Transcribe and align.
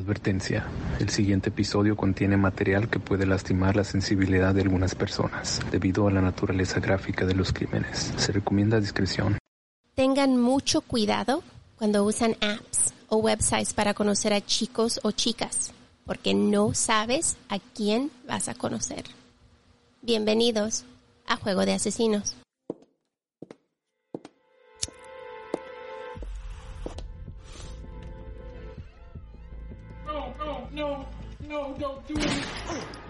Advertencia. 0.00 0.64
El 0.98 1.10
siguiente 1.10 1.50
episodio 1.50 1.94
contiene 1.94 2.38
material 2.38 2.88
que 2.88 2.98
puede 2.98 3.26
lastimar 3.26 3.76
la 3.76 3.84
sensibilidad 3.84 4.54
de 4.54 4.62
algunas 4.62 4.94
personas 4.94 5.60
debido 5.70 6.08
a 6.08 6.10
la 6.10 6.22
naturaleza 6.22 6.80
gráfica 6.80 7.26
de 7.26 7.34
los 7.34 7.52
crímenes. 7.52 8.14
Se 8.16 8.32
recomienda 8.32 8.80
discreción. 8.80 9.36
Tengan 9.94 10.38
mucho 10.38 10.80
cuidado 10.80 11.42
cuando 11.76 12.02
usan 12.04 12.34
apps 12.40 12.94
o 13.08 13.18
websites 13.18 13.74
para 13.74 13.92
conocer 13.92 14.32
a 14.32 14.40
chicos 14.40 15.00
o 15.02 15.10
chicas, 15.10 15.72
porque 16.06 16.32
no 16.32 16.72
sabes 16.72 17.36
a 17.50 17.58
quién 17.58 18.10
vas 18.26 18.48
a 18.48 18.54
conocer. 18.54 19.04
Bienvenidos 20.00 20.84
a 21.26 21.36
Juego 21.36 21.66
de 21.66 21.74
Asesinos. 21.74 22.36
No, 30.72 31.04
no, 31.48 31.74
don't 31.78 32.06
do 32.06 32.14
it. 32.16 33.09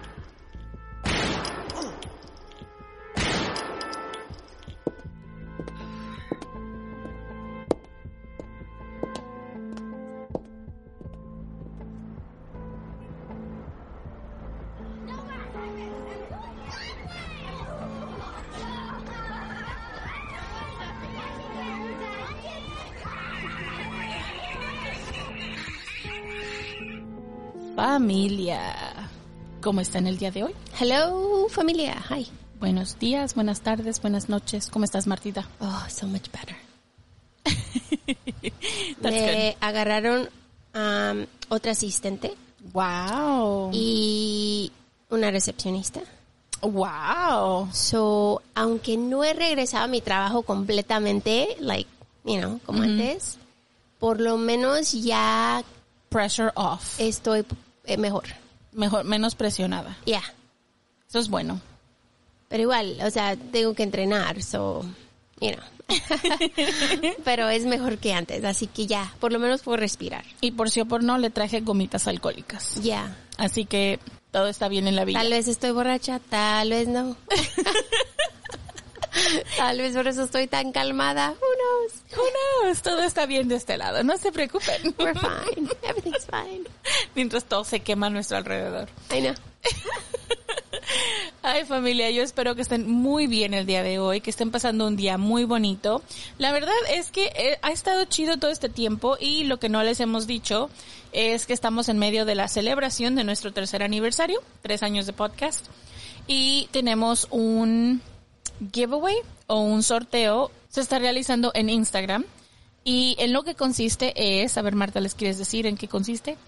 Familia. 28.00 29.10
¿Cómo 29.60 29.82
están 29.82 30.06
el 30.06 30.16
día 30.16 30.30
de 30.30 30.44
hoy? 30.44 30.54
Hello, 30.80 31.46
familia. 31.50 32.02
Hi. 32.08 32.26
Buenos 32.58 32.98
días, 32.98 33.34
buenas 33.34 33.60
tardes, 33.60 34.00
buenas 34.00 34.30
noches. 34.30 34.70
¿Cómo 34.70 34.86
estás, 34.86 35.06
Martita? 35.06 35.46
Oh, 35.60 35.84
so 35.90 36.06
much 36.06 36.30
better. 36.32 36.56
Me 39.02 39.54
agarraron 39.60 40.30
um, 40.74 41.26
otra 41.50 41.72
asistente. 41.72 42.32
Wow. 42.72 43.68
y 43.74 44.72
una 45.10 45.30
recepcionista. 45.30 46.00
Wow. 46.62 47.68
So, 47.74 48.40
aunque 48.54 48.96
no 48.96 49.24
he 49.24 49.34
regresado 49.34 49.84
a 49.84 49.88
mi 49.88 50.00
trabajo 50.00 50.40
completamente, 50.42 51.54
like, 51.60 51.90
you 52.24 52.38
know, 52.38 52.60
como 52.64 52.82
antes, 52.82 53.36
por 53.98 54.22
lo 54.22 54.38
menos 54.38 54.92
ya 54.92 55.62
Pressure 56.08 56.50
off. 56.54 56.98
estoy 56.98 57.44
eh, 57.94 57.96
mejor. 57.96 58.24
Mejor, 58.72 59.04
menos 59.04 59.34
presionada. 59.34 59.96
Ya. 60.06 60.22
Eso 61.08 61.18
es 61.18 61.28
bueno. 61.28 61.60
Pero 62.48 62.62
igual, 62.62 62.98
o 63.02 63.10
sea, 63.10 63.36
tengo 63.36 63.74
que 63.74 63.82
entrenar, 63.82 64.42
so, 64.42 64.84
you 65.40 65.50
know. 65.50 65.64
Pero 67.24 67.48
es 67.48 67.64
mejor 67.64 67.98
que 67.98 68.12
antes, 68.12 68.44
así 68.44 68.66
que 68.66 68.86
ya, 68.86 69.12
por 69.20 69.32
lo 69.32 69.38
menos 69.38 69.62
puedo 69.62 69.76
respirar. 69.76 70.24
Y 70.40 70.52
por 70.52 70.70
sí 70.70 70.80
o 70.80 70.86
por 70.86 71.02
no, 71.02 71.18
le 71.18 71.30
traje 71.30 71.60
gomitas 71.60 72.06
alcohólicas. 72.06 72.76
Ya. 72.82 73.16
Así 73.38 73.64
que 73.64 73.98
todo 74.30 74.48
está 74.48 74.68
bien 74.68 74.86
en 74.86 74.96
la 74.96 75.04
vida. 75.04 75.18
Tal 75.18 75.30
vez 75.30 75.48
estoy 75.48 75.72
borracha, 75.72 76.20
tal 76.28 76.70
vez 76.70 76.88
no. 76.88 77.16
tal 79.56 79.78
vez 79.78 79.94
por 79.94 80.08
eso 80.08 80.24
estoy 80.24 80.46
tan 80.46 80.72
calmada. 80.72 81.30
Who 81.30 81.36
knows? 81.36 82.02
Who 82.16 82.66
knows? 82.66 82.82
Todo 82.82 83.02
está 83.02 83.26
bien 83.26 83.48
de 83.48 83.56
este 83.56 83.76
lado. 83.76 84.02
No 84.04 84.16
se 84.16 84.32
preocupen. 84.32 84.94
We're 84.98 85.18
fine. 85.18 85.68
Everything's 85.82 86.26
fine. 86.26 86.64
Mientras 87.14 87.44
todo 87.44 87.64
se 87.64 87.80
quema 87.80 88.06
a 88.06 88.10
nuestro 88.10 88.38
alrededor. 88.38 88.88
I 89.10 89.20
know. 89.20 89.34
Ay 91.42 91.64
familia, 91.64 92.10
yo 92.10 92.22
espero 92.22 92.54
que 92.54 92.62
estén 92.62 92.90
muy 92.90 93.26
bien 93.26 93.54
el 93.54 93.64
día 93.64 93.82
de 93.82 93.98
hoy, 93.98 94.20
que 94.20 94.30
estén 94.30 94.50
pasando 94.50 94.86
un 94.86 94.96
día 94.96 95.18
muy 95.18 95.44
bonito. 95.44 96.02
La 96.38 96.52
verdad 96.52 96.74
es 96.92 97.10
que 97.10 97.26
eh, 97.34 97.58
ha 97.62 97.70
estado 97.70 98.04
chido 98.04 98.38
todo 98.38 98.50
este 98.50 98.68
tiempo 98.68 99.16
y 99.18 99.44
lo 99.44 99.58
que 99.58 99.68
no 99.68 99.82
les 99.82 100.00
hemos 100.00 100.26
dicho 100.26 100.68
es 101.12 101.46
que 101.46 101.52
estamos 101.52 101.88
en 101.88 101.98
medio 101.98 102.24
de 102.24 102.34
la 102.34 102.48
celebración 102.48 103.14
de 103.14 103.24
nuestro 103.24 103.52
tercer 103.52 103.82
aniversario, 103.82 104.40
tres 104.62 104.82
años 104.82 105.06
de 105.06 105.12
podcast, 105.12 105.66
y 106.26 106.68
tenemos 106.72 107.26
un 107.30 108.02
giveaway 108.72 109.16
o 109.46 109.60
un 109.60 109.82
sorteo, 109.82 110.50
se 110.68 110.80
está 110.80 110.98
realizando 110.98 111.50
en 111.54 111.68
Instagram. 111.68 112.24
Y 112.82 113.14
en 113.18 113.32
lo 113.32 113.42
que 113.42 113.54
consiste 113.54 114.42
es, 114.42 114.56
a 114.56 114.62
ver 114.62 114.74
Marta, 114.74 115.00
¿les 115.00 115.14
quieres 115.14 115.36
decir 115.38 115.66
en 115.66 115.76
qué 115.76 115.86
consiste? 115.86 116.38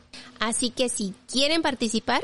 Así 0.41 0.71
que 0.71 0.89
si 0.89 1.15
quieren 1.31 1.61
participar, 1.61 2.23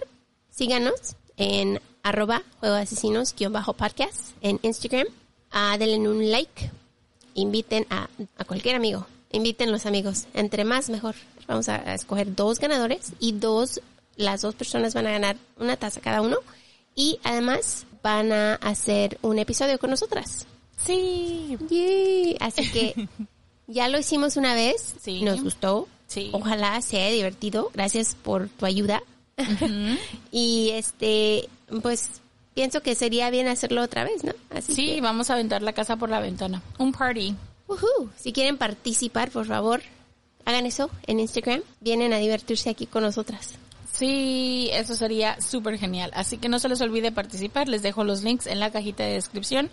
síganos 0.51 1.17
en 1.37 1.81
arroba 2.03 2.43
juego 2.61 2.75
de 2.77 2.83
asesinos 2.83 3.35
guion 3.37 3.53
bajo 3.53 3.75
podcast 3.75 4.31
en 4.41 4.59
Instagram. 4.63 5.07
Ah, 5.51 5.77
denle 5.79 6.09
un 6.09 6.31
like. 6.31 6.71
Inviten 7.35 7.87
a, 7.91 8.09
a 8.39 8.45
cualquier 8.45 8.77
amigo. 8.77 9.07
Inviten 9.31 9.71
los 9.71 9.85
amigos. 9.85 10.27
Entre 10.33 10.65
más, 10.65 10.89
mejor. 10.89 11.15
Vamos 11.47 11.69
a, 11.69 11.77
a 11.77 11.95
escoger 11.95 12.35
dos 12.35 12.59
ganadores 12.59 13.13
y 13.21 13.33
dos, 13.33 13.81
las 14.17 14.41
dos 14.41 14.55
personas 14.55 14.95
van 14.95 15.07
a 15.07 15.13
ganar 15.13 15.37
una 15.59 15.77
taza 15.77 16.01
cada 16.01 16.23
uno. 16.23 16.39
Y 16.95 17.21
además 17.25 17.87
van 18.03 18.33
a 18.33 18.55
hacer 18.57 19.19
un 19.23 19.39
episodio 19.39 19.79
con 19.79 19.91
nosotras. 19.91 20.47
Sí. 20.85 21.57
Así 22.41 22.71
que 22.71 23.09
ya 23.67 23.89
lo 23.89 23.99
hicimos 23.99 24.37
una 24.37 24.55
vez. 24.55 24.95
Sí. 25.01 25.23
Nos 25.23 25.43
gustó. 25.43 25.89
Sí. 26.07 26.31
Ojalá 26.33 26.81
sea 26.81 27.11
divertido. 27.11 27.71
Gracias 27.75 28.15
por 28.15 28.49
tu 28.49 28.67
ayuda. 28.67 29.03
y 30.33 30.71
este, 30.73 31.49
pues 31.83 32.21
pienso 32.55 32.81
que 32.83 32.95
sería 32.95 33.31
bien 33.31 33.47
hacerlo 33.49 33.83
otra 33.83 34.05
vez, 34.05 34.25
¿no? 34.25 34.33
Así 34.51 34.75
Sí, 34.75 34.87
que, 34.95 35.01
vamos 35.01 35.31
a 35.31 35.35
aventar 35.35 35.63
la 35.63 35.73
casa 35.73 35.97
por 35.97 36.11
la 36.11 36.21
ventana. 36.21 36.63
Un 36.79 36.93
party. 36.93 37.35
ujú. 37.69 38.11
si 38.17 38.33
quieren 38.33 38.57
participar, 38.57 39.31
por 39.31 39.47
favor, 39.47 39.83
hagan 40.45 40.67
eso 40.67 40.91
en 41.07 41.21
Instagram. 41.21 41.63
Vienen 41.81 42.13
a 42.13 42.19
divertirse 42.19 42.71
aquí 42.71 42.87
con 42.87 43.03
nosotras. 43.03 43.55
Sí, 43.93 44.71
eso 44.73 44.95
sería 44.95 45.41
súper 45.41 45.79
genial. 45.79 46.11
Así 46.15 46.39
que 46.39 46.49
no 46.49 46.59
se 46.59 46.69
les 46.69 46.81
olvide 46.81 47.13
participar. 47.13 47.69
Les 47.69 47.83
dejo 47.83 48.05
los 48.05 48.23
links 48.23 48.47
en 48.47 48.61
la 48.61 48.71
cajita 48.71 49.03
de 49.03 49.15
descripción. 49.15 49.71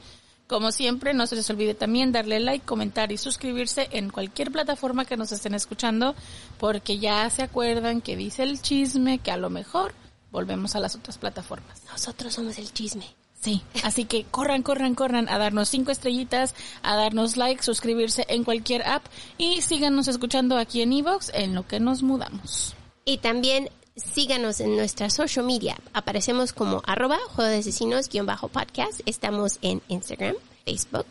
Como 0.48 0.72
siempre, 0.72 1.16
no 1.16 1.26
se 1.26 1.36
les 1.36 1.50
olvide 1.50 1.74
también 1.74 2.12
darle 2.12 2.40
like, 2.40 2.66
comentar 2.66 3.12
y 3.12 3.18
suscribirse 3.18 3.88
en 3.92 4.12
cualquier 4.12 4.52
plataforma 4.52 5.06
que 5.06 5.18
nos 5.18 5.32
estén 5.32 5.56
escuchando, 5.56 6.14
porque 6.60 7.00
ya 7.00 7.28
se 7.32 7.42
acuerdan 7.42 8.00
que 8.00 8.16
dice 8.16 8.44
el 8.44 8.62
chisme 8.62 9.18
que 9.18 9.32
a 9.32 9.38
lo 9.38 9.50
mejor 9.50 9.96
volvemos 10.32 10.76
a 10.76 10.80
las 10.80 10.96
otras 10.96 11.18
plataformas. 11.18 11.82
Nosotros 11.92 12.34
somos 12.34 12.60
el 12.60 12.72
chisme. 12.72 13.06
Sí, 13.42 13.64
así 13.84 14.06
que 14.06 14.24
corran, 14.24 14.62
corran, 14.62 14.96
corran 14.96 15.30
a 15.30 15.38
darnos 15.38 15.70
cinco 15.70 15.92
estrellitas, 15.92 16.56
a 16.84 16.96
darnos 16.96 17.38
like, 17.38 17.64
suscribirse 17.64 18.26
en 18.28 18.44
cualquier 18.44 18.84
app 18.88 19.06
y 19.38 19.62
síganos 19.62 20.08
escuchando 20.08 20.58
aquí 20.58 20.82
en 20.82 20.94
Evox 20.94 21.32
en 21.34 21.56
lo 21.56 21.68
que 21.68 21.80
nos 21.80 22.04
mudamos. 22.04 22.76
Y 23.04 23.20
también 23.20 23.70
síganos 23.96 24.60
en 24.60 24.76
nuestra 24.76 25.10
social 25.10 25.46
media. 25.46 25.78
Aparecemos 25.94 26.54
como 26.54 26.82
arroba 26.86 27.18
juego 27.30 27.50
de 27.50 27.60
asesinos 27.60 28.10
guion 28.10 28.26
bajo 28.26 28.48
podcast. 28.48 29.02
Estamos 29.06 29.58
en 29.62 29.82
Instagram, 29.88 30.36
Facebook, 30.66 31.06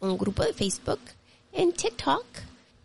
un 0.00 0.16
grupo 0.16 0.44
de 0.44 0.52
Facebook, 0.52 1.00
en 1.52 1.72
TikTok, 1.72 2.24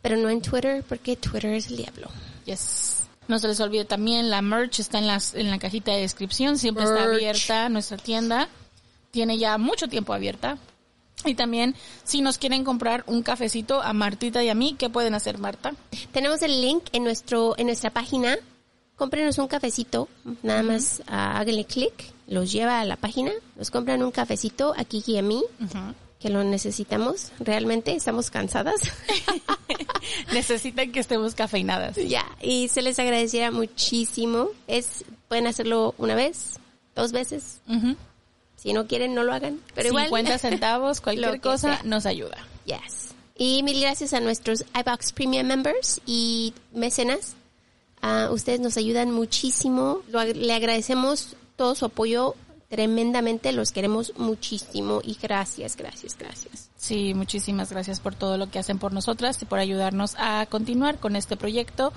pero 0.02 0.18
no 0.18 0.30
en 0.30 0.42
Twitter 0.42 0.84
porque 0.88 1.16
Twitter 1.16 1.54
es 1.54 1.68
el 1.68 1.78
diablo. 1.78 2.08
Yes. 2.46 3.04
No 3.28 3.40
se 3.40 3.48
les 3.48 3.60
olvide 3.60 3.86
también, 3.86 4.30
la 4.30 4.42
merch 4.42 4.80
está 4.80 4.98
en, 4.98 5.08
las, 5.08 5.34
en 5.34 5.50
la 5.50 5.60
cajita 5.60 5.94
de 5.94 6.02
descripción, 6.02 6.58
siempre 6.58 6.84
está 6.84 7.04
abierta 7.06 7.70
nuestra 7.70 7.98
tienda, 7.98 8.50
tiene 9.12 9.38
ya 9.38 9.58
mucho 9.58 9.88
tiempo 9.88 10.14
abierta. 10.14 10.58
Y 11.26 11.36
también, 11.36 11.74
si 12.04 12.22
nos 12.22 12.38
quieren 12.38 12.66
comprar 12.66 13.06
un 13.08 13.24
cafecito 13.24 13.82
a 13.82 13.94
Martita 13.94 14.44
y 14.44 14.50
a 14.50 14.56
mí, 14.56 14.76
¿qué 14.78 14.90
pueden 14.90 15.14
hacer, 15.14 15.38
Marta? 15.38 15.74
Tenemos 16.12 16.42
el 16.42 16.60
link 16.60 16.84
en 16.92 17.06
nuestro 17.06 17.58
en 17.58 17.68
nuestra 17.68 17.92
página. 17.92 18.38
Cómprenos 18.96 19.38
un 19.40 19.48
cafecito, 19.48 20.08
nada 20.44 20.62
más 20.64 21.02
ah, 21.08 21.40
háganle 21.40 21.66
clic, 21.66 21.94
los 22.28 22.52
lleva 22.52 22.80
a 22.80 22.86
la 22.86 22.96
página, 22.96 23.32
nos 23.56 23.72
compran 23.72 24.04
un 24.04 24.12
cafecito 24.12 24.74
a 24.78 24.84
Kiki 24.84 25.14
y 25.14 25.18
a 25.18 25.22
mí, 25.24 25.44
que 26.20 26.30
lo 26.30 26.44
necesitamos 26.44 27.32
realmente, 27.40 27.96
estamos 27.96 28.30
cansadas. 28.30 28.76
Necesitan 30.34 30.92
que 30.92 31.00
estemos 31.00 31.36
cafeinadas. 31.36 31.96
ya, 31.96 32.26
y 32.42 32.68
se 32.68 32.82
les 32.82 33.00
agradeciera 33.00 33.52
muchísimo. 33.52 34.50
Es 34.68 35.06
pueden 35.28 35.48
hacerlo 35.48 35.96
una 35.98 36.16
vez, 36.16 36.60
dos 36.96 37.12
veces. 37.12 37.60
Ujú. 37.68 37.96
Si 38.56 38.74
no 38.74 38.88
quieren, 38.88 39.14
no 39.16 39.24
lo 39.24 39.34
hagan. 39.34 39.60
Pero 39.76 39.90
igual. 39.90 40.06
50 40.06 40.38
centavos, 40.38 40.98
Lo 41.00 41.04
cualquier 41.04 41.42
cosa 41.42 41.76
sea. 41.78 41.84
nos 41.84 42.06
ayuda. 42.06 42.38
Yes. 42.66 43.14
Y 43.38 43.64
mil 43.64 43.82
gracias 43.82 44.14
a 44.14 44.20
nuestros 44.20 44.64
iBox 44.80 45.12
Premium 45.14 45.48
Members 45.48 46.00
y 46.06 46.54
mecenas. 46.72 47.36
Ah, 48.06 48.28
ustedes 48.32 48.60
nos 48.60 48.76
ayudan 48.78 49.12
muchísimo. 49.12 50.02
Lo 50.10 50.20
ag- 50.20 50.36
le 50.36 50.54
agradecemos 50.54 51.36
todo 51.56 51.74
su 51.74 51.86
apoyo 51.86 52.36
tremendamente. 52.68 53.52
Los 53.54 53.72
queremos 53.72 54.12
muchísimo 54.18 55.00
y 55.04 55.18
gracias, 55.22 55.78
gracias, 55.78 56.18
gracias. 56.18 56.70
Sí, 56.76 57.14
muchísimas 57.14 57.72
gracias 57.72 58.00
por 58.02 58.14
todo 58.14 58.38
lo 58.38 58.50
que 58.52 58.60
hacen 58.60 58.78
por 58.78 58.92
nosotras 58.92 59.42
y 59.42 59.46
por 59.46 59.60
ayudarnos 59.60 60.16
a 60.18 60.46
continuar 60.48 61.00
con 61.00 61.16
este 61.16 61.38
proyecto 61.38 61.94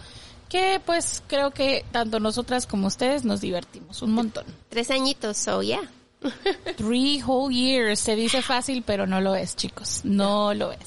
que 0.49 0.81
pues 0.87 1.25
creo 1.27 1.51
que 1.51 1.85
tanto 1.91 2.21
nosotras 2.21 2.69
como 2.69 2.87
ustedes 2.87 3.25
nos 3.25 3.41
divertimos 3.41 4.01
un 4.03 4.13
montón. 4.13 4.45
Tres 4.69 4.93
añitos, 4.93 5.37
so 5.37 5.61
yeah. 5.61 5.91
Three 6.77 7.21
whole 7.27 7.53
years. 7.53 7.99
Se 7.99 8.15
dice 8.15 8.43
fácil, 8.43 8.85
pero 8.87 9.09
no 9.09 9.21
lo 9.21 9.35
es, 9.35 9.57
chicos. 9.57 10.03
No 10.05 10.55
lo 10.55 10.71
es. 10.71 10.79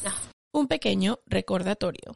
Un 0.53 0.67
pequeño 0.67 1.19
recordatorio. 1.25 2.15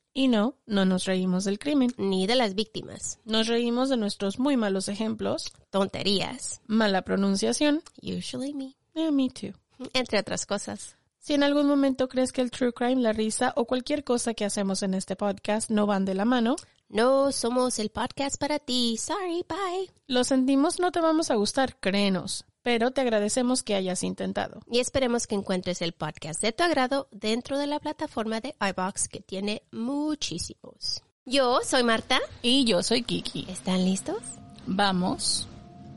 Y 0.13 0.27
no, 0.27 0.55
no 0.65 0.85
nos 0.85 1.05
reímos 1.05 1.45
del 1.45 1.57
crimen. 1.57 1.91
ni 1.97 2.27
de 2.27 2.35
las 2.35 2.53
víctimas, 2.53 3.19
Nos 3.23 3.47
reímos 3.47 3.89
de 3.89 3.97
nuestros 3.97 4.39
muy 4.39 4.57
malos 4.57 4.89
ejemplos, 4.89 5.53
tonterías, 5.69 6.61
mala 6.67 7.03
pronunciación, 7.03 7.81
usually 8.01 8.53
me, 8.53 8.75
eh, 8.93 9.11
me 9.11 9.29
too. 9.29 9.53
entre 9.93 10.19
otras 10.19 10.45
cosas. 10.45 10.97
Si 11.19 11.33
en 11.33 11.43
algún 11.43 11.67
momento 11.67 12.09
crees 12.09 12.31
que 12.31 12.41
el 12.41 12.51
true 12.51 12.73
crime, 12.73 13.01
la 13.01 13.13
risa 13.13 13.53
o 13.55 13.65
cualquier 13.65 14.03
cosa 14.03 14.33
que 14.33 14.43
hacemos 14.43 14.81
en 14.83 14.95
este 14.95 15.15
podcast 15.15 15.69
no 15.69 15.85
van 15.85 16.03
de 16.03 16.15
la 16.15 16.25
mano, 16.25 16.55
No 16.91 17.31
somos 17.31 17.79
el 17.79 17.89
podcast 17.89 18.37
para 18.37 18.59
ti. 18.59 18.97
Sorry, 18.97 19.45
bye. 19.47 19.89
lo 20.07 20.25
sentimos, 20.25 20.77
no 20.81 20.91
te 20.91 20.99
vamos 20.99 21.31
a 21.31 21.35
gustar, 21.35 21.79
créenos, 21.79 22.43
pero 22.63 22.91
te 22.91 22.99
agradecemos 22.99 23.63
que 23.63 23.75
hayas 23.75 24.03
intentado. 24.03 24.59
Y 24.69 24.79
esperemos 24.79 25.25
que 25.25 25.35
encuentres 25.35 25.81
el 25.81 25.93
podcast 25.93 26.41
de 26.41 26.51
tu 26.51 26.63
agrado 26.63 27.07
dentro 27.11 27.57
de 27.57 27.67
la 27.67 27.79
plataforma 27.79 28.41
de 28.41 28.55
iBox 28.59 29.07
que 29.07 29.21
tiene 29.21 29.63
muchísimos. 29.71 31.01
Yo 31.25 31.61
soy 31.63 31.83
Marta. 31.83 32.19
Y 32.41 32.65
yo 32.65 32.83
soy 32.83 33.03
Kiki. 33.03 33.45
¿Están 33.49 33.85
listos? 33.85 34.21
Vamos 34.65 35.47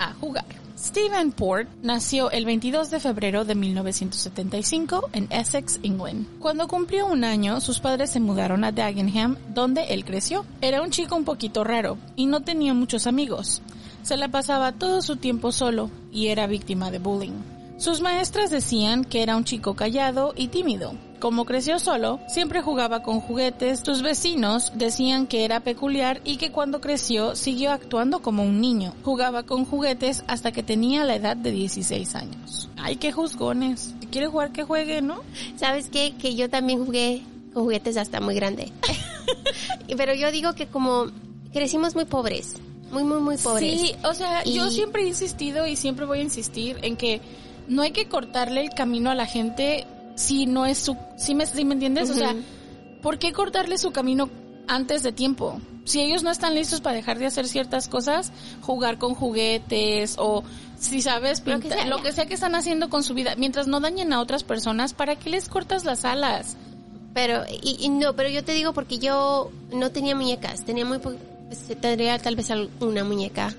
a 0.05 0.15
jugar. 0.15 0.45
Stephen 0.79 1.33
Port 1.33 1.69
nació 1.83 2.31
el 2.31 2.45
22 2.45 2.91
de 2.91 3.01
febrero 3.01 3.45
de 3.45 3.55
1975 3.55 5.09
en 5.12 5.29
Essex, 5.31 5.81
England. 5.83 6.27
Cuando 6.41 6.69
cumplió 6.69 7.06
un 7.06 7.25
año, 7.25 7.61
sus 7.61 7.81
padres 7.81 8.11
se 8.11 8.21
mudaron 8.21 8.65
a 8.65 8.73
Dagenham, 8.73 9.37
donde 9.55 9.85
él 9.85 10.05
creció. 10.05 10.45
Era 10.61 10.83
un 10.83 10.91
chico 10.91 11.17
un 11.17 11.25
poquito 11.25 11.65
raro 11.65 11.97
y 12.17 12.27
no 12.27 12.43
tenía 12.43 12.75
muchos 12.75 13.06
amigos. 13.06 13.62
Se 14.03 14.19
la 14.19 14.29
pasaba 14.29 14.73
todo 14.73 15.01
su 15.01 15.17
tiempo 15.17 15.53
solo 15.53 15.91
y 16.12 16.27
era 16.27 16.47
víctima 16.47 16.91
de 16.91 16.99
bullying. 16.99 17.54
Sus 17.76 18.00
maestras 18.00 18.50
decían 18.50 19.05
que 19.05 19.23
era 19.23 19.37
un 19.37 19.44
chico 19.44 19.75
callado 19.75 20.32
y 20.37 20.49
tímido. 20.49 20.94
Como 21.19 21.44
creció 21.44 21.79
solo, 21.79 22.21
siempre 22.29 22.61
jugaba 22.62 23.03
con 23.03 23.21
juguetes. 23.21 23.81
Sus 23.85 24.03
vecinos 24.03 24.73
decían 24.75 25.26
que 25.26 25.44
era 25.44 25.61
peculiar 25.61 26.21
y 26.25 26.37
que 26.37 26.53
cuando 26.53 26.81
creció 26.81 27.35
siguió 27.35 27.73
actuando 27.73 28.21
como 28.21 28.43
un 28.44 28.61
niño. 28.61 28.94
Jugaba 29.03 29.43
con 29.43 29.65
juguetes 29.65 30.23
hasta 30.29 30.53
que 30.53 30.62
tenía 30.62 31.05
la 31.05 31.17
edad 31.17 31.37
de 31.37 31.50
16 31.50 32.15
años. 32.15 32.69
Ay, 32.76 32.97
qué 32.97 33.11
juzgones. 33.11 33.94
Si 34.00 34.06
quiere 34.06 34.27
jugar, 34.29 34.53
que 34.53 34.65
juegue, 34.65 35.00
¿no? 35.03 35.20
¿Sabes 35.56 35.88
qué? 35.88 36.15
Que 36.19 36.35
yo 36.37 36.49
también 36.50 36.85
jugué 36.85 37.23
con 37.55 37.65
juguetes 37.65 37.97
hasta 37.97 38.20
muy 38.20 38.35
grande. 38.35 38.70
Pero 39.97 40.15
yo 40.15 40.31
digo 40.31 40.55
que 40.55 40.67
como 40.67 41.06
crecimos 41.53 41.94
muy 41.94 42.05
pobres, 42.05 42.56
muy, 42.93 43.03
muy, 43.05 43.20
muy 43.20 43.37
pobres. 43.38 43.81
Sí, 43.81 43.94
o 44.05 44.12
sea, 44.15 44.44
yo 44.44 44.67
Y- 44.67 44.70
siempre 44.70 45.03
he 45.03 45.09
insistido 45.09 45.67
y 45.67 45.77
siempre 45.77 46.05
voy 46.06 46.19
a 46.20 46.23
insistir 46.23 46.79
en 46.82 46.97
que 46.97 47.20
no 47.69 47.82
hay 47.82 47.90
que 47.93 48.06
cortarle 48.08 48.61
el 48.62 48.70
camino 48.70 49.11
a 49.11 49.14
la 49.14 49.26
gente 49.26 49.87
si 50.14 50.46
no 50.46 50.66
es 50.66 50.78
su... 50.78 50.96
Si 51.16 51.34
me, 51.34 51.46
si 51.46 51.64
me 51.64 51.75
entiendes? 51.75 52.11
O 52.11 52.14
sea. 52.14 52.34
¿por 53.02 53.19
qué 53.19 53.32
cortarle 53.32 53.76
su 53.78 53.90
camino 53.93 54.31
antes 54.66 55.02
de 55.02 55.12
tiempo? 55.12 55.61
Si 55.84 56.00
ellos 56.00 56.22
no 56.22 56.31
están 56.31 56.55
listos 56.55 56.81
para 56.81 56.96
dejar 56.96 57.19
de 57.19 57.26
hacer 57.26 57.46
ciertas 57.46 57.88
cosas, 57.88 58.32
jugar 58.62 58.96
con 58.99 59.14
juguetes 59.14 60.14
o 60.19 60.43
si 60.78 61.02
sabes 61.02 61.40
Lo 61.46 61.61
que 61.61 61.69
sea, 61.69 61.87
lo 61.87 62.02
que 62.02 62.12
sea 62.12 62.25
que 62.26 62.34
están 62.34 62.55
haciendo 62.55 62.88
con 62.88 63.05
su 63.05 63.12
vida, 63.12 63.34
mientras 63.37 63.67
no 63.67 63.81
dañen 63.81 64.12
a 64.14 64.20
otras 64.20 64.43
personas, 64.44 64.94
¿para 64.94 65.17
qué 65.17 65.28
les 65.31 65.49
cortas 65.50 65.84
las 65.84 66.05
alas? 66.06 66.56
Pero, 67.12 67.43
y, 67.62 67.76
y 67.78 67.88
no, 67.90 68.14
pero 68.17 68.28
yo 68.31 68.43
te 68.43 68.52
digo 68.55 68.72
porque 68.72 68.99
yo 68.99 69.50
no 69.72 69.90
tenía 69.90 70.17
muñecas, 70.17 70.64
tenía 70.64 70.84
muy 70.87 70.99
po- 70.99 71.12
pues, 71.49 71.78
tendría 71.81 72.19
tal 72.19 72.34
vez 72.37 72.49
una 72.81 73.05
muñeca. 73.05 73.55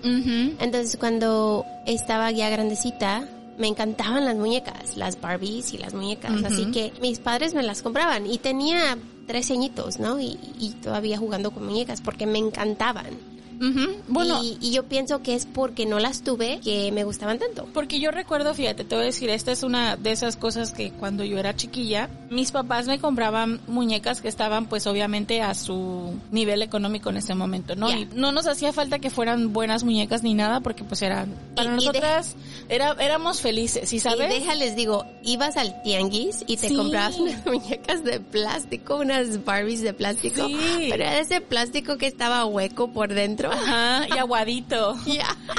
Entonces 0.60 0.98
cuando 0.98 1.64
estaba 1.86 2.32
ya 2.32 2.50
grandecita, 2.50 3.28
me 3.58 3.68
encantaban 3.68 4.26
las 4.26 4.36
muñecas, 4.36 4.98
las 4.98 5.20
Barbies 5.20 5.74
y 5.74 5.78
las 5.78 5.94
muñecas. 5.94 6.44
Así 6.44 6.72
que 6.72 6.94
mis 7.02 7.20
padres 7.20 7.54
me 7.54 7.64
las 7.64 7.82
compraban 7.82 8.28
y 8.28 8.38
tenía 8.38 8.98
13 9.28 9.54
añitos, 9.54 10.00
¿no? 10.00 10.20
Y, 10.20 10.38
y 10.60 10.72
todavía 10.82 11.18
jugando 11.18 11.52
con 11.52 11.66
muñecas 11.66 12.02
porque 12.02 12.26
me 12.26 12.40
encantaban. 12.40 13.35
Ujú. 13.60 13.96
Bueno, 14.08 14.42
y, 14.44 14.58
y 14.62 14.72
yo 14.72 14.84
pienso 14.84 15.22
que 15.22 15.36
es 15.36 15.46
porque 15.46 15.86
no 15.86 16.00
las 16.00 16.22
tuve 16.24 16.60
que 16.64 16.92
me 16.92 17.04
gustaban 17.04 17.40
tanto. 17.40 17.68
Porque 17.74 18.00
yo 18.00 18.12
recuerdo, 18.12 18.54
fíjate, 18.54 18.84
te 18.84 18.96
voy 18.96 19.04
a 19.04 19.06
decir, 19.08 19.30
esta 19.30 19.52
es 19.52 19.64
una 19.64 19.96
de 19.96 20.12
esas 20.12 20.36
cosas 20.38 20.72
que 20.72 20.92
cuando 20.92 21.24
yo 21.24 21.38
era 21.38 21.56
chiquilla, 21.56 22.10
mis 22.30 22.52
papás 22.52 22.88
me 22.88 23.00
compraban 23.00 23.60
muñecas 23.68 24.22
que 24.22 24.28
estaban 24.28 24.66
pues 24.68 24.88
obviamente 24.88 25.42
a 25.42 25.54
su 25.54 26.14
nivel 26.32 26.62
económico 26.62 27.10
en 27.10 27.18
ese 27.18 27.36
momento, 27.36 27.76
¿no? 27.76 27.92
Y 27.92 28.08
no 28.16 28.32
nos 28.32 28.48
hacía 28.48 28.74
falta 28.74 29.00
que 29.00 29.10
fueran 29.10 29.54
buenas 29.54 29.84
muñecas 29.84 30.24
ni 30.24 30.34
nada 30.34 30.60
porque 30.62 30.84
pues 30.84 31.02
eran, 31.02 31.34
para 31.56 31.70
Y- 31.70 31.74
y 31.74 31.76
nosotras 31.76 32.36
era, 32.70 32.96
éramos 33.00 33.42
felices, 33.42 33.90
¿sí 33.90 33.98
Y 33.98 34.00
sabes? 34.00 34.30
déjales 34.30 34.76
digo, 34.76 35.06
ibas 35.24 35.58
al 35.58 35.82
tianguis 35.84 36.44
y 36.48 36.58
te 36.58 36.70
Sí. 36.70 36.76
comprabas 36.76 37.16
unas 37.20 37.46
muñecas 37.46 38.04
de 38.04 38.20
plástico, 38.20 38.98
unas 38.98 39.44
Barbies 39.46 39.82
de 39.82 39.94
plástico, 39.94 40.48
Sí. 40.48 40.88
pero 40.90 41.04
era 41.04 41.20
ese 41.20 41.42
plástico 41.42 41.98
que 41.98 42.08
estaba 42.08 42.46
hueco 42.46 42.92
por 42.92 43.14
dentro. 43.14 43.45
Ajá, 43.52 44.08
y 44.14 44.18
aguadito. 44.18 44.96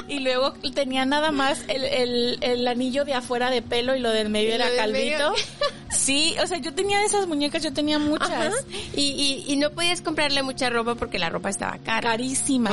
Y 0.09 0.21
luego 0.21 0.53
tenía 0.75 1.05
nada 1.05 1.33
más 1.33 1.59
el, 1.67 1.85
el, 1.85 2.39
el 2.41 2.69
anillo 2.69 3.05
de 3.05 3.15
afuera 3.15 3.51
de 3.51 3.61
pelo 3.61 3.97
y 3.97 4.01
lo 4.01 4.11
del 4.11 4.29
medio 4.29 4.51
Y 4.51 4.53
era 4.53 4.67
calvito. 4.77 5.33
medio- 5.33 5.33
Sí, 5.91 6.35
o 6.43 6.47
sea, 6.47 6.59
yo 6.59 6.73
tenía 6.75 7.03
esas 7.05 7.27
muñecas, 7.27 7.63
yo 7.63 7.73
tenía 7.73 7.99
muchas. 7.99 8.31
Ajá. 8.31 8.53
Y, 8.95 9.45
y, 9.49 9.53
y 9.53 9.57
no 9.57 9.71
podías 9.71 10.01
comprarle 10.03 10.43
mucha 10.43 10.69
ropa 10.71 10.95
porque 10.95 11.19
la 11.19 11.29
ropa 11.31 11.49
estaba 11.49 11.79
cara. 11.79 12.11
carísima. 12.11 12.71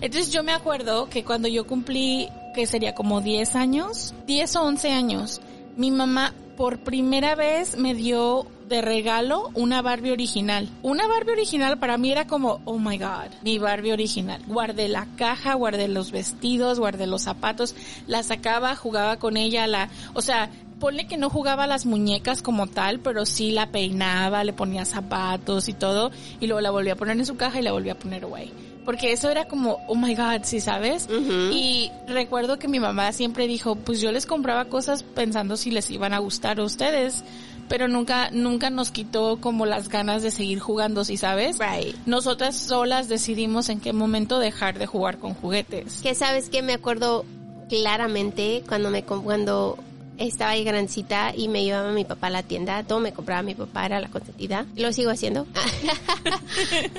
Entonces 0.00 0.30
yo 0.32 0.42
me 0.42 0.52
acuerdo 0.52 1.08
que 1.08 1.24
cuando 1.24 1.48
yo 1.48 1.66
cumplí, 1.66 2.28
que 2.54 2.66
sería 2.66 2.94
como 2.94 3.20
10 3.22 3.54
años, 3.56 4.14
10 4.26 4.56
o 4.56 4.62
11 4.64 4.90
años, 4.92 5.40
mi 5.76 5.90
mamá 5.90 6.32
por 6.56 6.78
primera 6.78 7.34
vez 7.34 7.76
me 7.76 7.94
dio 7.94 8.46
de 8.68 8.80
regalo 8.82 9.50
una 9.54 9.82
Barbie 9.82 10.10
original. 10.10 10.68
Una 10.82 11.06
Barbie 11.06 11.32
original 11.32 11.78
para 11.78 11.98
mí 11.98 12.10
era 12.10 12.26
como, 12.26 12.60
oh 12.64 12.78
my 12.78 12.98
god, 12.98 13.30
mi 13.42 13.58
Barbie 13.58 13.92
original. 13.92 14.42
Guardé 14.46 14.88
la 14.88 15.06
caja, 15.16 15.54
guardé 15.54 15.88
los 15.88 16.10
vestidos, 16.10 16.80
guardé 16.80 17.06
los 17.06 17.22
zapatos, 17.22 17.76
la 18.06 18.22
sacaba, 18.22 18.74
jugaba 18.74 19.18
con 19.18 19.36
ella, 19.36 19.66
la, 19.66 19.90
o 20.14 20.22
sea, 20.22 20.50
ponle 20.80 21.06
que 21.06 21.16
no 21.16 21.30
jugaba 21.30 21.66
las 21.66 21.86
muñecas 21.86 22.42
como 22.42 22.66
tal, 22.66 23.00
pero 23.00 23.26
sí 23.26 23.52
la 23.52 23.70
peinaba, 23.70 24.44
le 24.44 24.52
ponía 24.52 24.84
zapatos 24.84 25.68
y 25.68 25.74
todo, 25.74 26.10
y 26.40 26.46
luego 26.46 26.60
la 26.60 26.70
volvía 26.70 26.94
a 26.94 26.96
poner 26.96 27.18
en 27.18 27.26
su 27.26 27.36
caja 27.36 27.60
y 27.60 27.62
la 27.62 27.72
volvía 27.72 27.92
a 27.92 27.98
poner 27.98 28.24
away. 28.24 28.52
Porque 28.86 29.12
eso 29.12 29.28
era 29.28 29.46
como, 29.46 29.80
oh 29.88 29.96
my 29.96 30.14
god, 30.14 30.44
¿sí 30.44 30.60
sabes? 30.60 31.08
Y 31.10 31.90
recuerdo 32.06 32.58
que 32.58 32.68
mi 32.68 32.80
mamá 32.80 33.12
siempre 33.12 33.46
dijo, 33.46 33.74
pues 33.74 34.00
yo 34.00 34.12
les 34.12 34.24
compraba 34.24 34.66
cosas 34.66 35.02
pensando 35.02 35.56
si 35.56 35.70
les 35.70 35.90
iban 35.90 36.14
a 36.14 36.18
gustar 36.18 36.60
a 36.60 36.62
ustedes, 36.62 37.24
pero 37.68 37.88
nunca, 37.88 38.30
nunca 38.30 38.70
nos 38.70 38.92
quitó 38.92 39.38
como 39.40 39.66
las 39.66 39.88
ganas 39.88 40.22
de 40.22 40.30
seguir 40.30 40.60
jugando, 40.60 41.04
¿sí 41.04 41.16
sabes? 41.16 41.58
Right. 41.58 41.96
Nosotras 42.06 42.56
solas 42.56 43.08
decidimos 43.08 43.68
en 43.68 43.80
qué 43.80 43.92
momento 43.92 44.38
dejar 44.38 44.78
de 44.78 44.86
jugar 44.86 45.18
con 45.18 45.34
juguetes. 45.34 46.00
Que 46.02 46.14
sabes 46.14 46.48
que 46.48 46.62
me 46.62 46.72
acuerdo 46.72 47.24
claramente 47.68 48.62
cuando 48.68 48.90
me 48.90 49.02
cuando 49.02 49.78
estaba 50.18 50.52
ahí 50.52 50.64
grancita 50.64 51.32
y 51.36 51.48
me 51.48 51.64
llevaba 51.64 51.92
mi 51.92 52.04
papá 52.04 52.28
a 52.28 52.30
la 52.30 52.42
tienda, 52.42 52.82
todo 52.84 53.00
me 53.00 53.12
compraba 53.12 53.42
mi 53.42 53.54
papá, 53.54 53.86
era 53.86 54.00
la 54.00 54.08
consentida. 54.08 54.66
Lo 54.76 54.92
sigo 54.92 55.10
haciendo. 55.10 55.46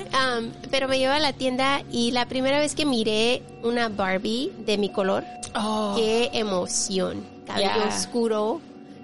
Um, 0.08 0.50
pero 0.70 0.88
me 0.88 0.98
llevaba 0.98 1.16
a 1.16 1.20
la 1.20 1.32
tienda 1.32 1.82
y 1.92 2.10
la 2.12 2.26
primera 2.26 2.58
vez 2.58 2.74
que 2.74 2.84
miré 2.86 3.42
una 3.62 3.88
Barbie 3.88 4.50
de 4.66 4.78
mi 4.78 4.88
color, 4.90 5.24
Oh, 5.54 5.94
qué 5.96 6.30
emoción. 6.32 7.24
Cabello 7.46 7.86
oscuro 7.88 8.60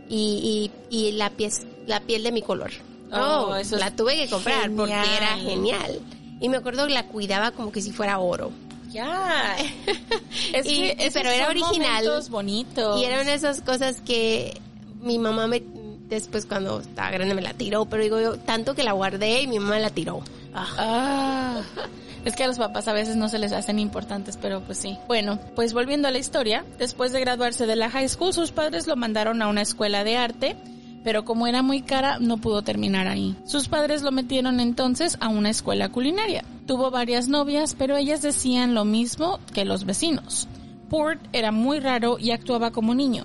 y, 0.09 0.71
y, 0.91 0.97
y 0.97 1.13
la, 1.13 1.31
piel, 1.31 1.53
la 1.87 2.01
piel 2.01 2.23
de 2.23 2.33
mi 2.33 2.43
color. 2.43 2.71
Oh, 3.13 3.47
Oh, 3.51 3.55
eso 3.57 3.77
es 3.77 3.81
la 3.81 3.91
tuve 3.91 4.17
que 4.17 4.29
comprar 4.29 4.71
porque 4.71 4.93
era 4.93 5.37
genial. 5.39 6.01
Y 6.41 6.49
me 6.49 6.57
acuerdo 6.59 6.87
que 6.87 6.93
la 6.93 7.07
cuidaba 7.07 7.53
como 7.53 7.71
que 7.73 7.81
si 7.81 7.93
fuera 7.93 8.19
oro. 8.19 8.51
Ya. 8.95 9.57
Es 10.55 10.67
Y- 10.67 10.95
que 10.97 11.11
pero 11.13 11.29
era 11.31 11.49
original. 11.49 12.05
bonitos. 12.31 13.01
Y 13.01 13.05
eran 13.05 13.29
esas 13.29 13.61
cosas 13.61 14.01
que 14.01 14.59
mi 15.03 15.19
mamá 15.19 15.47
me 15.47 15.63
después 16.09 16.47
cuando 16.47 16.81
estaba 16.81 17.11
grande 17.11 17.35
me 17.35 17.43
la 17.43 17.53
tiró, 17.55 17.87
pero 17.87 18.03
digo 18.03 18.21
yo, 18.21 18.37
tanto 18.39 18.75
que 18.75 18.83
la 18.85 18.93
guardé 18.93 19.43
y 19.43 19.47
mi 19.47 19.59
mamá 19.59 19.79
la 19.79 19.91
tiró. 19.91 20.23
Ah. 20.55 20.69
Ah. 20.79 21.63
Es 22.25 22.35
que 22.37 22.45
a 22.45 22.47
los 22.47 22.57
papás 22.57 22.89
a 22.89 22.95
veces 22.95 23.17
no 23.17 23.29
se 23.29 23.39
les 23.39 23.53
hacen 23.53 23.79
importantes, 23.79 24.39
pero 24.41 24.63
pues 24.63 24.79
sí. 24.79 24.97
Bueno, 25.09 25.39
pues 25.55 25.75
volviendo 25.75 26.09
a 26.09 26.11
la 26.11 26.17
historia, 26.17 26.65
después 26.79 27.13
de 27.13 27.21
graduarse 27.21 27.67
de 27.67 27.77
la 27.77 27.91
high 27.91 28.09
school, 28.09 28.33
sus 28.33 28.51
padres 28.51 28.87
lo 28.87 28.97
mandaron 28.97 29.43
a 29.43 29.49
una 29.49 29.61
escuela 29.61 30.05
de 30.05 30.17
arte, 30.17 30.57
pero 31.05 31.25
como 31.25 31.47
era 31.47 31.63
muy 31.63 31.83
cara, 31.83 32.19
no 32.19 32.39
pudo 32.39 32.63
terminar 32.63 33.07
ahí. 33.07 33.37
Sus 33.45 33.69
padres 33.69 34.03
lo 34.03 34.11
metieron 34.11 34.59
entonces 34.59 35.19
a 35.21 35.29
una 35.29 35.51
escuela 35.51 35.91
culinaria. 35.91 36.45
Tuvo 36.67 36.91
varias 36.91 37.29
novias, 37.29 37.77
pero 37.79 37.97
ellas 37.97 38.23
decían 38.23 38.75
lo 38.75 38.87
mismo 38.87 39.39
que 39.53 39.67
los 39.67 39.85
vecinos. 39.85 40.49
Port 40.89 41.21
era 41.33 41.53
muy 41.53 41.79
raro 41.79 42.17
y 42.19 42.31
actuaba 42.31 42.71
como 42.71 42.95
niño. 42.95 43.25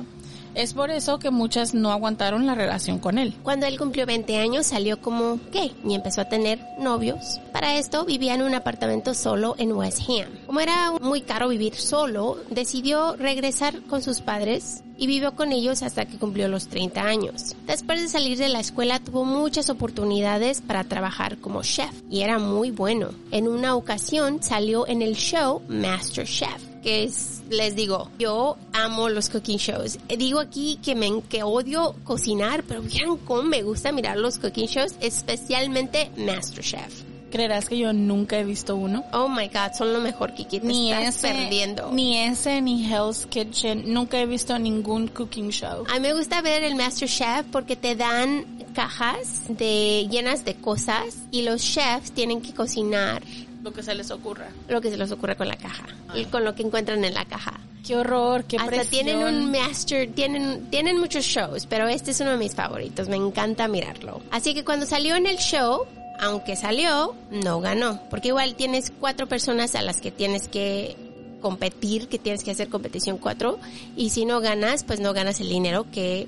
Es 0.56 0.74
por 0.74 0.90
eso 0.90 1.20
que 1.20 1.30
muchas 1.30 1.74
no 1.74 1.92
aguantaron 1.92 2.46
la 2.46 2.56
relación 2.56 3.00
con 3.00 3.18
él. 3.18 3.36
Cuando 3.44 3.66
él 3.66 3.78
cumplió 3.78 4.06
20 4.06 4.38
años 4.38 4.66
salió 4.66 5.00
como 5.00 5.40
gay 5.54 5.74
y 5.88 5.94
empezó 5.94 6.22
a 6.22 6.30
tener 6.30 6.60
novios. 6.80 7.40
Para 7.54 7.78
esto 7.78 8.04
vivía 8.04 8.34
en 8.34 8.42
un 8.42 8.56
apartamento 8.56 9.14
solo 9.14 9.56
en 9.58 9.72
West 9.72 10.02
Ham. 10.10 10.28
Como 10.48 10.60
era 10.60 10.92
muy 11.00 11.22
caro 11.22 11.50
vivir 11.50 11.76
solo, 11.76 12.38
decidió 12.50 13.16
regresar 13.16 13.82
con 13.84 14.02
sus 14.02 14.22
padres 14.22 14.84
y 15.00 15.08
vivió 15.08 15.36
con 15.36 15.52
ellos 15.52 15.82
hasta 15.82 16.06
que 16.06 16.18
cumplió 16.18 16.48
los 16.48 16.68
30 16.68 17.02
años. 17.02 17.56
Después 17.66 18.02
de 18.02 18.10
salir 18.10 18.38
de 18.38 18.50
la 18.50 18.60
escuela 18.60 19.00
tuvo 19.00 19.26
muchas 19.26 19.70
oportunidades 19.70 20.62
para 20.62 20.84
trabajar 20.84 21.38
como 21.38 21.64
chef 21.64 21.92
y 22.10 22.22
era 22.22 22.38
muy 22.38 22.72
bueno. 22.72 23.10
En 23.32 23.48
una 23.48 23.76
ocasión 23.76 24.44
salió 24.44 24.88
en 24.88 25.02
el 25.02 25.16
show 25.16 25.62
Master 25.68 26.28
Chef, 26.28 26.62
que 26.84 27.04
es 27.04 27.40
les 27.50 27.76
digo, 27.76 28.10
yo 28.20 28.58
amo 28.74 29.10
los 29.10 29.30
cooking 29.30 29.58
shows. 29.58 29.98
Digo 30.08 30.40
aquí 30.40 30.80
que 30.84 30.96
me 30.96 31.22
que 31.24 31.44
odio 31.44 31.96
cocinar, 32.04 32.64
pero 32.64 32.82
vean 32.84 33.18
cómo 33.18 33.44
me 33.44 33.64
gusta 33.64 33.92
mirar 33.92 34.18
los 34.18 34.38
cooking 34.38 34.68
shows, 34.68 34.96
especialmente 35.00 36.12
MasterChef. 36.18 37.09
¿Creerás 37.32 37.70
que 37.70 37.78
yo 37.78 37.94
nunca 37.94 38.38
he 38.40 38.44
visto 38.44 38.76
uno? 38.76 39.04
Oh 39.14 39.28
my 39.30 39.48
god, 39.48 39.74
son 39.78 39.94
lo 39.94 40.00
mejor 40.00 40.34
que 40.34 40.46
te 40.46 40.60
Ni 40.62 40.92
estás 40.92 41.16
ese, 41.24 41.28
perdiendo. 41.34 41.92
ni 41.92 42.18
ese, 42.18 42.62
ni 42.62 42.86
Hell's 42.92 43.26
Kitchen. 43.28 43.94
Nunca 43.94 44.20
he 44.20 44.26
visto 44.26 44.58
ningún 44.58 45.08
cooking 45.08 45.50
show. 45.52 45.84
A 45.90 45.94
mí 45.96 46.00
me 46.00 46.14
gusta 46.14 46.42
ver 46.42 46.64
el 46.64 46.76
MasterChef 46.76 47.46
porque 47.52 47.76
te 47.76 47.96
dan 47.96 48.46
cajas 48.74 49.42
de 49.48 50.08
llenas 50.10 50.46
de 50.46 50.56
cosas 50.56 51.04
y 51.32 51.42
los 51.44 51.62
chefs 51.62 52.12
tienen 52.12 52.42
que 52.42 52.54
cocinar 52.54 53.22
Lo 53.64 53.74
que 53.74 53.84
se 53.84 53.94
les 53.96 54.10
ocurra. 54.12 54.50
lo 54.68 54.80
que 54.82 54.90
se 54.90 54.98
les 54.98 55.12
ocurre 55.12 55.36
con 55.36 55.48
la 55.48 55.56
caja 55.58 55.86
y 56.16 56.26
con 56.26 56.44
lo 56.46 56.56
que 56.56 56.64
encuentran 56.64 57.04
en 57.04 57.14
la 57.14 57.26
caja. 57.26 57.60
Qué 57.86 57.96
horror, 57.96 58.44
qué 58.44 58.58
Hasta 58.58 58.68
presión. 58.70 59.06
tienen 59.06 59.24
un 59.24 59.52
master, 59.52 60.10
tienen, 60.14 60.68
tienen 60.70 61.00
muchos 61.00 61.26
shows, 61.26 61.66
pero 61.66 61.88
este 61.88 62.12
es 62.12 62.20
uno 62.20 62.32
de 62.32 62.38
mis 62.38 62.54
favoritos, 62.54 63.08
me 63.10 63.16
encanta 63.16 63.68
mirarlo. 63.68 64.22
Así 64.32 64.54
que 64.54 64.64
cuando 64.64 64.86
salió 64.86 65.16
en 65.16 65.26
el 65.26 65.38
show, 65.38 65.86
aunque 66.20 66.56
salió, 66.56 67.16
no 67.32 67.62
ganó, 67.62 68.02
porque 68.10 68.30
igual 68.30 68.56
tienes 68.56 68.92
cuatro 69.00 69.28
personas 69.28 69.76
a 69.76 69.82
las 69.82 70.02
que 70.02 70.12
tienes 70.12 70.48
que 70.48 70.96
competir, 71.42 72.08
que 72.08 72.20
tienes 72.20 72.44
que 72.44 72.52
hacer 72.52 72.70
competición 72.70 73.18
cuatro, 73.18 73.60
y 73.96 74.10
si 74.10 74.26
no 74.26 74.42
ganas, 74.42 74.84
pues 74.84 75.00
no 75.00 75.14
ganas 75.14 75.40
el 75.40 75.50
dinero 75.50 75.86
que, 75.92 76.28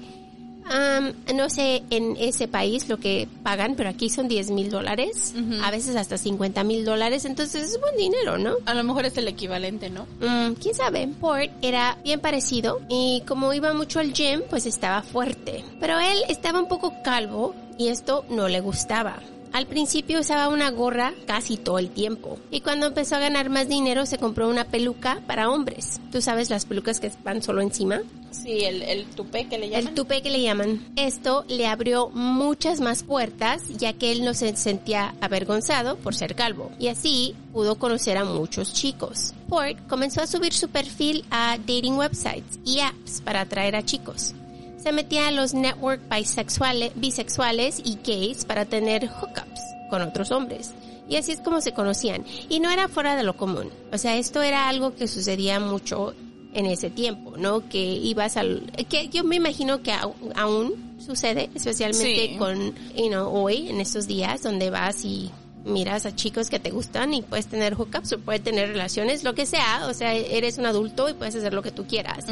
am, 0.69 1.13
no 1.35 1.49
sé 1.49 1.83
en 1.89 2.15
ese 2.17 2.47
país 2.47 2.87
lo 2.87 2.97
que 2.97 3.27
pagan, 3.43 3.75
pero 3.75 3.89
aquí 3.89 4.09
son 4.09 4.29
10 4.29 4.51
mil 4.51 4.69
dólares, 4.69 5.33
a 5.61 5.69
veces 5.71 5.97
hasta 5.97 6.17
50 6.17 6.63
mil 6.63 6.85
dólares, 6.85 7.25
entonces 7.25 7.63
es 7.63 7.79
buen 7.81 7.97
dinero, 7.97 8.37
¿no? 8.37 8.55
A 8.65 8.73
lo 8.73 8.85
mejor 8.85 9.05
es 9.05 9.17
el 9.17 9.27
equivalente, 9.27 9.89
¿no? 9.89 10.07
Mm, 10.21 10.53
quién 10.53 10.73
sabe. 10.73 11.09
Port 11.19 11.51
era 11.61 11.97
bien 12.03 12.21
parecido 12.21 12.79
y 12.87 13.23
como 13.27 13.53
iba 13.53 13.73
mucho 13.73 13.99
al 13.99 14.13
gym, 14.13 14.41
pues 14.49 14.65
estaba 14.65 15.01
fuerte. 15.01 15.65
Pero 15.81 15.99
él 15.99 16.19
estaba 16.29 16.61
un 16.61 16.69
poco 16.69 16.93
calvo 17.03 17.53
y 17.77 17.89
esto 17.89 18.23
no 18.29 18.47
le 18.47 18.61
gustaba. 18.61 19.19
Al 19.53 19.67
principio 19.67 20.21
usaba 20.21 20.47
una 20.47 20.71
gorra 20.71 21.13
casi 21.27 21.57
todo 21.57 21.77
el 21.77 21.89
tiempo 21.89 22.39
y 22.51 22.61
cuando 22.61 22.87
empezó 22.87 23.15
a 23.15 23.19
ganar 23.19 23.49
más 23.49 23.67
dinero 23.67 24.05
se 24.05 24.17
compró 24.17 24.47
una 24.47 24.65
peluca 24.65 25.21
para 25.27 25.49
hombres. 25.49 25.99
Tú 26.11 26.21
sabes 26.21 26.49
las 26.49 26.65
pelucas 26.65 26.99
que 26.99 27.11
van 27.23 27.41
solo 27.41 27.61
encima. 27.61 28.01
Sí, 28.31 28.63
el, 28.63 28.81
el 28.81 29.05
tupé 29.07 29.49
que 29.49 29.57
le 29.57 29.69
llaman. 29.69 29.87
El 29.87 29.93
tupé 29.93 30.21
que 30.21 30.29
le 30.29 30.41
llaman. 30.41 30.85
Esto 30.95 31.43
le 31.49 31.67
abrió 31.67 32.09
muchas 32.09 32.79
más 32.79 33.03
puertas 33.03 33.67
ya 33.77 33.91
que 33.91 34.13
él 34.13 34.23
no 34.23 34.33
se 34.33 34.55
sentía 34.55 35.15
avergonzado 35.19 35.97
por 35.97 36.15
ser 36.15 36.35
calvo 36.35 36.71
y 36.79 36.87
así 36.87 37.35
pudo 37.51 37.75
conocer 37.75 38.17
a 38.17 38.23
muchos 38.23 38.73
chicos. 38.73 39.33
Port 39.49 39.77
comenzó 39.87 40.21
a 40.21 40.27
subir 40.27 40.53
su 40.53 40.69
perfil 40.69 41.25
a 41.29 41.57
dating 41.57 41.97
websites 41.97 42.59
y 42.63 42.79
apps 42.79 43.19
para 43.21 43.41
atraer 43.41 43.75
a 43.75 43.83
chicos. 43.83 44.33
Se 44.81 44.91
metía 44.91 45.27
a 45.27 45.31
los 45.31 45.53
network 45.53 46.01
bisexuales, 46.09 46.91
bisexuales 46.95 47.79
y 47.83 47.97
gays 48.03 48.45
para 48.45 48.65
tener 48.65 49.07
hookups 49.07 49.61
con 49.89 50.01
otros 50.01 50.31
hombres. 50.31 50.71
Y 51.07 51.17
así 51.17 51.33
es 51.33 51.39
como 51.41 51.61
se 51.61 51.73
conocían. 51.73 52.25
Y 52.49 52.59
no 52.61 52.69
era 52.71 52.87
fuera 52.87 53.15
de 53.15 53.23
lo 53.23 53.35
común. 53.35 53.69
O 53.91 53.97
sea, 53.97 54.17
esto 54.17 54.41
era 54.41 54.69
algo 54.69 54.95
que 54.95 55.07
sucedía 55.07 55.59
mucho 55.59 56.13
en 56.53 56.65
ese 56.65 56.89
tiempo, 56.89 57.37
¿no? 57.37 57.67
Que 57.69 57.79
ibas 57.81 58.37
al... 58.37 58.71
que 58.89 59.07
yo 59.09 59.23
me 59.23 59.35
imagino 59.35 59.81
que 59.83 59.93
aún 60.35 60.95
sucede, 61.05 61.49
especialmente 61.53 62.29
Sí. 62.31 62.35
con, 62.37 62.73
you 62.95 63.07
know, 63.09 63.27
hoy, 63.33 63.69
en 63.69 63.81
estos 63.81 64.07
días, 64.07 64.41
donde 64.43 64.69
vas 64.69 65.03
y 65.05 65.31
miras 65.65 66.05
a 66.05 66.15
chicos 66.15 66.49
que 66.49 66.59
te 66.59 66.71
gustan 66.71 67.13
y 67.13 67.21
puedes 67.21 67.47
tener 67.47 67.75
hookups 67.75 68.13
o 68.13 68.19
puedes 68.19 68.43
tener 68.43 68.69
relaciones, 68.69 69.23
lo 69.23 69.35
que 69.35 69.45
sea, 69.45 69.87
o 69.87 69.93
sea, 69.93 70.13
eres 70.13 70.57
un 70.57 70.65
adulto 70.65 71.09
y 71.09 71.13
puedes 71.13 71.35
hacer 71.35 71.53
lo 71.53 71.61
que 71.61 71.71
tú 71.71 71.85
quieras. 71.85 72.25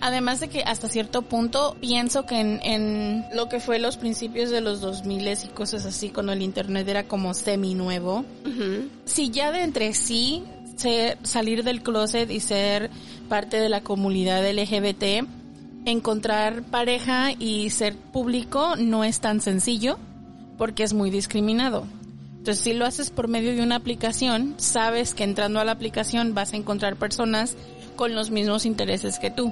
Además 0.00 0.40
de 0.40 0.48
que 0.48 0.62
hasta 0.62 0.88
cierto 0.88 1.22
punto 1.22 1.76
pienso 1.80 2.26
que 2.26 2.40
en, 2.40 2.60
en 2.62 3.24
lo 3.34 3.48
que 3.48 3.60
fue 3.60 3.78
los 3.78 3.96
principios 3.96 4.50
de 4.50 4.60
los 4.60 4.80
2000 4.80 5.24
y 5.24 5.48
cosas 5.48 5.84
así, 5.86 6.10
cuando 6.10 6.32
el 6.32 6.42
internet 6.42 6.86
era 6.88 7.04
como 7.04 7.34
semi 7.34 7.74
nuevo, 7.74 8.24
si 9.04 9.30
ya 9.30 9.52
de 9.52 9.62
entre 9.62 9.94
sí 9.94 10.42
ser, 10.76 11.18
salir 11.22 11.64
del 11.64 11.82
closet 11.82 12.30
y 12.30 12.40
ser 12.40 12.90
parte 13.28 13.58
de 13.58 13.68
la 13.68 13.82
comunidad 13.82 14.44
LGBT, 14.48 15.26
encontrar 15.84 16.62
pareja 16.62 17.32
y 17.32 17.70
ser 17.70 17.96
público 17.96 18.76
no 18.76 19.04
es 19.04 19.20
tan 19.20 19.40
sencillo 19.40 19.98
porque 20.56 20.82
es 20.82 20.94
muy 20.94 21.10
discriminado. 21.10 21.86
Entonces, 22.44 22.62
si 22.62 22.74
lo 22.74 22.84
haces 22.84 23.08
por 23.08 23.26
medio 23.26 23.56
de 23.56 23.62
una 23.62 23.76
aplicación, 23.76 24.52
sabes 24.58 25.14
que 25.14 25.24
entrando 25.24 25.60
a 25.60 25.64
la 25.64 25.72
aplicación 25.72 26.34
vas 26.34 26.52
a 26.52 26.56
encontrar 26.56 26.96
personas 26.96 27.56
con 27.96 28.14
los 28.14 28.30
mismos 28.30 28.66
intereses 28.66 29.18
que 29.18 29.30
tú. 29.30 29.50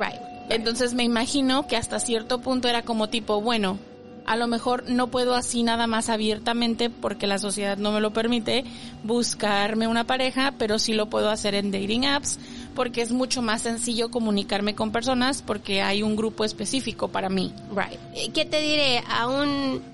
Right. 0.00 0.20
Entonces 0.48 0.94
me 0.94 1.04
imagino 1.04 1.68
que 1.68 1.76
hasta 1.76 2.00
cierto 2.00 2.40
punto 2.40 2.66
era 2.66 2.82
como 2.82 3.08
tipo, 3.08 3.40
bueno, 3.40 3.78
a 4.26 4.34
lo 4.34 4.48
mejor 4.48 4.90
no 4.90 5.12
puedo 5.12 5.36
así 5.36 5.62
nada 5.62 5.86
más 5.86 6.08
abiertamente 6.08 6.90
porque 6.90 7.28
la 7.28 7.38
sociedad 7.38 7.76
no 7.76 7.92
me 7.92 8.00
lo 8.00 8.12
permite 8.12 8.64
buscarme 9.04 9.86
una 9.86 10.02
pareja, 10.02 10.54
pero 10.58 10.80
sí 10.80 10.92
lo 10.92 11.08
puedo 11.08 11.30
hacer 11.30 11.54
en 11.54 11.70
dating 11.70 12.06
apps 12.06 12.40
porque 12.74 13.00
es 13.02 13.12
mucho 13.12 13.42
más 13.42 13.62
sencillo 13.62 14.10
comunicarme 14.10 14.74
con 14.74 14.90
personas 14.90 15.40
porque 15.40 15.82
hay 15.82 16.02
un 16.02 16.16
grupo 16.16 16.44
específico 16.44 17.06
para 17.06 17.28
mí. 17.28 17.52
Right. 17.70 18.00
Eh, 18.16 18.32
¿Qué 18.34 18.44
te 18.44 18.60
diré? 18.60 19.04
Aún 19.08 19.93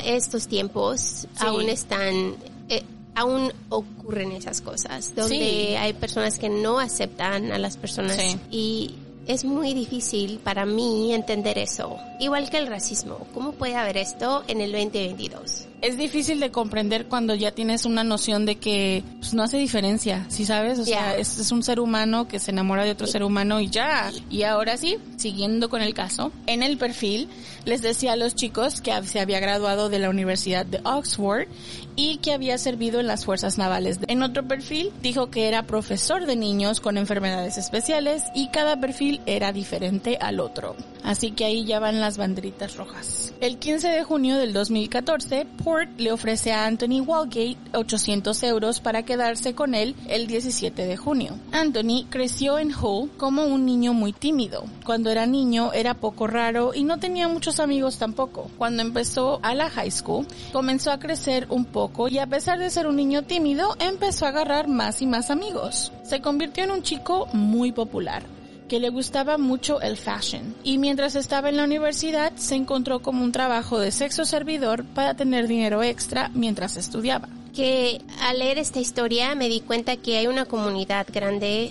estos 0.00 0.48
tiempos 0.48 1.26
aún 1.38 1.68
están, 1.68 2.34
eh, 2.68 2.82
aún 3.14 3.52
ocurren 3.68 4.32
esas 4.32 4.60
cosas, 4.60 5.14
donde 5.14 5.36
Sí. 5.38 5.74
hay 5.76 5.92
personas 5.92 6.38
que 6.38 6.48
no 6.48 6.78
aceptan 6.78 7.52
a 7.52 7.58
las 7.58 7.76
personas 7.76 8.16
Sí. 8.16 8.36
y 8.50 8.94
es 9.26 9.44
muy 9.44 9.72
difícil 9.72 10.38
para 10.38 10.66
mí 10.66 11.14
entender 11.14 11.56
eso. 11.58 11.96
Igual 12.20 12.50
que 12.50 12.58
el 12.58 12.66
racismo. 12.66 13.26
¿Cómo 13.32 13.52
puede 13.52 13.74
haber 13.76 13.96
esto 13.96 14.44
en 14.48 14.60
el 14.60 14.72
2022? 14.72 15.66
Es 15.84 15.98
difícil 15.98 16.40
de 16.40 16.50
comprender 16.50 17.06
cuando 17.08 17.34
ya 17.34 17.50
tienes 17.52 17.84
una 17.84 18.04
noción 18.04 18.46
de 18.46 18.56
que 18.56 19.04
pues, 19.18 19.34
no 19.34 19.42
hace 19.42 19.58
diferencia, 19.58 20.24
¿sí 20.28 20.46
sabes? 20.46 20.78
O 20.78 20.84
sea, 20.86 21.12
Ya. 21.12 21.16
es, 21.18 21.38
es 21.38 21.52
un 21.52 21.62
ser 21.62 21.78
humano 21.78 22.26
que 22.26 22.38
se 22.38 22.52
enamora 22.52 22.84
de 22.84 22.90
otro 22.90 23.06
ser 23.06 23.22
humano 23.22 23.60
y 23.60 23.68
ya. 23.68 24.10
Y 24.30 24.44
ahora 24.44 24.78
sí, 24.78 24.96
siguiendo 25.16 25.68
con 25.68 25.82
el 25.82 25.92
caso, 25.92 26.32
en 26.46 26.62
el 26.62 26.78
perfil 26.78 27.28
les 27.66 27.82
decía 27.82 28.12
a 28.14 28.16
los 28.16 28.34
chicos 28.34 28.80
que 28.80 28.92
se 29.04 29.20
había 29.20 29.40
graduado 29.40 29.90
de 29.90 29.98
la 29.98 30.08
Universidad 30.08 30.64
de 30.64 30.80
Oxford 30.84 31.48
y 31.96 32.16
que 32.16 32.32
había 32.32 32.56
servido 32.56 32.98
en 33.00 33.06
las 33.06 33.26
fuerzas 33.26 33.58
navales. 33.58 33.98
En 34.08 34.22
otro 34.22 34.48
perfil 34.48 34.90
dijo 35.02 35.30
que 35.30 35.48
era 35.48 35.64
profesor 35.64 36.24
de 36.24 36.34
niños 36.36 36.80
con 36.80 36.96
enfermedades 36.96 37.58
especiales 37.58 38.22
y 38.34 38.48
cada 38.48 38.80
perfil 38.80 39.20
era 39.26 39.52
diferente 39.52 40.16
al 40.20 40.40
otro. 40.40 40.76
Así 41.02 41.32
que 41.32 41.44
ahí 41.44 41.66
ya 41.66 41.78
van 41.78 42.00
las 42.00 42.16
banderitas 42.16 42.76
rojas. 42.76 43.34
El 43.40 43.58
15 43.58 43.88
de 43.88 44.02
junio 44.02 44.38
del 44.38 44.54
2014, 44.54 45.46
Port 45.74 45.98
le 45.98 46.12
ofrece 46.12 46.52
a 46.52 46.66
Anthony 46.66 47.00
Walgate 47.04 47.56
800 47.72 48.44
euros 48.44 48.78
para 48.78 49.02
quedarse 49.02 49.56
con 49.56 49.74
él 49.74 49.96
el 50.06 50.28
17 50.28 50.86
de 50.86 50.96
junio. 50.96 51.36
Anthony 51.50 52.06
creció 52.08 52.60
en 52.60 52.72
Hull 52.72 53.10
como 53.16 53.46
un 53.46 53.66
niño 53.66 53.92
muy 53.92 54.12
tímido. 54.12 54.66
Cuando 54.86 55.10
era 55.10 55.26
niño 55.26 55.72
era 55.72 55.94
poco 55.94 56.28
raro 56.28 56.74
y 56.74 56.84
no 56.84 56.98
tenía 56.98 57.26
muchos 57.26 57.58
amigos 57.58 57.98
tampoco. 57.98 58.52
Cuando 58.56 58.82
empezó 58.82 59.40
a 59.42 59.56
la 59.56 59.68
high 59.68 59.90
school, 59.90 60.28
comenzó 60.52 60.92
a 60.92 61.00
crecer 61.00 61.48
un 61.50 61.64
poco 61.64 62.06
y 62.06 62.18
a 62.18 62.28
pesar 62.28 62.60
de 62.60 62.70
ser 62.70 62.86
un 62.86 62.94
niño 62.94 63.22
tímido, 63.22 63.74
empezó 63.80 64.26
a 64.26 64.28
agarrar 64.28 64.68
más 64.68 65.02
y 65.02 65.06
más 65.06 65.28
amigos. 65.32 65.90
Se 66.04 66.20
convirtió 66.20 66.62
en 66.62 66.70
un 66.70 66.84
chico 66.84 67.26
muy 67.32 67.72
popular 67.72 68.22
que 68.68 68.80
le 68.80 68.88
gustaba 68.90 69.36
mucho 69.38 69.80
el 69.80 69.96
fashion. 69.96 70.54
Y 70.64 70.78
mientras 70.78 71.14
estaba 71.16 71.48
en 71.48 71.56
la 71.56 71.64
universidad 71.64 72.32
se 72.36 72.54
encontró 72.54 73.00
como 73.00 73.22
un 73.22 73.32
trabajo 73.32 73.78
de 73.78 73.90
sexo 73.90 74.24
servidor 74.24 74.84
para 74.84 75.14
tener 75.14 75.46
dinero 75.48 75.82
extra 75.82 76.30
mientras 76.34 76.76
estudiaba. 76.76 77.28
que 77.54 78.00
al 78.20 78.40
leer 78.40 78.58
esta 78.58 78.80
historia 78.80 79.34
me 79.36 79.48
di 79.48 79.60
cuenta 79.60 79.96
que 79.96 80.16
hay 80.18 80.26
una 80.26 80.44
comunidad 80.44 81.06
grande 81.12 81.70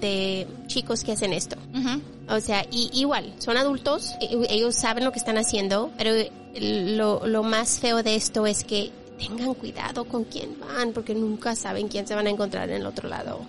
de 0.00 0.48
chicos 0.66 1.04
que 1.04 1.12
hacen 1.12 1.32
esto. 1.32 1.56
O 2.28 2.40
sea, 2.40 2.64
y 2.70 2.90
igual, 2.92 3.32
son 3.38 3.56
adultos, 3.56 4.12
e- 4.20 4.46
ellos 4.50 4.74
saben 4.74 5.04
lo 5.04 5.12
que 5.12 5.18
están 5.20 5.38
haciendo, 5.38 5.90
pero 5.96 6.10
lo, 6.60 7.26
lo 7.28 7.42
más 7.44 7.78
feo 7.78 8.02
de 8.02 8.16
esto 8.16 8.44
es 8.46 8.64
que 8.64 8.90
tengan 9.18 9.54
cuidado 9.54 10.04
con 10.04 10.24
quién 10.24 10.58
van, 10.58 10.92
porque 10.92 11.14
nunca 11.14 11.54
saben 11.54 11.86
quién 11.88 12.06
se 12.08 12.14
van 12.16 12.26
a 12.26 12.30
encontrar 12.30 12.68
en 12.70 12.76
el 12.76 12.86
otro 12.86 13.08
lado. 13.08 13.40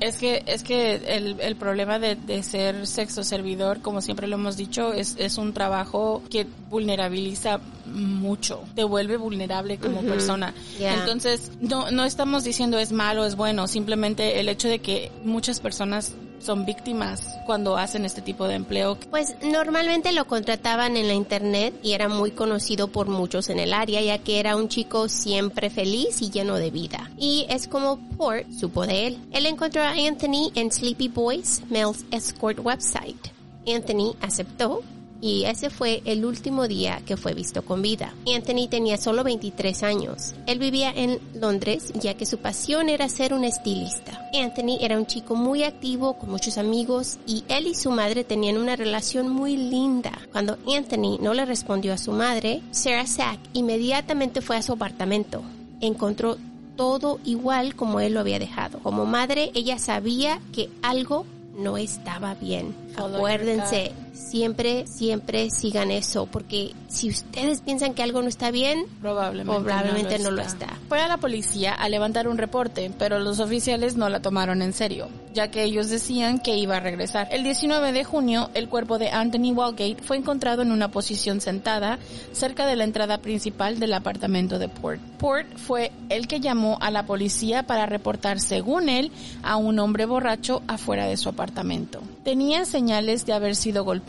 Es 0.00 0.16
que, 0.18 0.42
es 0.46 0.62
que 0.62 0.94
el, 0.94 1.40
el 1.40 1.56
problema 1.56 1.98
de, 1.98 2.14
de 2.14 2.42
ser 2.42 2.86
sexo 2.86 3.24
servidor, 3.24 3.80
como 3.80 4.00
siempre 4.00 4.26
lo 4.26 4.36
hemos 4.36 4.56
dicho, 4.56 4.92
es, 4.92 5.16
es 5.18 5.38
un 5.38 5.52
trabajo 5.52 6.22
que 6.30 6.46
vulnerabiliza 6.70 7.60
mucho, 7.86 8.62
te 8.74 8.84
vuelve 8.84 9.16
vulnerable 9.16 9.78
como 9.78 10.02
persona. 10.02 10.54
Ya. 10.78 10.94
Entonces, 10.94 11.52
no, 11.60 11.90
no 11.90 12.04
estamos 12.04 12.44
diciendo 12.44 12.78
es 12.78 12.92
malo, 12.92 13.24
es 13.24 13.34
bueno, 13.34 13.66
simplemente 13.66 14.40
el 14.40 14.48
hecho 14.48 14.68
de 14.68 14.78
que 14.80 15.10
muchas 15.24 15.60
personas 15.60 16.14
son 16.40 16.64
víctimas 16.64 17.38
cuando 17.46 17.76
hacen 17.76 18.04
este 18.04 18.22
tipo 18.22 18.48
de 18.48 18.54
empleo. 18.54 18.98
Pues 19.10 19.34
normalmente 19.42 20.12
lo 20.12 20.26
contrataban 20.26 20.96
en 20.96 21.08
la 21.08 21.14
internet 21.14 21.74
y 21.82 21.92
era 21.92 22.08
muy 22.08 22.30
conocido 22.30 22.88
por 22.88 23.08
muchos 23.08 23.50
en 23.50 23.58
el 23.58 23.72
área, 23.72 24.00
ya 24.00 24.18
que 24.18 24.40
era 24.40 24.56
un 24.56 24.68
chico 24.68 25.08
siempre 25.08 25.70
feliz 25.70 26.22
y 26.22 26.30
lleno 26.30 26.56
de 26.56 26.70
vida. 26.70 27.10
Y 27.18 27.46
es 27.48 27.68
como 27.68 27.98
Port 28.16 28.50
supo 28.52 28.86
de 28.86 29.06
él. 29.06 29.18
Él 29.32 29.46
encontró 29.46 29.82
a 29.82 29.90
Anthony 29.90 30.50
en 30.54 30.70
Sleepy 30.70 31.08
Boys 31.08 31.62
Males 31.70 32.04
Escort 32.10 32.58
website. 32.60 33.28
Anthony 33.66 34.14
aceptó 34.20 34.82
y 35.20 35.44
ese 35.44 35.70
fue 35.70 36.02
el 36.04 36.24
último 36.24 36.68
día 36.68 37.02
que 37.04 37.16
fue 37.16 37.34
visto 37.34 37.64
con 37.64 37.82
vida. 37.82 38.14
Anthony 38.26 38.68
tenía 38.68 38.96
solo 38.96 39.24
23 39.24 39.82
años. 39.82 40.34
Él 40.46 40.58
vivía 40.58 40.90
en 40.94 41.18
Londres 41.34 41.92
ya 41.94 42.14
que 42.14 42.26
su 42.26 42.38
pasión 42.38 42.88
era 42.88 43.08
ser 43.08 43.32
un 43.34 43.44
estilista. 43.44 44.28
Anthony 44.32 44.78
era 44.80 44.96
un 44.96 45.06
chico 45.06 45.34
muy 45.34 45.62
activo, 45.62 46.18
con 46.18 46.30
muchos 46.30 46.58
amigos 46.58 47.18
y 47.26 47.44
él 47.48 47.66
y 47.66 47.74
su 47.74 47.90
madre 47.90 48.24
tenían 48.24 48.58
una 48.58 48.76
relación 48.76 49.28
muy 49.28 49.56
linda. 49.56 50.12
Cuando 50.32 50.58
Anthony 50.66 51.18
no 51.20 51.34
le 51.34 51.44
respondió 51.44 51.92
a 51.92 51.98
su 51.98 52.12
madre, 52.12 52.62
Sarah 52.70 53.06
Sack 53.06 53.38
inmediatamente 53.52 54.40
fue 54.40 54.56
a 54.56 54.62
su 54.62 54.72
apartamento. 54.72 55.42
Encontró 55.80 56.36
todo 56.76 57.18
igual 57.24 57.74
como 57.74 58.00
él 58.00 58.14
lo 58.14 58.20
había 58.20 58.38
dejado. 58.38 58.78
Como 58.80 59.04
madre, 59.04 59.50
ella 59.54 59.78
sabía 59.78 60.40
que 60.52 60.70
algo 60.82 61.26
no 61.58 61.76
estaba 61.76 62.34
bien. 62.34 62.74
Acuérdense, 62.96 63.92
siempre, 64.18 64.86
siempre 64.86 65.50
sigan 65.50 65.90
eso, 65.90 66.26
porque 66.26 66.72
si 66.88 67.08
ustedes 67.08 67.60
piensan 67.60 67.94
que 67.94 68.02
algo 68.02 68.20
no 68.22 68.28
está 68.28 68.50
bien, 68.50 68.84
Probablemente, 69.00 69.62
Probablemente 69.62 70.18
no 70.18 70.30
lo 70.30 70.42
está. 70.42 70.78
Fue 70.88 71.00
a 71.00 71.08
la 71.08 71.16
policía 71.18 71.72
a 71.72 71.88
levantar 71.88 72.28
un 72.28 72.38
reporte, 72.38 72.90
pero 72.98 73.18
los 73.18 73.40
oficiales 73.40 73.96
no 73.96 74.08
la 74.08 74.20
tomaron 74.20 74.60
en 74.62 74.72
serio, 74.72 75.08
ya 75.32 75.50
que 75.50 75.62
ellos 75.62 75.88
decían 75.88 76.40
que 76.40 76.56
iba 76.56 76.76
a 76.76 76.80
regresar. 76.80 77.28
El 77.30 77.44
19 77.44 77.92
de 77.92 78.04
junio, 78.04 78.50
el 78.54 78.68
cuerpo 78.68 78.98
de 78.98 79.10
Anthony 79.10 79.52
Walgate 79.54 80.02
fue 80.02 80.16
encontrado 80.16 80.62
en 80.62 80.72
una 80.72 80.90
posición 80.90 81.40
sentada 81.40 81.98
cerca 82.32 82.66
de 82.66 82.76
la 82.76 82.84
entrada 82.84 83.18
principal 83.18 83.78
del 83.78 83.94
apartamento 83.94 84.58
de 84.58 84.68
Port. 84.68 85.00
Port 85.18 85.46
fue 85.56 85.92
el 86.08 86.26
que 86.26 86.40
llamó 86.40 86.78
a 86.80 86.90
la 86.90 87.06
policía 87.06 87.64
para 87.64 87.86
reportar, 87.86 88.40
según 88.40 88.88
él, 88.88 89.10
a 89.42 89.56
un 89.56 89.78
hombre 89.78 90.06
borracho 90.06 90.62
afuera 90.66 91.06
de 91.06 91.16
su 91.16 91.28
apartamento. 91.28 92.00
Tenía 92.24 92.64
señales 92.64 93.24
de 93.26 93.32
haber 93.32 93.56
sido 93.56 93.84
golpeado. 93.84 94.07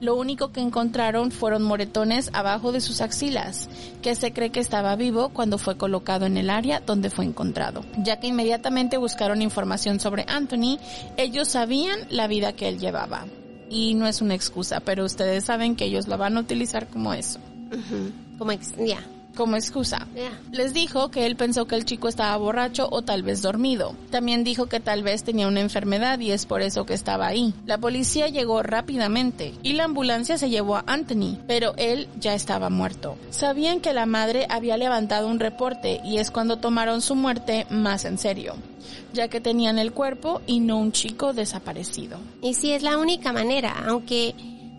Lo 0.00 0.16
único 0.16 0.52
que 0.52 0.60
encontraron 0.60 1.30
fueron 1.30 1.62
moretones 1.62 2.28
abajo 2.34 2.72
de 2.72 2.80
sus 2.80 3.00
axilas, 3.00 3.70
que 4.02 4.14
se 4.14 4.32
cree 4.32 4.50
que 4.50 4.60
estaba 4.60 4.96
vivo 4.96 5.30
cuando 5.30 5.56
fue 5.56 5.76
colocado 5.76 6.26
en 6.26 6.36
el 6.36 6.50
área 6.50 6.80
donde 6.80 7.10
fue 7.10 7.24
encontrado. 7.24 7.84
Ya 7.96 8.20
que 8.20 8.26
inmediatamente 8.26 8.98
buscaron 8.98 9.40
información 9.40 10.00
sobre 10.00 10.26
Anthony, 10.28 10.78
ellos 11.16 11.48
sabían 11.48 12.00
la 12.10 12.26
vida 12.26 12.52
que 12.52 12.68
él 12.68 12.78
llevaba. 12.78 13.24
Y 13.70 13.94
no 13.94 14.06
es 14.06 14.20
una 14.20 14.34
excusa, 14.34 14.80
pero 14.80 15.04
ustedes 15.04 15.44
saben 15.44 15.74
que 15.74 15.86
ellos 15.86 16.06
la 16.06 16.16
van 16.16 16.36
a 16.36 16.40
utilizar 16.40 16.88
como 16.88 17.14
eso, 17.14 17.38
como 18.36 18.52
ya, 18.52 19.00
como 19.34 19.56
excusa. 19.56 20.06
Les 20.52 20.72
dijo 20.72 21.10
que 21.10 21.26
él 21.26 21.36
pensó 21.36 21.66
que 21.66 21.76
el 21.76 21.84
chico 21.84 22.08
estaba 22.08 22.36
borracho 22.36 22.88
o 22.90 23.02
tal 23.02 23.22
vez 23.22 23.42
dormido. 23.42 23.94
También 24.10 24.44
dijo 24.44 24.66
que 24.66 24.80
tal 24.80 25.02
vez 25.02 25.24
tenía 25.24 25.48
una 25.48 25.60
enfermedad 25.60 26.18
y 26.20 26.30
es 26.30 26.46
por 26.46 26.62
eso 26.62 26.86
que 26.86 26.94
estaba 26.94 27.26
ahí. 27.26 27.54
La 27.66 27.78
policía 27.78 28.28
llegó 28.28 28.62
rápidamente 28.62 29.54
y 29.62 29.74
la 29.74 29.84
ambulancia 29.84 30.38
se 30.38 30.50
llevó 30.50 30.76
a 30.76 30.84
Anthony, 30.86 31.38
pero 31.46 31.74
él 31.76 32.08
ya 32.18 32.34
estaba 32.34 32.70
muerto. 32.70 33.16
Sabían 33.30 33.80
que 33.80 33.92
la 33.92 34.06
madre 34.06 34.46
había 34.48 34.76
levantado 34.76 35.28
un 35.28 35.40
reporte 35.40 36.00
y 36.04 36.18
es 36.18 36.30
cuando 36.30 36.58
tomaron 36.58 37.00
su 37.00 37.14
muerte 37.14 37.66
más 37.70 38.04
en 38.04 38.18
serio, 38.18 38.54
ya 39.12 39.28
que 39.28 39.40
tenían 39.40 39.78
el 39.78 39.92
cuerpo 39.92 40.40
y 40.46 40.60
no 40.60 40.78
un 40.78 40.92
chico 40.92 41.32
desaparecido. 41.32 42.18
Y 42.42 42.54
sí, 42.54 42.72
es 42.72 42.82
la 42.82 42.98
única 42.98 43.32
manera, 43.32 43.74
aunque 43.86 44.34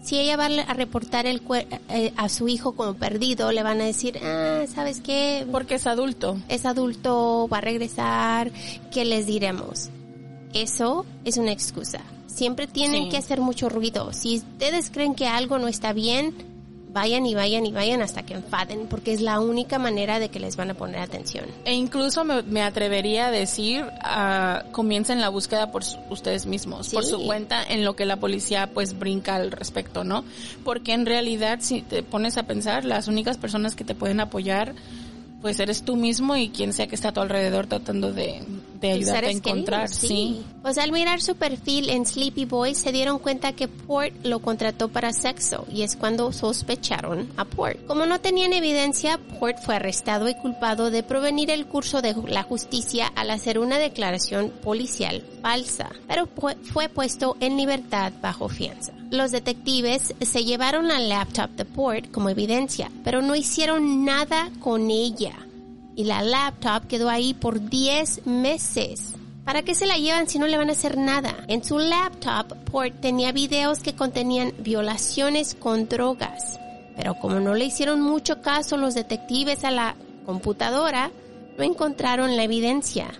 si 0.06 0.18
ella 0.20 0.38
va 0.38 0.46
a 0.46 0.74
reportar 0.74 1.26
el 1.26 1.44
cuer- 1.44 1.66
eh, 1.90 2.14
a 2.16 2.30
su 2.30 2.48
hijo 2.48 2.74
como 2.76 2.94
perdido, 2.94 3.52
le 3.52 3.64
van 3.64 3.82
a 3.82 3.86
decir, 3.86 4.20
ah, 4.24 4.64
¿sabes 4.74 5.02
qué? 5.02 5.46
Porque 5.52 5.76
es 5.76 5.88
adulto. 5.88 6.38
Es 6.48 6.66
adulto, 6.66 7.50
va 7.52 7.58
a 7.58 7.62
regresar, 7.62 8.52
¿qué 8.92 9.04
les 9.04 9.26
diremos? 9.26 9.90
Eso 10.54 11.06
es 11.26 11.38
una 11.38 11.52
excusa. 11.52 12.02
Siempre 12.28 12.68
tienen 12.68 13.06
Sí. 13.06 13.10
que 13.10 13.18
hacer 13.18 13.40
mucho 13.42 13.68
ruido. 13.70 14.14
Si 14.14 14.38
ustedes 14.38 14.90
creen 14.90 15.16
que 15.16 15.28
algo 15.28 15.58
no 15.58 15.68
está 15.68 15.92
bien, 15.94 16.34
vayan 16.96 17.26
y 17.26 17.36
vayan 17.36 17.66
y 17.66 17.72
vayan 17.74 18.02
hasta 18.02 18.24
que 18.24 18.34
enfaden, 18.34 18.88
porque 18.88 19.12
es 19.12 19.20
la 19.22 19.40
única 19.42 19.78
manera 19.78 20.18
de 20.18 20.30
que 20.30 20.40
les 20.40 20.56
van 20.56 20.72
a 20.72 20.74
poner 20.74 21.02
atención. 21.02 21.46
E 21.66 21.74
incluso 21.74 22.24
me, 22.24 22.42
me 22.44 22.62
atrevería 22.64 23.28
a 23.28 23.32
decir, 23.32 23.84
ah, 24.02 24.64
comiencen 24.72 25.20
la 25.20 25.28
búsqueda 25.28 25.72
por 25.74 25.84
su- 25.84 26.00
ustedes 26.10 26.46
mismos, 26.46 26.90
por 26.90 27.06
su 27.06 27.24
cuenta, 27.26 27.62
en 27.64 27.84
lo 27.84 27.98
que 27.98 28.06
la 28.06 28.16
policía 28.16 28.72
pues 28.74 28.98
brinca 28.98 29.36
al 29.36 29.52
respecto, 29.52 30.06
¿no? 30.06 30.24
Porque 30.64 30.94
en 30.94 31.06
realidad, 31.06 31.60
si 31.62 31.82
te 31.82 32.02
pones 32.02 32.38
a 32.38 32.44
pensar, 32.44 32.86
las 32.86 33.10
únicas 33.10 33.38
personas 33.38 33.76
que 33.76 33.84
te 33.84 33.94
pueden 33.94 34.22
apoyar, 34.22 34.74
pues 35.42 35.60
eres 35.60 35.84
tú 35.84 35.96
mismo 35.98 36.36
y 36.38 36.50
quien 36.50 36.72
sea 36.74 36.88
que 36.88 36.96
está 36.96 37.10
a 37.10 37.12
tu 37.14 37.20
alrededor 37.20 37.68
tratando 37.68 38.12
de, 38.14 38.42
ayudarte 38.94 39.28
a 39.28 39.32
encontrar, 39.32 39.90
queridos, 39.90 40.08
sí. 40.08 40.44
Pues 40.62 40.78
al 40.78 40.92
mirar 40.92 41.22
su 41.22 41.36
perfil 41.36 41.90
en 41.90 42.06
Sleepy 42.06 42.46
Boy 42.46 42.76
se 42.76 42.92
dieron 42.92 43.20
cuenta 43.20 43.54
que 43.54 43.68
Port 43.68 44.14
lo 44.24 44.40
contrató 44.40 44.88
para 44.88 45.14
sexo 45.14 45.66
y 45.72 45.84
es 45.84 45.96
cuando 45.96 46.32
sospecharon 46.32 47.30
a 47.38 47.46
Port. 47.46 47.86
Como 47.86 48.06
no 48.06 48.20
tenían 48.20 48.54
evidencia, 48.54 49.20
Port 49.40 49.58
fue 49.60 49.76
arrestado 49.76 50.28
y 50.30 50.36
culpado 50.36 50.92
de 50.92 51.04
provenir 51.04 51.52
el 51.52 51.66
curso 51.68 52.02
de 52.02 52.16
la 52.28 52.44
justicia 52.44 53.08
al 53.16 53.32
hacer 53.32 53.60
una 53.60 53.78
declaración 53.78 54.52
policial 54.64 55.24
falsa, 55.42 55.90
pero 56.08 56.28
fue 56.64 56.90
puesto 56.90 57.38
en 57.40 57.58
libertad 57.58 58.12
bajo 58.22 58.50
fianza. 58.50 58.94
Los 59.12 59.32
detectives 59.32 60.16
se 60.20 60.44
llevaron 60.44 60.88
la 60.88 61.00
laptop 61.00 61.52
de 61.52 61.66
Port 61.66 62.12
como 62.12 62.30
evidencia, 62.30 62.92
pero 63.04 63.22
no 63.22 63.36
hicieron 63.36 64.04
nada 64.04 64.50
con 64.60 64.90
ella 64.90 65.45
y 65.96 66.04
la 66.06 66.22
laptop 66.22 66.88
quedó 66.88 67.10
ahí 67.10 67.34
por 67.34 67.70
10 67.70 68.26
meses. 68.28 69.14
¿Para 69.46 69.62
qué 69.62 69.76
se 69.76 69.86
la 69.86 69.98
llevan 69.98 70.28
si 70.28 70.40
no 70.40 70.48
le 70.48 70.58
van 70.58 70.70
a 70.70 70.74
hacer 70.74 70.98
nada? 70.98 71.36
En 71.48 71.64
su 71.64 71.78
laptop, 71.78 72.56
Port 72.72 73.00
tenía 73.00 73.32
videos 73.32 73.80
que 73.80 73.94
contenían 73.94 74.54
violaciones 74.58 75.56
con 75.56 75.88
drogas. 75.88 76.60
Pero 76.96 77.16
como 77.16 77.40
no 77.40 77.54
le 77.54 77.66
hicieron 77.66 78.02
mucho 78.02 78.42
caso 78.42 78.78
los 78.78 78.96
detectives 78.96 79.64
a 79.64 79.72
la 79.72 79.96
computadora, 80.26 81.12
no 81.58 81.64
encontraron 81.64 82.36
la 82.36 82.44
evidencia. 82.44 83.12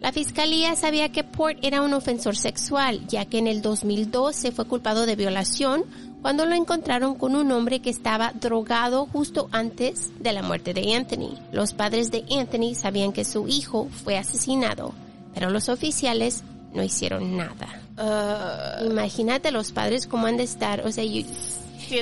La 0.00 0.12
fiscalía 0.12 0.76
sabía 0.76 1.10
que 1.10 1.24
Port 1.24 1.58
era 1.60 1.82
un 1.82 1.92
ofensor 1.92 2.36
sexual, 2.36 3.06
ya 3.08 3.24
que 3.24 3.38
en 3.38 3.48
el 3.48 3.62
2012 3.62 4.52
fue 4.52 4.64
culpado 4.64 5.06
de 5.06 5.16
violación 5.16 5.84
cuando 6.22 6.46
lo 6.46 6.54
encontraron 6.54 7.14
con 7.14 7.36
un 7.36 7.50
hombre 7.52 7.80
que 7.80 7.90
estaba 7.90 8.32
drogado 8.32 9.06
justo 9.06 9.48
antes 9.52 10.10
de 10.20 10.32
la 10.32 10.42
muerte 10.42 10.74
de 10.74 10.94
Anthony. 10.94 11.38
Los 11.52 11.74
padres 11.74 12.10
de 12.10 12.24
Anthony 12.30 12.74
sabían 12.74 13.12
que 13.12 13.24
su 13.24 13.46
hijo 13.48 13.88
fue 14.04 14.16
asesinado, 14.18 14.92
pero 15.34 15.50
los 15.50 15.68
oficiales 15.68 16.42
no 16.74 16.82
hicieron 16.82 17.36
nada. 17.36 17.80
Ah, 17.96 18.78
Imagínate 18.84 19.50
los 19.50 19.72
padres 19.72 20.06
cómo 20.06 20.26
han 20.26 20.36
de 20.36 20.44
estar, 20.44 20.86
o 20.86 20.92
sea, 20.92 21.04
yo, 21.04 21.22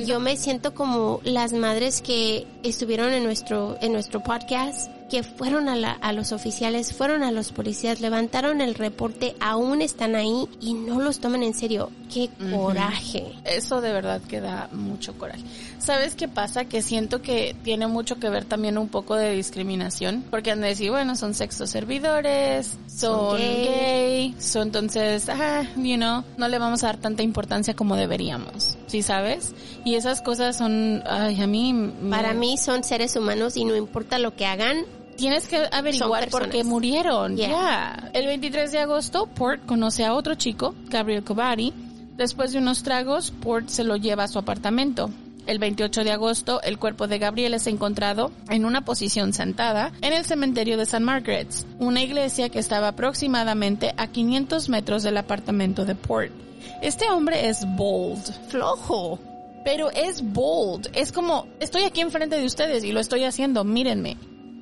yo 0.04 0.20
me 0.20 0.36
siento 0.36 0.74
como 0.74 1.20
las 1.24 1.52
madres 1.52 2.00
que 2.00 2.46
estuvieron 2.62 3.12
en 3.12 3.24
nuestro 3.24 3.76
en 3.80 3.92
nuestro 3.92 4.22
podcast, 4.22 4.90
que 5.10 5.22
fueron 5.22 5.68
a, 5.68 5.76
la- 5.76 5.92
a 5.92 6.12
los 6.12 6.32
oficiales, 6.32 6.92
fueron 6.92 7.22
a 7.22 7.30
los 7.30 7.52
policías, 7.52 8.00
levantaron 8.00 8.60
el 8.60 8.74
reporte, 8.74 9.36
aún 9.40 9.80
están 9.82 10.16
ahí 10.16 10.48
y 10.60 10.74
no 10.74 11.00
los 11.00 11.20
toman 11.20 11.42
en 11.44 11.54
serio. 11.54 11.90
¡Qué 12.12 12.28
coraje! 12.52 13.32
Eso 13.44 13.80
de 13.80 13.92
verdad 13.92 14.20
que 14.22 14.40
da 14.40 14.68
mucho 14.72 15.16
coraje. 15.18 15.42
¿Sabes 15.78 16.14
qué 16.16 16.26
pasa? 16.28 16.64
Que 16.64 16.82
siento 16.82 17.22
que 17.22 17.54
tiene 17.62 17.86
mucho 17.86 18.16
que 18.18 18.28
ver 18.30 18.44
también 18.44 18.78
un 18.78 18.88
poco 18.88 19.14
de 19.16 19.32
discriminación. 19.32 20.24
Porque 20.30 20.50
han 20.50 20.60
de 20.60 20.68
decir, 20.68 20.90
bueno, 20.90 21.14
son 21.16 21.34
sexo 21.34 21.66
servidores, 21.66 22.76
son 22.88 23.36
gay. 23.38 23.64
gay, 23.64 24.34
son 24.38 24.62
entonces, 24.68 25.28
ah, 25.28 25.62
you 25.76 25.96
know, 25.96 26.24
no 26.36 26.48
le 26.48 26.58
vamos 26.58 26.82
a 26.82 26.88
dar 26.88 26.96
tanta 26.96 27.22
importancia 27.22 27.74
como 27.74 27.94
deberíamos. 27.96 28.76
¿Sí 28.88 29.02
sabes? 29.02 29.54
Y 29.84 29.94
esas 29.94 30.22
cosas 30.22 30.56
son, 30.56 31.02
ay, 31.08 31.40
a 31.40 31.46
mí... 31.46 31.72
me- 31.72 32.10
Para 32.10 32.34
mí 32.34 32.56
son 32.56 32.82
seres 32.84 33.14
humanos 33.16 33.56
y 33.56 33.64
no 33.64 33.76
importa 33.76 34.18
lo 34.18 34.34
que 34.34 34.46
hagan, 34.46 34.84
tienes 35.16 35.48
que 35.48 35.62
averiguar 35.70 36.28
por 36.30 36.48
qué 36.48 36.64
murieron. 36.64 37.36
Yeah. 37.36 38.10
El 38.12 38.26
23 38.26 38.72
de 38.72 38.78
agosto, 38.78 39.26
Port 39.26 39.64
conoce 39.66 40.04
a 40.04 40.14
otro 40.14 40.34
chico, 40.34 40.74
Gabriel 40.88 41.24
Kobari. 41.24 41.72
Después 42.16 42.52
de 42.52 42.58
unos 42.58 42.82
tragos, 42.82 43.30
Port 43.30 43.68
se 43.68 43.84
lo 43.84 43.96
lleva 43.96 44.24
a 44.24 44.28
su 44.28 44.38
apartamento. 44.38 45.10
El 45.46 45.58
28 45.60 46.02
de 46.02 46.10
agosto, 46.10 46.60
el 46.62 46.78
cuerpo 46.78 47.06
de 47.06 47.18
Gabriel 47.18 47.54
es 47.54 47.66
encontrado 47.68 48.32
en 48.48 48.64
una 48.64 48.84
posición 48.84 49.32
sentada 49.32 49.92
en 50.00 50.12
el 50.12 50.24
cementerio 50.24 50.76
de 50.76 50.86
San 50.86 51.04
Margaret's, 51.04 51.66
una 51.78 52.02
iglesia 52.02 52.48
que 52.48 52.58
estaba 52.58 52.88
aproximadamente 52.88 53.94
a 53.96 54.08
500 54.08 54.68
metros 54.68 55.04
del 55.04 55.16
apartamento 55.18 55.84
de 55.84 55.94
Port. 55.94 56.32
Este 56.82 57.08
hombre 57.10 57.48
es 57.48 57.64
bold, 57.76 58.24
Flojo. 58.48 59.20
pero 59.64 59.90
es 59.90 60.20
bold. 60.22 60.90
Es 60.94 61.12
como, 61.12 61.46
estoy 61.60 61.82
aquí 61.82 62.00
enfrente 62.00 62.38
de 62.38 62.44
ustedes 62.46 62.82
y 62.82 62.90
lo 62.90 62.98
estoy 62.98 63.22
haciendo, 63.22 63.62
mírenme. 63.62 64.16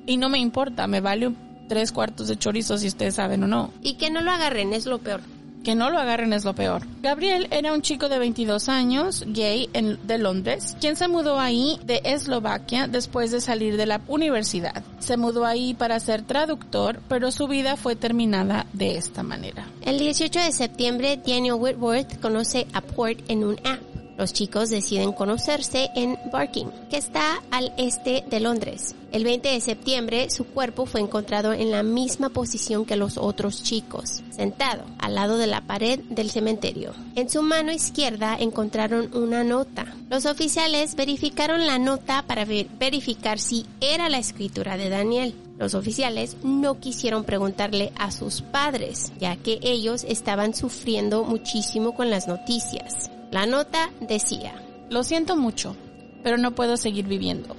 Y 0.05 0.17
no 0.17 0.29
me 0.29 0.39
importa, 0.39 0.87
me 0.87 1.01
vale 1.01 1.31
tres 1.67 1.91
cuartos 1.91 2.27
de 2.27 2.37
chorizo 2.37 2.77
si 2.77 2.87
ustedes 2.87 3.15
saben 3.15 3.43
o 3.43 3.47
no. 3.47 3.71
Y 3.81 3.95
que 3.95 4.09
no 4.11 4.21
lo 4.21 4.31
agarren 4.31 4.73
es 4.73 4.85
lo 4.85 4.99
peor. 4.99 5.21
Que 5.63 5.73
no 5.73 5.89
lo 5.89 5.97
agarren 5.97 6.31
es 6.31 6.45
lo 6.45 6.53
peor. 6.53 6.83
Gabriel 7.01 7.47
era 7.49 7.73
un 7.73 7.81
chico 7.81 8.07
de 8.07 8.19
22 8.19 8.69
años, 8.69 9.23
gay 9.25 9.67
en- 9.73 9.97
de 10.05 10.19
Londres, 10.19 10.77
quien 10.79 10.95
se 10.95 11.07
mudó 11.07 11.39
ahí 11.39 11.79
de 11.83 12.01
Eslovaquia 12.03 12.87
después 12.87 13.31
de 13.31 13.41
salir 13.41 13.75
de 13.75 13.87
la 13.87 13.99
universidad. 14.07 14.83
Se 14.99 15.17
mudó 15.17 15.43
ahí 15.43 15.73
para 15.73 15.99
ser 15.99 16.21
traductor, 16.21 16.99
pero 17.09 17.31
su 17.31 17.47
vida 17.47 17.77
fue 17.77 17.95
terminada 17.95 18.67
de 18.73 18.95
esta 18.95 19.23
manera. 19.23 19.65
El 19.81 19.97
18 19.97 20.39
de 20.39 20.51
septiembre, 20.51 21.19
Daniel 21.25 21.55
Whitworth 21.57 22.19
conoce 22.19 22.67
a 22.73 22.81
Port 22.81 23.19
en 23.27 23.43
un 23.43 23.55
app. 23.65 23.81
Los 24.17 24.31
chicos 24.31 24.69
deciden 24.69 25.11
conocerse 25.11 25.89
en 25.95 26.17
Barking, 26.31 26.67
que 26.89 26.97
está 26.97 27.41
al 27.51 27.73
este 27.77 28.23
de 28.29 28.39
Londres. 28.39 28.95
El 29.11 29.23
20 29.25 29.49
de 29.49 29.59
septiembre, 29.61 30.29
su 30.29 30.45
cuerpo 30.45 30.85
fue 30.85 31.01
encontrado 31.01 31.51
en 31.53 31.69
la 31.71 31.83
misma 31.83 32.29
posición 32.29 32.85
que 32.85 32.95
los 32.95 33.17
otros 33.17 33.63
chicos, 33.63 34.23
sentado 34.31 34.83
al 34.99 35.15
lado 35.15 35.37
de 35.37 35.47
la 35.47 35.61
pared 35.61 35.99
del 36.09 36.29
cementerio. 36.31 36.93
En 37.15 37.29
su 37.29 37.41
mano 37.41 37.71
izquierda 37.71 38.35
encontraron 38.39 39.09
una 39.15 39.43
nota. 39.43 39.85
Los 40.09 40.25
oficiales 40.25 40.95
verificaron 40.95 41.65
la 41.65 41.77
nota 41.79 42.23
para 42.27 42.45
ver- 42.45 42.67
verificar 42.79 43.39
si 43.39 43.65
era 43.81 44.09
la 44.09 44.17
escritura 44.19 44.77
de 44.77 44.89
Daniel. 44.89 45.35
Los 45.57 45.73
oficiales 45.73 46.35
no 46.43 46.79
quisieron 46.79 47.23
preguntarle 47.23 47.93
a 47.97 48.11
sus 48.11 48.41
padres, 48.41 49.13
ya 49.19 49.35
que 49.37 49.59
ellos 49.61 50.05
estaban 50.07 50.53
sufriendo 50.53 51.23
muchísimo 51.23 51.95
con 51.95 52.09
las 52.09 52.27
noticias. 52.27 53.09
La 53.35 53.45
nota 53.45 53.91
decía, 53.99 54.53
Lo 54.89 55.03
siento 55.03 55.35
mucho, 55.35 55.75
pero 56.23 56.37
no 56.37 56.55
puedo 56.55 56.77
seguir 56.77 57.05
viviendo. 57.05 57.53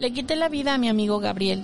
Le 0.00 0.12
quité 0.12 0.34
la 0.34 0.48
vida 0.48 0.74
a 0.74 0.78
mi 0.78 0.88
amigo 0.88 1.20
Gabriel. 1.20 1.62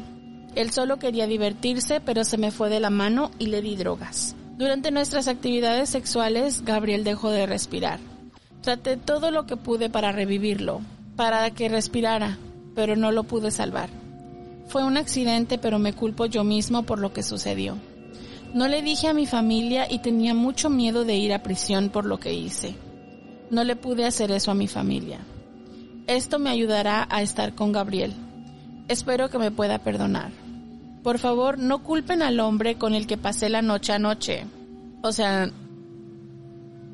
Él 0.54 0.70
solo 0.70 1.00
quería 1.00 1.26
divertirse, 1.26 2.00
pero 2.00 2.22
se 2.22 2.38
me 2.38 2.52
fue 2.52 2.70
de 2.70 2.78
la 2.78 2.90
mano 2.90 3.32
y 3.40 3.46
le 3.46 3.60
di 3.60 3.74
drogas. 3.74 4.36
Durante 4.56 4.92
nuestras 4.92 5.26
actividades 5.26 5.90
sexuales, 5.90 6.64
Gabriel 6.64 7.02
dejó 7.02 7.30
de 7.30 7.46
respirar. 7.46 7.98
Traté 8.60 8.96
todo 8.96 9.32
lo 9.32 9.44
que 9.44 9.56
pude 9.56 9.90
para 9.90 10.12
revivirlo, 10.12 10.80
para 11.16 11.50
que 11.50 11.68
respirara, 11.68 12.38
pero 12.76 12.94
no 12.94 13.10
lo 13.10 13.24
pude 13.24 13.50
salvar. 13.50 13.88
Fue 14.68 14.84
un 14.84 14.96
accidente, 14.96 15.58
pero 15.58 15.80
me 15.80 15.94
culpo 15.94 16.26
yo 16.26 16.44
mismo 16.44 16.84
por 16.84 17.00
lo 17.00 17.12
que 17.12 17.24
sucedió. 17.24 17.76
No 18.54 18.68
le 18.68 18.82
dije 18.82 19.08
a 19.08 19.14
mi 19.14 19.26
familia 19.26 19.90
y 19.90 19.98
tenía 19.98 20.32
mucho 20.32 20.70
miedo 20.70 21.04
de 21.04 21.16
ir 21.16 21.32
a 21.32 21.42
prisión 21.42 21.88
por 21.88 22.04
lo 22.04 22.20
que 22.20 22.34
hice. 22.34 22.76
No 23.50 23.64
le 23.64 23.76
pude 23.76 24.04
hacer 24.04 24.30
eso 24.30 24.50
a 24.50 24.54
mi 24.54 24.68
familia. 24.68 25.18
Esto 26.06 26.38
me 26.38 26.50
ayudará 26.50 27.06
a 27.10 27.22
estar 27.22 27.54
con 27.54 27.72
Gabriel. 27.72 28.14
Espero 28.88 29.28
que 29.28 29.38
me 29.38 29.50
pueda 29.50 29.78
perdonar. 29.78 30.30
Por 31.02 31.18
favor, 31.18 31.58
no 31.58 31.82
culpen 31.82 32.22
al 32.22 32.40
hombre 32.40 32.76
con 32.76 32.94
el 32.94 33.06
que 33.06 33.16
pasé 33.16 33.48
la 33.48 33.62
noche 33.62 33.92
anoche. 33.92 34.46
O 35.02 35.12
sea, 35.12 35.50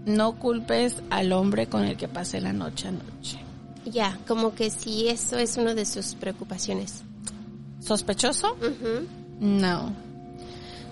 no 0.06 0.38
culpes 0.38 1.02
al 1.10 1.32
hombre 1.32 1.66
con 1.66 1.84
el 1.84 1.96
que 1.96 2.08
pasé 2.08 2.40
la 2.40 2.52
noche 2.52 2.88
anoche. 2.88 3.38
ya, 3.86 4.18
como 4.26 4.54
que 4.54 4.70
si 4.70 5.08
eso 5.08 5.38
es 5.38 5.56
una 5.56 5.74
de 5.74 5.84
sus 5.84 6.14
preocupaciones. 6.14 7.02
¿Sospechoso? 7.80 8.56
No. 9.40 9.92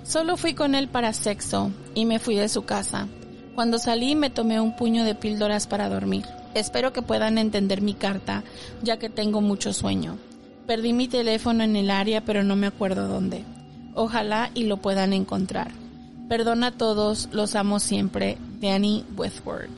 Solo 0.04 0.36
fui 0.36 0.54
con 0.54 0.74
él 0.74 0.88
para 0.88 1.12
sexo 1.12 1.70
y 1.94 2.04
me 2.04 2.18
fui 2.18 2.36
de 2.36 2.48
su 2.48 2.62
casa. 2.64 3.08
Cuando 3.54 3.78
salí 3.78 4.14
me 4.14 4.30
tomé 4.30 4.60
un 4.60 4.76
puño 4.76 5.04
de 5.04 5.14
píldoras 5.14 5.66
para 5.66 5.88
dormir. 5.88 6.24
Espero 6.54 6.92
que 6.92 7.02
puedan 7.02 7.38
entender 7.38 7.80
mi 7.82 7.94
carta, 7.94 8.44
ya 8.82 8.98
que 8.98 9.08
tengo 9.10 9.40
mucho 9.40 9.72
sueño. 9.72 10.16
Perdí 10.66 10.92
mi 10.92 11.08
teléfono 11.08 11.64
en 11.64 11.76
el 11.76 11.90
área, 11.90 12.22
pero 12.24 12.42
no 12.42 12.56
me 12.56 12.66
acuerdo 12.66 13.08
dónde. 13.08 13.44
Ojalá 13.94 14.50
y 14.54 14.64
lo 14.64 14.78
puedan 14.78 15.12
encontrar. 15.12 15.70
Perdona 16.28 16.68
a 16.68 16.72
todos, 16.72 17.28
los 17.32 17.54
amo 17.56 17.78
siempre. 17.78 18.38
Danny 18.60 19.04
Withward. 19.16 19.68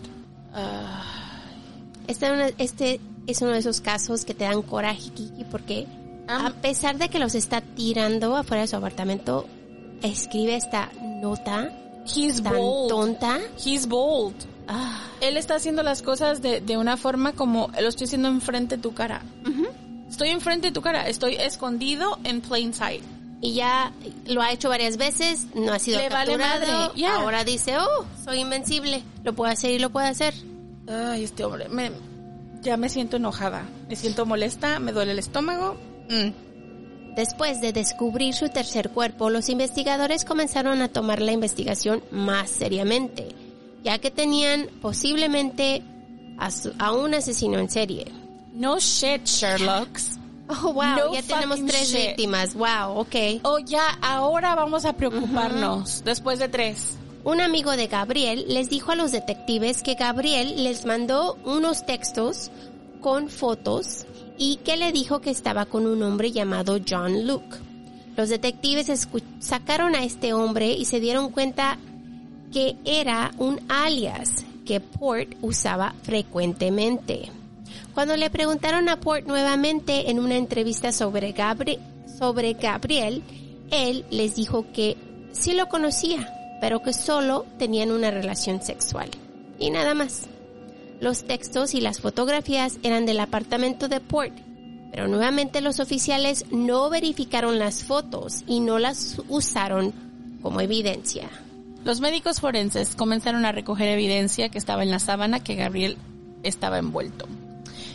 Este, 2.06 2.30
una- 2.30 2.50
este 2.58 3.00
es 3.26 3.40
uno 3.42 3.52
de 3.52 3.58
esos 3.58 3.80
casos 3.80 4.24
que 4.24 4.34
te 4.34 4.44
dan 4.44 4.62
coraje, 4.62 5.10
Kiki, 5.10 5.44
porque 5.50 5.86
a 6.28 6.50
pesar 6.50 6.98
de 6.98 7.08
que 7.08 7.18
los 7.18 7.34
está 7.34 7.60
tirando 7.60 8.36
afuera 8.36 8.62
de 8.62 8.68
su 8.68 8.76
apartamento, 8.76 9.46
escribe 10.02 10.54
esta 10.56 10.90
nota 11.22 11.70
He's 12.04 12.42
tan 12.42 12.54
bold. 12.54 12.88
tonta. 12.90 13.40
He's 13.64 13.86
bold. 13.86 14.34
Ah, 14.68 15.00
Él 15.20 15.36
está 15.36 15.56
haciendo 15.56 15.82
las 15.82 16.02
cosas 16.02 16.40
de, 16.42 16.60
de 16.60 16.76
una 16.76 16.96
forma 16.96 17.32
como 17.32 17.70
lo 17.80 17.88
estoy 17.88 18.06
haciendo 18.06 18.28
enfrente 18.28 18.76
de 18.76 18.82
tu 18.82 18.92
cara. 18.94 19.22
Estoy 20.08 20.28
enfrente 20.30 20.68
de 20.68 20.72
tu 20.72 20.80
cara, 20.80 21.08
estoy 21.08 21.34
escondido 21.34 22.18
en 22.24 22.40
plain 22.40 22.72
sight. 22.72 23.02
y 23.40 23.54
ya 23.54 23.92
lo 24.26 24.40
ha 24.42 24.52
hecho 24.52 24.68
varias 24.68 24.96
veces, 24.96 25.46
no 25.54 25.72
ha 25.72 25.78
sido 25.78 25.98
Le 25.98 26.08
vale 26.08 26.36
capturado. 26.36 26.88
madre, 26.88 27.00
ya. 27.00 27.16
Ahora 27.16 27.42
dice, 27.44 27.76
oh, 27.78 28.04
soy 28.24 28.38
invencible, 28.40 29.02
lo 29.24 29.34
puedo 29.34 29.50
hacer 29.52 29.72
y 29.72 29.78
lo 29.78 29.90
puedo 29.90 30.06
hacer. 30.06 30.32
Ay, 30.88 31.24
este 31.24 31.44
hombre, 31.44 31.68
me, 31.68 31.90
ya 32.62 32.76
me 32.76 32.88
siento 32.88 33.16
enojada, 33.16 33.64
me 33.88 33.96
siento 33.96 34.24
molesta, 34.24 34.78
me 34.78 34.92
duele 34.92 35.12
el 35.12 35.18
estómago. 35.18 35.76
Mm. 36.08 36.28
Después 37.16 37.60
de 37.60 37.72
descubrir 37.72 38.34
su 38.34 38.48
tercer 38.48 38.90
cuerpo, 38.90 39.30
los 39.30 39.48
investigadores 39.48 40.24
comenzaron 40.24 40.82
a 40.82 40.88
tomar 40.88 41.20
la 41.22 41.32
investigación 41.32 42.02
más 42.10 42.50
seriamente, 42.50 43.28
ya 43.84 43.98
que 43.98 44.10
tenían 44.10 44.66
posiblemente 44.82 45.82
a, 46.38 46.50
su- 46.50 46.72
a 46.78 46.92
un 46.92 47.14
asesino 47.14 47.58
en 47.58 47.70
serie. 47.70 48.06
No 48.52 48.78
shit, 48.80 49.24
Sherlocks. 49.26 50.18
Oh, 50.48 50.72
wow, 50.74 50.84
No 50.84 51.14
ya 51.14 51.22
tenemos 51.22 51.64
tres 51.64 51.88
shit. 51.90 52.08
víctimas. 52.08 52.54
Wow, 52.54 52.98
ok. 52.98 53.14
Oh, 53.44 53.58
ya, 53.60 53.82
ahora 54.02 54.54
vamos 54.54 54.84
a 54.84 54.92
preocuparnos, 54.94 56.02
después 56.04 56.38
de 56.38 56.48
tres. 56.48 56.96
Un 57.22 57.40
amigo 57.40 57.70
de 57.76 57.86
Gabriel 57.86 58.44
les 58.48 58.68
dijo 58.68 58.92
a 58.92 58.96
los 58.96 59.10
detectives 59.12 59.82
que 59.82 59.94
Gabriel 59.94 60.62
les 60.64 60.84
mandó 60.84 61.38
unos 61.46 61.86
textos 61.86 62.50
con 63.00 63.28
fotos 63.30 64.04
y 64.36 64.56
que 64.56 64.76
le 64.76 64.92
dijo 64.92 65.20
que 65.20 65.30
estaba 65.30 65.66
con 65.66 65.86
un 65.86 66.02
hombre 66.02 66.32
llamado 66.32 66.78
John 66.86 67.26
Luke. 67.26 67.56
Los 68.16 68.28
detectives 68.28 69.08
sacaron 69.40 69.94
a 69.94 70.04
este 70.04 70.32
hombre 70.32 70.72
y 70.72 70.84
se 70.84 71.00
dieron 71.00 71.30
cuenta 71.30 71.78
que 72.52 72.76
era 72.84 73.32
un 73.38 73.60
alias 73.68 74.44
que 74.64 74.80
Port 74.80 75.34
usaba 75.42 75.94
frecuentemente. 76.02 77.30
Cuando 77.92 78.16
le 78.16 78.30
preguntaron 78.30 78.88
a 78.88 79.00
Port 79.00 79.26
nuevamente 79.26 80.10
en 80.10 80.18
una 80.18 80.36
entrevista 80.36 80.92
sobre, 80.92 81.34
sobre 82.18 82.52
Gabriel, 82.54 83.22
él 83.70 84.04
les 84.10 84.36
dijo 84.36 84.66
que 84.72 84.96
sí 85.32 85.52
lo 85.52 85.68
conocía, 85.68 86.58
pero 86.60 86.82
que 86.82 86.92
solo 86.92 87.46
tenían 87.58 87.90
una 87.90 88.10
relación 88.10 88.62
sexual. 88.62 89.10
Y 89.58 89.70
nada 89.70 89.94
más. 89.94 90.28
Los 91.00 91.24
textos 91.24 91.74
y 91.74 91.80
las 91.80 92.00
fotografías 92.00 92.78
eran 92.82 93.06
del 93.06 93.20
apartamento 93.20 93.88
de 93.88 94.00
Port, 94.00 94.32
pero 94.90 95.08
nuevamente 95.08 95.60
los 95.60 95.80
oficiales 95.80 96.46
no 96.50 96.88
verificaron 96.88 97.58
las 97.58 97.84
fotos 97.84 98.44
y 98.46 98.60
no 98.60 98.78
las 98.78 99.20
usaron 99.28 99.92
como 100.40 100.60
evidencia. 100.60 101.28
Los 101.84 102.00
médicos 102.00 102.40
forenses 102.40 102.94
comenzaron 102.94 103.44
a 103.44 103.52
recoger 103.52 103.88
evidencia 103.88 104.48
que 104.48 104.58
estaba 104.58 104.82
en 104.82 104.90
la 104.90 104.98
sábana 104.98 105.40
que 105.40 105.54
Gabriel 105.54 105.98
estaba 106.42 106.78
envuelto 106.78 107.26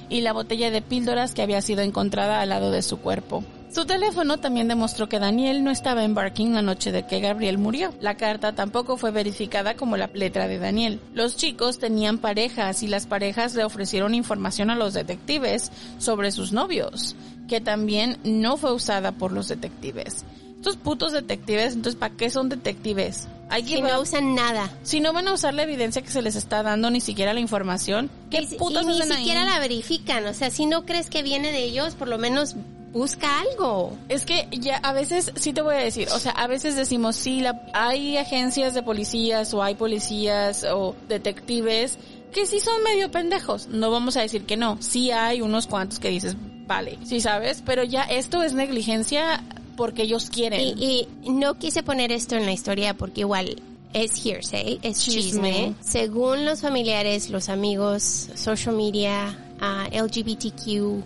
y 0.10 0.22
la 0.22 0.34
botella 0.34 0.72
de 0.72 0.82
píldoras 0.82 1.34
que 1.34 1.42
había 1.42 1.62
sido 1.62 1.82
encontrada 1.82 2.42
al 2.42 2.50
lado 2.50 2.72
de 2.72 2.82
su 2.82 2.98
cuerpo. 2.98 3.44
Su 3.72 3.86
teléfono 3.86 4.40
también 4.40 4.68
demostró 4.68 5.08
que 5.08 5.20
Daniel 5.20 5.64
no 5.64 5.70
estaba 5.70 6.04
en 6.04 6.16
Barking 6.16 6.54
la 6.54 6.62
noche 6.64 6.92
de 6.92 7.06
que 7.06 7.20
Gabriel 7.20 7.60
murió. 7.60 7.94
La 8.02 8.18
carta 8.18 8.54
tampoco 8.54 8.98
fue 8.98 9.12
verificada 9.12 9.76
como 9.76 9.96
la 9.96 10.10
letra 10.14 10.48
de 10.48 10.58
Daniel. 10.58 11.00
Los 11.14 11.38
chicos 11.38 11.78
tenían 11.78 12.18
parejas 12.18 12.82
y 12.82 12.88
las 12.88 13.06
parejas 13.06 13.54
le 13.54 13.64
ofrecieron 13.64 14.16
información 14.16 14.72
a 14.72 14.76
los 14.76 14.96
detectives 14.96 15.72
sobre 16.00 16.32
sus 16.32 16.52
novios, 16.52 17.16
que 17.48 17.62
también 17.62 18.18
no 18.24 18.58
fue 18.58 18.74
usada 18.74 19.12
por 19.12 19.32
los 19.32 19.48
detectives. 19.48 20.26
Estos 20.56 20.76
putos 20.76 21.12
detectives, 21.14 21.74
entonces, 21.74 21.98
¿para 21.98 22.16
qué 22.16 22.30
son 22.32 22.50
detectives? 22.50 23.28
Hay 23.52 23.64
que 23.64 23.76
Que 23.76 23.82
no 23.82 24.02
usan 24.02 24.36
nada. 24.36 24.70
si 24.84 25.00
no 25.00 25.14
van 25.14 25.28
a 25.28 25.34
usar 25.34 25.54
la 25.54 25.64
evidencia 25.64 26.02
que 26.02 26.10
se 26.10 26.22
les 26.22 26.36
está 26.36 26.64
dando, 26.64 26.90
ni 26.90 27.02
siquiera 27.02 27.34
la 27.34 27.40
información, 27.40 28.10
¿qué 28.30 28.42
Y, 28.42 28.58
putos 28.58 28.84
y 28.84 28.88
ni 28.88 29.02
siquiera 29.16 29.44
ahí? 29.44 29.50
la 29.50 29.60
verifican. 29.60 30.26
O 30.26 30.34
sea, 30.34 30.50
si 30.50 30.66
no 30.66 30.86
crees 30.86 31.10
que 31.10 31.24
viene 31.24 31.52
de 31.52 31.64
ellos, 31.64 31.96
por 31.96 32.08
lo 32.10 32.18
menos 32.18 32.56
busca 32.92 33.42
algo. 33.42 33.98
Es 34.10 34.26
que 34.26 34.48
ya 34.52 34.78
a 34.78 34.94
veces, 34.94 35.32
sí 35.36 35.54
te 35.54 35.62
voy 35.62 35.76
a 35.76 35.80
decir, 35.80 36.08
o 36.14 36.20
sea, 36.20 36.32
a 36.32 36.48
veces 36.48 36.76
decimos, 36.76 37.16
sí, 37.16 37.42
la, 37.42 37.62
hay 37.74 38.18
agencias 38.18 38.74
de 38.74 38.84
policías 38.84 39.54
o 39.54 39.64
hay 39.64 39.76
policías 39.76 40.66
o 40.72 40.96
detectives 41.08 41.98
que 42.32 42.46
sí 42.46 42.60
son 42.60 42.84
medio 42.84 43.12
pendejos. 43.12 43.68
No 43.68 43.92
vamos 43.92 44.18
a 44.18 44.22
decir 44.22 44.46
que 44.46 44.58
no. 44.58 44.78
Sí 44.82 45.12
hay 45.12 45.42
unos 45.42 45.68
cuantos 45.68 46.00
que 46.00 46.10
dices, 46.10 46.36
vale, 46.68 46.98
sí 47.04 47.22
sabes, 47.22 47.64
pero 47.66 47.84
ya 47.84 48.04
esto 48.04 48.44
es 48.44 48.54
negligencia 48.54 49.44
porque 49.76 50.04
ellos 50.04 50.30
quieren. 50.30 50.62
Y, 50.62 51.08
y 51.24 51.30
no 51.30 51.56
quise 51.58 51.84
poner 51.84 52.12
esto 52.12 52.36
en 52.36 52.46
la 52.46 52.52
historia 52.52 52.94
porque 52.94 53.22
igual 53.22 53.62
es 53.94 54.24
hearsay, 54.24 54.80
es 54.84 55.02
chisme. 55.04 55.52
Chisme. 55.52 55.74
Según 55.82 56.46
los 56.46 56.62
familiares, 56.62 57.30
los 57.30 57.50
amigos, 57.50 58.30
social 58.36 58.76
media, 58.76 59.38
ah, 59.62 59.88
LGBTQ+, 59.92 61.04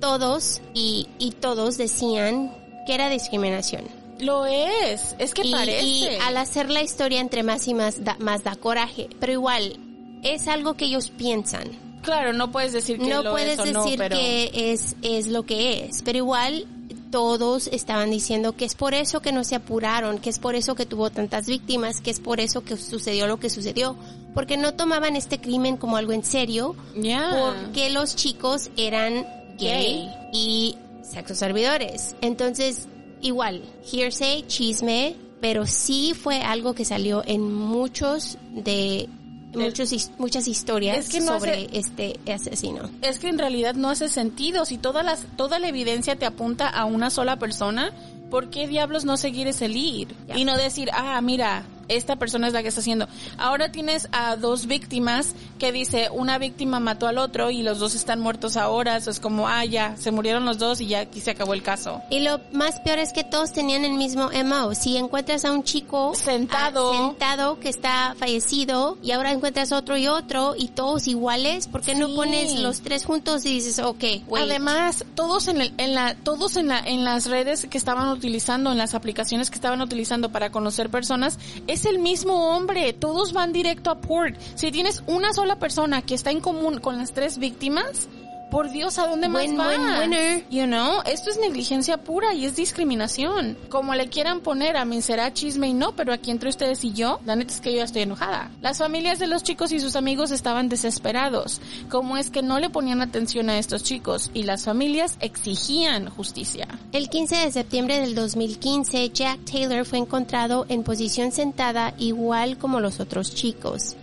todos 0.00 0.60
y, 0.74 1.08
y 1.18 1.32
todos 1.32 1.78
decían 1.78 2.54
que 2.86 2.94
era 2.94 3.08
discriminación. 3.08 3.84
Lo 4.20 4.46
es, 4.46 5.16
es 5.18 5.34
que 5.34 5.46
y, 5.46 5.52
parece. 5.52 5.82
y 5.84 6.06
al 6.22 6.36
hacer 6.36 6.70
la 6.70 6.82
historia 6.82 7.20
entre 7.20 7.42
más 7.42 7.66
y 7.66 7.74
más 7.74 8.04
da, 8.04 8.16
más 8.20 8.44
da 8.44 8.54
coraje, 8.54 9.08
pero 9.18 9.32
igual 9.32 9.78
es 10.22 10.46
algo 10.48 10.74
que 10.74 10.84
ellos 10.84 11.10
piensan. 11.10 11.68
Claro, 12.02 12.32
no 12.32 12.50
puedes 12.50 12.72
decir 12.72 12.98
que 12.98 13.06
No 13.06 13.22
lo 13.22 13.30
puedes 13.32 13.54
es 13.54 13.60
o 13.60 13.64
decir 13.64 13.74
no, 13.74 13.96
pero 13.96 14.16
que 14.16 14.72
es, 14.72 14.96
es 15.02 15.28
lo 15.28 15.44
que 15.44 15.84
es, 15.84 16.02
pero 16.02 16.18
igual 16.18 16.66
todos 17.10 17.68
estaban 17.68 18.10
diciendo 18.10 18.56
que 18.56 18.64
es 18.64 18.74
por 18.74 18.94
eso 18.94 19.20
que 19.20 19.32
no 19.32 19.44
se 19.44 19.54
apuraron, 19.54 20.18
que 20.18 20.30
es 20.30 20.38
por 20.38 20.54
eso 20.54 20.74
que 20.74 20.86
tuvo 20.86 21.10
tantas 21.10 21.46
víctimas, 21.46 22.00
que 22.00 22.10
es 22.10 22.20
por 22.20 22.40
eso 22.40 22.64
que 22.64 22.76
sucedió 22.76 23.26
lo 23.26 23.38
que 23.38 23.50
sucedió, 23.50 23.96
porque 24.34 24.56
no 24.56 24.74
tomaban 24.74 25.16
este 25.16 25.40
crimen 25.40 25.76
como 25.76 25.96
algo 25.96 26.12
en 26.12 26.24
serio, 26.24 26.74
porque 26.94 27.90
los 27.90 28.16
chicos 28.16 28.70
eran 28.76 29.26
gay 29.58 30.08
Gay. 30.08 30.08
y 30.32 30.76
sexos 31.02 31.38
servidores. 31.38 32.14
Entonces, 32.20 32.88
igual, 33.20 33.62
hearsay, 33.90 34.44
chisme, 34.46 35.16
pero 35.40 35.66
sí 35.66 36.14
fue 36.14 36.40
algo 36.42 36.74
que 36.74 36.84
salió 36.84 37.22
en 37.26 37.52
muchos 37.52 38.38
de 38.50 39.08
muchos 39.54 39.92
muchas 40.16 40.48
historias 40.48 40.96
Es 40.96 41.08
que 41.10 41.20
no 41.20 41.38
sobre 41.38 41.66
hace- 41.66 41.68
este 41.78 42.32
asesino. 42.32 42.88
Es 43.02 43.18
que 43.18 43.28
en 43.28 43.38
realidad 43.38 43.74
no 43.74 43.90
hace 43.90 44.08
sentido. 44.08 44.64
Si 44.64 44.78
toda, 44.78 45.02
las, 45.02 45.26
toda 45.36 45.58
la 45.58 45.68
evidencia 45.68 46.16
te 46.16 46.24
apunta 46.24 46.68
a 46.68 46.86
una 46.86 47.10
sola 47.10 47.38
persona, 47.38 47.92
¿por 48.30 48.48
qué 48.48 48.66
diablos 48.66 49.04
no 49.04 49.18
seguir 49.18 49.46
ese 49.48 49.68
lead? 49.68 50.08
Y 50.34 50.46
no 50.46 50.56
decir, 50.56 50.88
ah, 50.94 51.20
mira, 51.20 51.64
esta 51.88 52.16
persona 52.16 52.46
es 52.48 52.52
la 52.52 52.62
que 52.62 52.68
está 52.68 52.80
haciendo. 52.80 53.06
Ahora 53.38 53.72
tienes 53.72 54.08
a 54.12 54.36
dos 54.36 54.66
víctimas 54.66 55.34
que 55.58 55.72
dice, 55.72 56.08
una 56.12 56.38
víctima 56.38 56.80
mató 56.80 57.06
al 57.06 57.18
otro 57.18 57.50
y 57.50 57.62
los 57.62 57.78
dos 57.78 57.94
están 57.94 58.20
muertos 58.20 58.56
ahora. 58.56 58.96
Eso 58.96 59.10
es 59.10 59.20
como, 59.20 59.48
ah, 59.48 59.64
ya, 59.64 59.96
se 59.96 60.10
murieron 60.10 60.44
los 60.44 60.58
dos 60.58 60.80
y 60.80 60.86
ya 60.86 61.00
aquí 61.00 61.20
se 61.20 61.30
acabó 61.30 61.54
el 61.54 61.62
caso. 61.62 62.00
Y 62.10 62.20
lo 62.20 62.40
más 62.52 62.80
peor 62.80 62.98
es 62.98 63.12
que 63.12 63.24
todos 63.24 63.52
tenían 63.52 63.84
el 63.84 63.94
mismo 63.94 64.30
MO. 64.44 64.74
Si 64.74 64.96
encuentras 64.96 65.44
a 65.44 65.52
un 65.52 65.62
chico 65.64 66.14
Sentado. 66.14 66.92
ah, 66.92 66.96
sentado 67.08 67.60
que 67.60 67.68
está 67.68 68.14
fallecido 68.18 68.98
y 69.02 69.10
ahora 69.12 69.32
encuentras 69.32 69.72
otro 69.72 69.96
y 69.96 70.06
otro 70.08 70.54
y 70.56 70.68
todos 70.68 71.06
iguales, 71.08 71.66
¿por 71.68 71.80
qué 71.82 71.94
no 71.94 72.14
pones 72.14 72.58
los 72.58 72.80
tres 72.80 73.04
juntos 73.04 73.44
y 73.46 73.50
dices, 73.54 73.78
ok, 73.78 74.02
wait. 74.28 74.44
Además, 74.44 75.04
todos 75.14 75.48
en, 75.48 75.60
el- 75.60 75.74
en 75.78 75.94
la, 75.94 76.14
todos 76.14 76.56
en 76.56 76.68
la, 76.68 76.78
en 76.80 77.04
las 77.04 77.26
redes 77.26 77.66
que 77.70 77.78
estaban 77.78 78.08
utilizando, 78.08 78.72
en 78.72 78.78
las 78.78 78.94
aplicaciones 78.94 79.50
que 79.50 79.56
estaban 79.56 79.80
utilizando 79.80 80.30
para 80.30 80.50
conocer 80.50 80.90
personas, 80.90 81.38
es 81.72 81.86
el 81.86 81.98
mismo 81.98 82.54
hombre. 82.54 82.92
Todos 82.92 83.32
van 83.32 83.52
directo 83.52 83.90
a 83.90 84.00
port. 84.00 84.36
Si 84.54 84.70
tienes 84.70 85.02
una 85.06 85.32
sola 85.32 85.56
persona 85.56 86.02
que 86.02 86.14
está 86.14 86.30
en 86.30 86.40
común 86.40 86.80
con 86.80 86.98
las 86.98 87.12
tres 87.12 87.38
víctimas, 87.38 88.08
por 88.52 88.70
Dios, 88.70 88.98
¿a 88.98 89.06
dónde 89.06 89.30
más 89.30 89.46
Win, 89.46 89.56
vas? 89.56 89.78
win, 89.78 89.98
winner. 89.98 90.44
You 90.50 90.66
know, 90.66 91.00
esto 91.06 91.30
es 91.30 91.38
negligencia 91.38 91.96
pura 91.96 92.34
y 92.34 92.44
es 92.44 92.54
discriminación. 92.54 93.56
Como 93.70 93.94
le 93.94 94.10
quieran 94.10 94.40
poner, 94.40 94.76
a 94.76 94.84
mí 94.84 95.00
será 95.00 95.32
chisme 95.32 95.68
y 95.68 95.72
no, 95.72 95.96
pero 95.96 96.12
aquí 96.12 96.30
entre 96.30 96.50
ustedes 96.50 96.84
y 96.84 96.92
yo, 96.92 97.18
la 97.24 97.34
neta 97.34 97.54
es 97.54 97.62
que 97.62 97.72
yo 97.72 97.78
ya 97.78 97.84
estoy 97.84 98.02
enojada. 98.02 98.50
Las 98.60 98.76
familias 98.76 99.18
de 99.18 99.26
los 99.26 99.42
chicos 99.42 99.72
y 99.72 99.80
sus 99.80 99.96
amigos 99.96 100.30
estaban 100.30 100.68
desesperados. 100.68 101.62
¿Cómo 101.88 102.18
es 102.18 102.28
que 102.28 102.42
no 102.42 102.60
le 102.60 102.68
ponían 102.68 103.00
atención 103.00 103.48
a 103.48 103.58
estos 103.58 103.84
chicos? 103.84 104.30
Y 104.34 104.42
las 104.42 104.66
familias 104.66 105.16
exigían 105.20 106.10
justicia. 106.10 106.68
El 106.92 107.08
15 107.08 107.36
de 107.36 107.52
septiembre 107.52 108.00
del 108.00 108.14
2015, 108.14 109.08
Jack 109.08 109.46
Taylor 109.50 109.86
fue 109.86 109.96
encontrado 109.96 110.66
en 110.68 110.82
posición 110.82 111.32
sentada 111.32 111.94
igual 111.96 112.58
como 112.58 112.80
los 112.80 113.00
otros 113.00 113.34
chicos. 113.34 113.96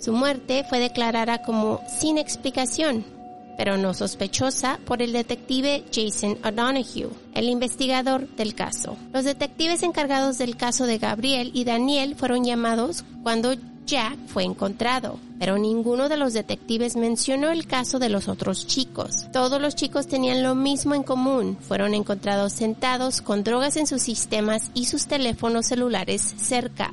Su 0.00 0.12
muerte 0.12 0.66
fue 0.68 0.80
declarada 0.80 1.42
como 1.42 1.80
sin 2.00 2.18
explicación, 2.18 3.04
pero 3.56 3.76
no 3.76 3.94
sospechosa 3.94 4.78
por 4.84 5.02
el 5.02 5.12
detective 5.12 5.84
Jason 5.92 6.38
O'Donoghue, 6.44 7.10
el 7.34 7.48
investigador 7.48 8.28
del 8.28 8.54
caso. 8.54 8.96
Los 9.12 9.24
detectives 9.24 9.82
encargados 9.82 10.38
del 10.38 10.56
caso 10.56 10.86
de 10.86 10.98
Gabriel 10.98 11.50
y 11.54 11.64
Daniel 11.64 12.16
fueron 12.16 12.44
llamados 12.44 13.04
cuando 13.22 13.54
Jack 13.86 14.16
fue 14.26 14.44
encontrado, 14.44 15.18
pero 15.38 15.58
ninguno 15.58 16.08
de 16.08 16.16
los 16.16 16.32
detectives 16.32 16.96
mencionó 16.96 17.50
el 17.50 17.66
caso 17.66 17.98
de 17.98 18.08
los 18.08 18.28
otros 18.28 18.66
chicos. 18.66 19.26
Todos 19.32 19.60
los 19.60 19.74
chicos 19.74 20.06
tenían 20.06 20.42
lo 20.42 20.54
mismo 20.54 20.94
en 20.94 21.02
común, 21.02 21.58
fueron 21.60 21.94
encontrados 21.94 22.52
sentados 22.52 23.20
con 23.20 23.42
drogas 23.42 23.76
en 23.76 23.86
sus 23.86 24.02
sistemas 24.02 24.70
y 24.74 24.86
sus 24.86 25.06
teléfonos 25.06 25.66
celulares 25.66 26.22
cerca. 26.38 26.92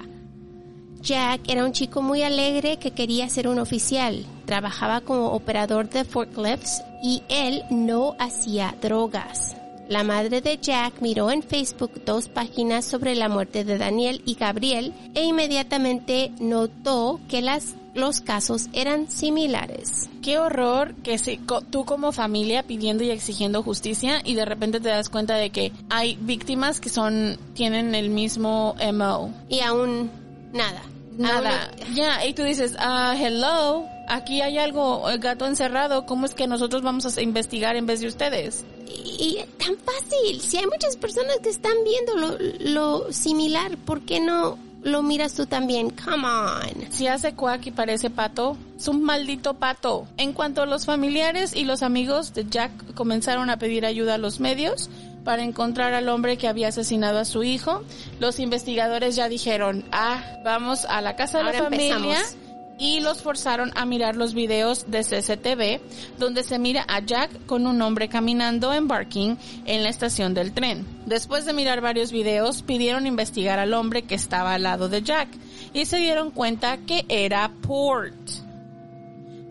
Jack 1.01 1.41
era 1.47 1.65
un 1.65 1.71
chico 1.71 2.01
muy 2.01 2.23
alegre 2.23 2.77
que 2.77 2.91
quería 2.91 3.29
ser 3.29 3.47
un 3.47 3.59
oficial. 3.59 4.25
Trabajaba 4.45 5.01
como 5.01 5.27
operador 5.27 5.89
de 5.89 6.03
forklifts 6.03 6.81
y 7.01 7.23
él 7.29 7.63
no 7.69 8.15
hacía 8.19 8.75
drogas. 8.81 9.55
La 9.87 10.03
madre 10.03 10.41
de 10.41 10.59
Jack 10.59 11.01
miró 11.01 11.31
en 11.31 11.41
Facebook 11.41 12.03
dos 12.05 12.27
páginas 12.27 12.85
sobre 12.85 13.15
la 13.15 13.27
muerte 13.27 13.63
de 13.63 13.79
Daniel 13.79 14.21
y 14.23 14.35
Gabriel 14.35 14.93
e 15.15 15.23
inmediatamente 15.23 16.31
notó 16.39 17.19
que 17.27 17.41
las, 17.41 17.73
los 17.95 18.21
casos 18.21 18.67
eran 18.73 19.09
similares. 19.09 20.07
Qué 20.21 20.37
horror 20.37 20.93
que 21.01 21.17
si, 21.17 21.39
tú 21.71 21.85
como 21.85 22.11
familia 22.11 22.61
pidiendo 22.61 23.03
y 23.03 23.09
exigiendo 23.09 23.63
justicia 23.63 24.21
y 24.23 24.35
de 24.35 24.45
repente 24.45 24.79
te 24.79 24.89
das 24.89 25.09
cuenta 25.09 25.35
de 25.37 25.49
que 25.49 25.71
hay 25.89 26.19
víctimas 26.21 26.79
que 26.79 26.89
son, 26.89 27.39
tienen 27.55 27.95
el 27.95 28.11
mismo 28.11 28.75
MO. 28.93 29.33
Y 29.49 29.61
aún 29.61 30.11
nada. 30.53 30.81
Nada. 31.17 31.71
Ya, 31.93 32.25
y 32.25 32.33
tú 32.33 32.43
dices, 32.43 32.75
ah, 32.79 33.13
hello, 33.19 33.85
aquí 34.07 34.41
hay 34.41 34.57
algo, 34.57 35.09
el 35.09 35.19
gato 35.19 35.45
encerrado, 35.45 36.05
¿cómo 36.05 36.25
es 36.25 36.33
que 36.33 36.47
nosotros 36.47 36.81
vamos 36.81 37.17
a 37.17 37.21
investigar 37.21 37.75
en 37.75 37.85
vez 37.85 37.99
de 37.99 38.07
ustedes? 38.07 38.63
Y, 38.87 39.37
y 39.39 39.45
tan 39.57 39.75
fácil. 39.77 40.39
Si 40.39 40.57
hay 40.57 40.65
muchas 40.65 40.95
personas 40.95 41.37
que 41.43 41.49
están 41.49 41.73
viendo 41.83 42.15
lo, 42.15 42.37
lo 42.71 43.11
similar, 43.11 43.75
¿por 43.77 44.01
qué 44.01 44.21
no 44.21 44.57
lo 44.83 45.03
miras 45.03 45.33
tú 45.33 45.45
también? 45.45 45.89
Come 45.89 46.27
on. 46.27 46.91
Si 46.91 47.07
hace 47.07 47.33
cuac 47.33 47.65
y 47.67 47.71
parece 47.71 48.09
pato, 48.09 48.57
es 48.77 48.87
un 48.87 49.03
maldito 49.03 49.55
pato. 49.55 50.07
En 50.17 50.33
cuanto 50.33 50.61
a 50.61 50.65
los 50.65 50.85
familiares 50.85 51.55
y 51.55 51.65
los 51.65 51.83
amigos 51.83 52.33
de 52.33 52.45
Jack 52.49 52.93
comenzaron 52.93 53.49
a 53.49 53.57
pedir 53.57 53.85
ayuda 53.85 54.15
a 54.15 54.17
los 54.17 54.39
medios 54.39 54.89
para 55.23 55.43
encontrar 55.43 55.93
al 55.93 56.07
hombre 56.09 56.37
que 56.37 56.47
había 56.47 56.69
asesinado 56.69 57.19
a 57.19 57.25
su 57.25 57.43
hijo, 57.43 57.83
los 58.19 58.39
investigadores 58.39 59.15
ya 59.15 59.27
dijeron, 59.27 59.83
ah, 59.91 60.23
vamos 60.43 60.85
a 60.85 61.01
la 61.01 61.15
casa 61.15 61.39
de 61.39 61.43
la 61.45 61.53
familia. 61.53 61.95
empezamos. 61.95 62.48
Y 62.79 63.01
los 63.01 63.21
forzaron 63.21 63.71
a 63.75 63.85
mirar 63.85 64.15
los 64.15 64.33
videos 64.33 64.85
de 64.89 65.01
CCTV, 65.01 65.81
donde 66.17 66.43
se 66.43 66.57
mira 66.57 66.85
a 66.87 67.01
Jack 67.01 67.45
con 67.45 67.67
un 67.67 67.81
hombre 67.81 68.07
caminando 68.07 68.73
en 68.73 68.87
Barking 68.87 69.35
en 69.65 69.83
la 69.83 69.89
estación 69.89 70.33
del 70.33 70.53
tren. 70.53 70.87
Después 71.05 71.45
de 71.45 71.53
mirar 71.53 71.81
varios 71.81 72.11
videos, 72.11 72.63
pidieron 72.63 73.05
investigar 73.05 73.59
al 73.59 73.73
hombre 73.73 74.03
que 74.03 74.15
estaba 74.15 74.53
al 74.53 74.63
lado 74.63 74.87
de 74.87 75.01
Jack 75.01 75.27
y 75.73 75.85
se 75.85 75.97
dieron 75.97 76.31
cuenta 76.31 76.77
que 76.77 77.05
era 77.09 77.51
Port. 77.61 78.15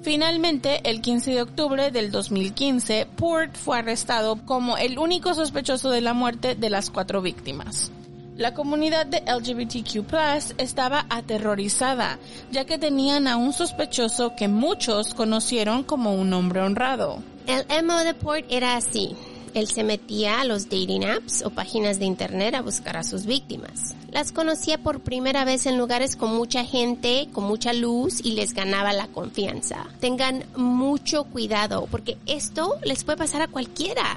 Finalmente, 0.03 0.81
el 0.89 1.03
15 1.03 1.33
de 1.33 1.43
octubre 1.43 1.91
del 1.91 2.11
2015, 2.11 3.07
Port 3.17 3.57
fue 3.57 3.79
arrestado 3.79 4.37
como 4.47 4.79
el 4.79 4.99
único 4.99 5.35
sospechoso 5.35 5.91
de 5.91 6.01
la 6.01 6.15
muerte 6.15 6.55
de 6.55 6.71
las 6.71 6.89
cuatro 6.89 7.21
víctimas. 7.21 7.91
La 8.39 8.55
comunidad 8.55 9.05
de 9.05 9.21
LGBTQ 9.27 10.15
estaba 10.59 11.07
aterrorizada, 11.11 12.21
ya 12.53 12.65
que 12.65 12.79
tenían 12.79 13.27
a 13.27 13.37
un 13.37 13.53
sospechoso 13.53 14.37
que 14.37 14.47
muchos 14.47 15.13
conocieron 15.13 15.83
como 15.83 16.15
un 16.15 16.33
hombre 16.33 16.61
honrado. 16.61 17.19
El 17.49 17.85
MO 17.85 17.99
de 18.05 18.15
Port 18.15 18.45
era 18.49 18.77
así. 18.77 19.17
Él 19.55 19.67
se 19.67 19.83
metía 19.83 20.41
a 20.41 20.45
los 20.45 20.67
dating 20.67 21.05
apps 21.05 21.43
o 21.45 21.51
páginas 21.51 21.99
de 21.99 22.05
internet 22.05 22.55
a 22.55 22.63
buscar 22.63 22.97
a 22.97 23.03
sus 23.03 23.27
víctimas. 23.27 23.97
Las 24.13 24.31
conocía 24.31 24.79
por 24.79 25.01
primera 25.01 25.45
vez 25.45 25.67
en 25.67 25.77
lugares 25.77 26.15
con 26.15 26.37
mucha 26.37 26.65
gente, 26.65 27.29
con 27.33 27.43
mucha 27.43 27.73
luz 27.73 28.25
y 28.25 28.33
les 28.33 28.53
ganaba 28.53 28.93
la 28.93 29.09
confianza. 29.09 29.85
Tengan 29.99 30.45
mucho 30.55 31.25
cuidado 31.25 31.89
porque 31.91 32.17
esto 32.27 32.77
les 32.85 33.03
puede 33.03 33.19
pasar 33.19 33.43
a 33.43 33.49
cualquiera. 33.49 34.17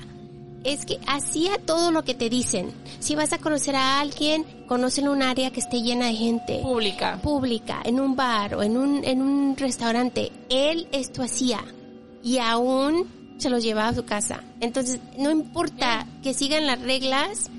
Es 0.64 0.86
que 0.86 1.00
hacía 1.08 1.58
todo 1.66 1.92
lo 1.92 2.04
que 2.04 2.14
te 2.14 2.30
dicen. 2.30 2.72
Si 3.00 3.16
vas 3.16 3.34
a 3.34 3.40
conocer 3.40 3.76
a 3.76 4.00
alguien, 4.00 4.46
conocen 4.68 5.08
un 5.08 5.24
área 5.24 5.50
que 5.52 5.60
esté 5.60 5.82
llena 5.82 6.06
de 6.08 6.14
gente 6.14 6.60
Pública. 6.62 7.20
pública, 7.22 7.82
en 7.84 8.00
un 8.00 8.16
bar 8.16 8.54
o 8.56 8.62
en 8.64 8.78
un, 8.78 9.04
en 9.04 9.22
un 9.22 9.58
restaurante. 9.58 10.32
Él 10.50 10.88
esto 10.92 11.24
hacía. 11.24 11.60
Y 12.24 12.38
aún 12.38 13.08
se 13.40 13.50
los 13.50 13.64
llevaba 13.64 13.90
a 13.90 13.96
su 13.96 14.06
casa. 14.06 14.44
Entonces, 14.60 15.00
no 15.18 15.32
importa 15.32 16.06
que 16.22 16.36
sigan 16.36 16.68
las 16.68 16.80
reglas, 16.80 17.50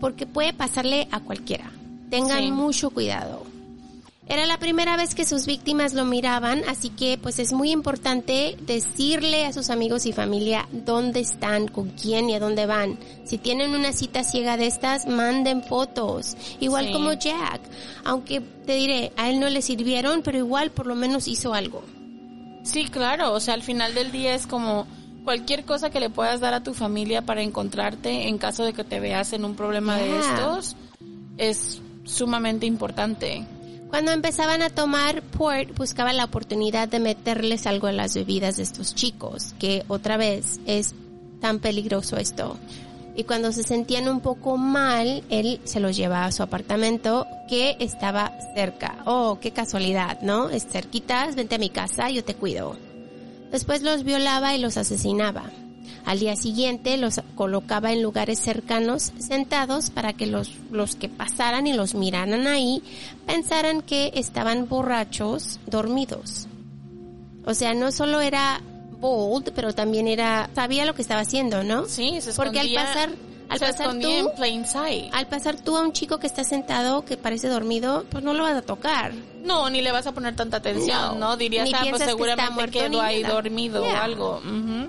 porque 0.00 0.24
puede 0.26 0.54
pasarle 0.54 1.08
a 1.10 1.20
cualquiera. 1.20 1.70
Tengan 2.08 2.38
Sí. 2.44 2.50
mucho 2.50 2.88
cuidado. 2.88 3.44
Era 4.30 4.46
la 4.46 4.58
primera 4.58 4.96
vez 4.96 5.16
que 5.16 5.26
sus 5.26 5.44
víctimas 5.44 5.92
lo 5.92 6.04
miraban, 6.04 6.62
así 6.68 6.88
que 6.90 7.18
pues 7.20 7.40
es 7.40 7.52
muy 7.52 7.72
importante 7.72 8.56
decirle 8.60 9.44
a 9.44 9.52
sus 9.52 9.70
amigos 9.70 10.06
y 10.06 10.12
familia 10.12 10.68
dónde 10.70 11.18
están, 11.18 11.66
con 11.66 11.88
quién 11.88 12.30
y 12.30 12.36
a 12.36 12.38
dónde 12.38 12.64
van. 12.64 12.96
Si 13.24 13.38
tienen 13.38 13.74
una 13.74 13.92
cita 13.92 14.22
ciega 14.22 14.56
de 14.56 14.68
estas, 14.68 15.06
manden 15.08 15.64
fotos. 15.64 16.36
Igual 16.60 16.86
Sí. 16.86 16.92
como 16.92 17.12
Jack. 17.12 17.60
Aunque 18.04 18.40
te 18.40 18.74
diré, 18.74 19.12
a 19.16 19.28
él 19.30 19.40
no 19.40 19.48
le 19.50 19.62
sirvieron, 19.62 20.22
pero 20.22 20.38
igual 20.38 20.70
por 20.70 20.86
lo 20.86 20.94
menos 20.94 21.26
hizo 21.26 21.52
algo. 21.52 21.82
Sí, 22.62 22.84
claro, 22.84 23.32
o 23.32 23.40
sea, 23.40 23.54
al 23.54 23.64
final 23.64 23.94
del 23.94 24.12
día 24.12 24.36
es 24.36 24.46
como 24.46 24.86
cualquier 25.24 25.64
cosa 25.64 25.90
que 25.90 25.98
le 25.98 26.08
puedas 26.08 26.38
dar 26.38 26.54
a 26.54 26.62
tu 26.62 26.72
familia 26.72 27.22
para 27.22 27.42
encontrarte 27.42 28.28
en 28.28 28.38
caso 28.38 28.62
de 28.64 28.74
que 28.74 28.84
te 28.84 29.00
veas 29.00 29.32
en 29.32 29.44
un 29.44 29.56
problema 29.56 29.96
de 29.96 30.20
estos 30.20 30.76
es 31.36 31.82
sumamente 32.04 32.66
importante. 32.66 33.44
Cuando 33.90 34.12
empezaban 34.12 34.62
a 34.62 34.70
tomar 34.70 35.20
port, 35.20 35.76
buscaba 35.76 36.12
la 36.12 36.24
oportunidad 36.24 36.88
de 36.88 37.00
meterles 37.00 37.66
algo 37.66 37.88
a 37.88 37.92
las 37.92 38.14
bebidas 38.14 38.56
de 38.56 38.62
estos 38.62 38.94
chicos, 38.94 39.52
que 39.58 39.84
otra 39.88 40.16
vez 40.16 40.60
es 40.64 40.94
tan 41.40 41.58
peligroso 41.58 42.16
esto. 42.16 42.56
Y 43.16 43.24
cuando 43.24 43.50
se 43.50 43.64
sentían 43.64 44.08
un 44.08 44.20
poco 44.20 44.56
mal, 44.56 45.24
él 45.28 45.60
se 45.64 45.80
los 45.80 45.96
llevaba 45.96 46.26
a 46.26 46.32
su 46.32 46.44
apartamento 46.44 47.26
que 47.48 47.76
estaba 47.80 48.32
cerca. 48.54 48.98
Oh, 49.06 49.38
qué 49.40 49.50
casualidad, 49.50 50.20
¿no? 50.22 50.50
Es 50.50 50.68
cerquitas, 50.68 51.34
vente 51.34 51.56
a 51.56 51.58
mi 51.58 51.70
casa, 51.70 52.10
yo 52.10 52.22
te 52.22 52.36
cuido. 52.36 52.76
Después 53.50 53.82
los 53.82 54.04
violaba 54.04 54.54
y 54.54 54.60
los 54.60 54.76
asesinaba. 54.76 55.50
Al 56.04 56.18
día 56.18 56.34
siguiente 56.36 56.96
los 56.96 57.20
colocaba 57.34 57.92
en 57.92 58.02
lugares 58.02 58.38
cercanos 58.40 59.12
sentados 59.18 59.90
para 59.90 60.12
que 60.14 60.26
los, 60.26 60.52
los 60.70 60.96
que 60.96 61.08
pasaran 61.08 61.66
y 61.66 61.72
los 61.72 61.94
miraran 61.94 62.46
ahí 62.46 62.82
pensaran 63.26 63.82
que 63.82 64.10
estaban 64.14 64.68
borrachos, 64.68 65.60
dormidos. 65.66 66.46
O 67.44 67.54
sea, 67.54 67.74
no 67.74 67.92
solo 67.92 68.20
era 68.20 68.60
bold, 69.00 69.52
pero 69.54 69.74
también 69.74 70.08
era, 70.08 70.50
sabía 70.54 70.84
lo 70.84 70.94
que 70.94 71.02
estaba 71.02 71.20
haciendo, 71.22 71.62
¿no? 71.64 71.86
Sí, 71.86 72.20
se 72.20 72.32
Porque 72.34 72.60
al 72.60 72.72
pasar, 72.74 73.10
al 73.48 73.58
se 73.58 73.66
pasar 73.66 73.98
tú, 73.98 74.08
en 74.08 74.26
plain 74.36 74.66
sight. 74.66 75.12
al 75.12 75.26
pasar 75.26 75.56
tú 75.56 75.76
a 75.76 75.80
un 75.82 75.92
chico 75.92 76.18
que 76.18 76.26
está 76.26 76.44
sentado, 76.44 77.04
que 77.04 77.16
parece 77.16 77.48
dormido, 77.48 78.04
pues 78.10 78.22
no 78.24 78.34
lo 78.34 78.42
vas 78.42 78.54
a 78.56 78.62
tocar. 78.62 79.12
No, 79.42 79.70
ni 79.70 79.80
le 79.80 79.90
vas 79.90 80.06
a 80.06 80.12
poner 80.12 80.36
tanta 80.36 80.58
atención, 80.58 81.18
No. 81.18 81.30
¿no? 81.30 81.36
Dirías, 81.38 81.66
Ni 81.66 81.72
ah, 81.74 81.86
pues 81.88 82.02
que 82.02 82.08
seguramente 82.10 82.52
muerto 82.52 82.78
quedó 82.78 83.00
ahí 83.00 83.22
dormido 83.22 83.82
Yeah. 83.82 83.94
o 84.00 84.02
algo. 84.02 84.36
Ujú. 84.44 84.88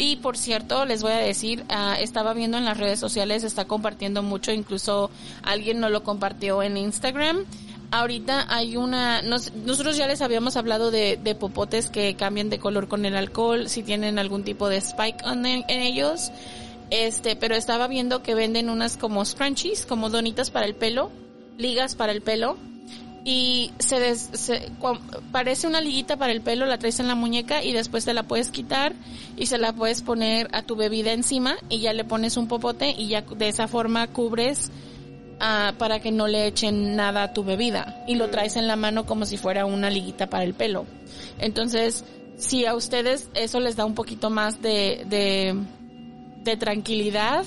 Y 0.00 0.16
por 0.16 0.38
cierto, 0.38 0.84
les 0.86 1.02
voy 1.02 1.10
a 1.12 1.16
decir, 1.16 1.64
ah, 1.68 1.96
estaba 2.00 2.32
viendo 2.32 2.56
en 2.56 2.64
las 2.64 2.78
redes 2.78 3.00
sociales, 3.00 3.42
está 3.42 3.64
compartiendo 3.66 4.22
mucho, 4.22 4.52
incluso 4.52 5.10
alguien 5.42 5.80
no 5.80 5.88
lo 5.90 6.04
compartió 6.04 6.62
en 6.62 6.76
Instagram. 6.76 7.44
Ahorita 7.90 8.46
hay 8.48 8.76
una, 8.76 9.22
nos- 9.22 9.52
nosotros 9.54 9.96
ya 9.96 10.06
les 10.06 10.22
habíamos 10.22 10.56
hablado 10.56 10.90
de, 10.92 11.18
de 11.20 11.34
popotes 11.34 11.90
que 11.90 12.14
cambian 12.14 12.48
de 12.48 12.58
color 12.60 12.86
con 12.86 13.04
el 13.06 13.16
alcohol, 13.16 13.68
si 13.68 13.82
tienen 13.82 14.18
algún 14.20 14.44
tipo 14.44 14.68
de 14.68 14.76
spike 14.76 15.24
en, 15.26 15.44
en 15.46 15.64
ellos. 15.68 16.30
Este, 16.90 17.34
pero 17.34 17.56
estaba 17.56 17.88
viendo 17.88 18.22
que 18.22 18.34
venden 18.36 18.70
unas 18.70 18.96
como 18.96 19.24
scrunchies, 19.24 19.84
como 19.84 20.10
donitas 20.10 20.50
para 20.50 20.64
el 20.66 20.74
pelo, 20.76 21.10
ligas 21.58 21.96
para 21.96 22.12
el 22.12 22.22
pelo, 22.22 22.56
y 23.30 23.72
se, 23.78 24.00
des- 24.00 24.30
se- 24.32 24.70
parece 25.32 25.66
una 25.66 25.82
liguita 25.82 26.16
para 26.16 26.32
el 26.32 26.40
pelo, 26.40 26.64
la 26.64 26.78
traes 26.78 26.98
en 26.98 27.08
la 27.08 27.14
muñeca 27.14 27.62
y 27.62 27.74
después 27.74 28.06
te 28.06 28.14
la 28.14 28.22
puedes 28.22 28.50
quitar 28.50 28.94
y 29.36 29.44
se 29.46 29.58
la 29.58 29.74
puedes 29.74 30.00
poner 30.00 30.48
a 30.52 30.62
tu 30.62 30.76
bebida 30.76 31.12
encima 31.12 31.56
y 31.68 31.80
ya 31.80 31.92
le 31.92 32.04
pones 32.04 32.38
un 32.38 32.48
popote 32.48 32.94
y 32.96 33.08
ya 33.08 33.20
de 33.20 33.48
esa 33.48 33.68
forma 33.68 34.06
cubres 34.06 34.70
ah, 35.40 35.74
para 35.76 36.00
que 36.00 36.10
no 36.10 36.26
le 36.26 36.46
echen 36.46 36.96
nada 36.96 37.24
a 37.24 37.32
tu 37.34 37.44
bebida 37.44 38.02
y 38.08 38.14
lo 38.14 38.30
traes 38.30 38.56
en 38.56 38.66
la 38.66 38.76
mano 38.76 39.04
como 39.04 39.26
si 39.26 39.36
fuera 39.36 39.66
una 39.66 39.90
liguita 39.90 40.28
para 40.30 40.44
el 40.44 40.54
pelo. 40.54 40.86
Entonces, 41.38 42.06
si 42.38 42.64
a 42.64 42.74
ustedes 42.74 43.28
eso 43.34 43.60
les 43.60 43.76
da 43.76 43.84
un 43.84 43.94
poquito 43.94 44.30
más 44.30 44.62
de, 44.62 45.04
de, 45.06 45.54
de 46.44 46.56
tranquilidad, 46.56 47.44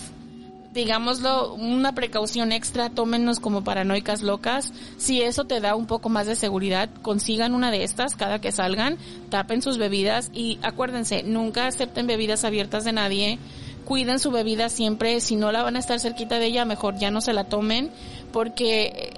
digámoslo, 0.73 1.53
una 1.53 1.93
precaución 1.93 2.51
extra, 2.51 2.89
tómenos 2.89 3.39
como 3.39 3.63
paranoicas 3.63 4.21
locas. 4.21 4.71
Si 4.97 5.21
eso 5.21 5.45
te 5.45 5.59
da 5.59 5.75
un 5.75 5.85
poco 5.85 6.09
más 6.09 6.27
de 6.27 6.35
seguridad, 6.35 6.89
consigan 7.01 7.53
una 7.53 7.71
de 7.71 7.83
estas 7.83 8.15
cada 8.15 8.39
que 8.39 8.51
salgan, 8.51 8.97
tapen 9.29 9.61
sus 9.61 9.77
bebidas 9.77 10.31
y 10.33 10.59
acuérdense, 10.61 11.23
nunca 11.23 11.67
acepten 11.67 12.07
bebidas 12.07 12.43
abiertas 12.43 12.83
de 12.83 12.93
nadie. 12.93 13.39
Cuiden 13.85 14.19
su 14.19 14.31
bebida 14.31 14.69
siempre, 14.69 15.19
si 15.19 15.35
no 15.35 15.51
la 15.51 15.63
van 15.63 15.75
a 15.75 15.79
estar 15.79 15.99
cerquita 15.99 16.39
de 16.39 16.45
ella, 16.45 16.65
mejor 16.65 16.97
ya 16.97 17.11
no 17.11 17.19
se 17.19 17.33
la 17.33 17.45
tomen, 17.45 17.91
porque 18.31 18.83
eh, 18.85 19.13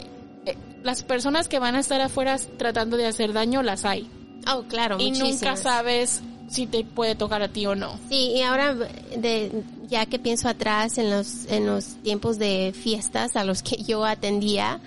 eh, 0.46 0.58
las 0.82 1.04
personas 1.04 1.48
que 1.48 1.60
van 1.60 1.76
a 1.76 1.80
estar 1.80 2.02
afuera 2.02 2.38
tratando 2.58 2.98
de 2.98 3.06
hacer 3.06 3.34
daño 3.34 3.62
las 3.62 3.86
hay. 3.86 4.10
Oh, 4.52 4.64
claro, 4.64 4.98
Y 5.00 5.12
nunca 5.12 5.56
sabes 5.56 6.22
si 6.54 6.68
te 6.68 6.84
puede 6.84 7.16
tocar 7.16 7.42
a 7.42 7.48
ti 7.48 7.66
o 7.66 7.76
no. 7.76 8.00
Sí, 8.10 8.34
y 8.36 8.42
ahora 8.42 8.76
de, 8.76 9.64
ya 9.90 10.06
que 10.06 10.20
pienso 10.20 10.48
atrás 10.48 10.98
en 10.98 11.10
los, 11.10 11.46
en 11.50 11.66
los 11.66 11.96
tiempos 12.04 12.38
de 12.38 12.74
fiestas 12.74 13.36
a 13.36 13.44
los 13.44 13.64
que 13.64 13.78
yo 13.84 14.06
atendía, 14.06 14.80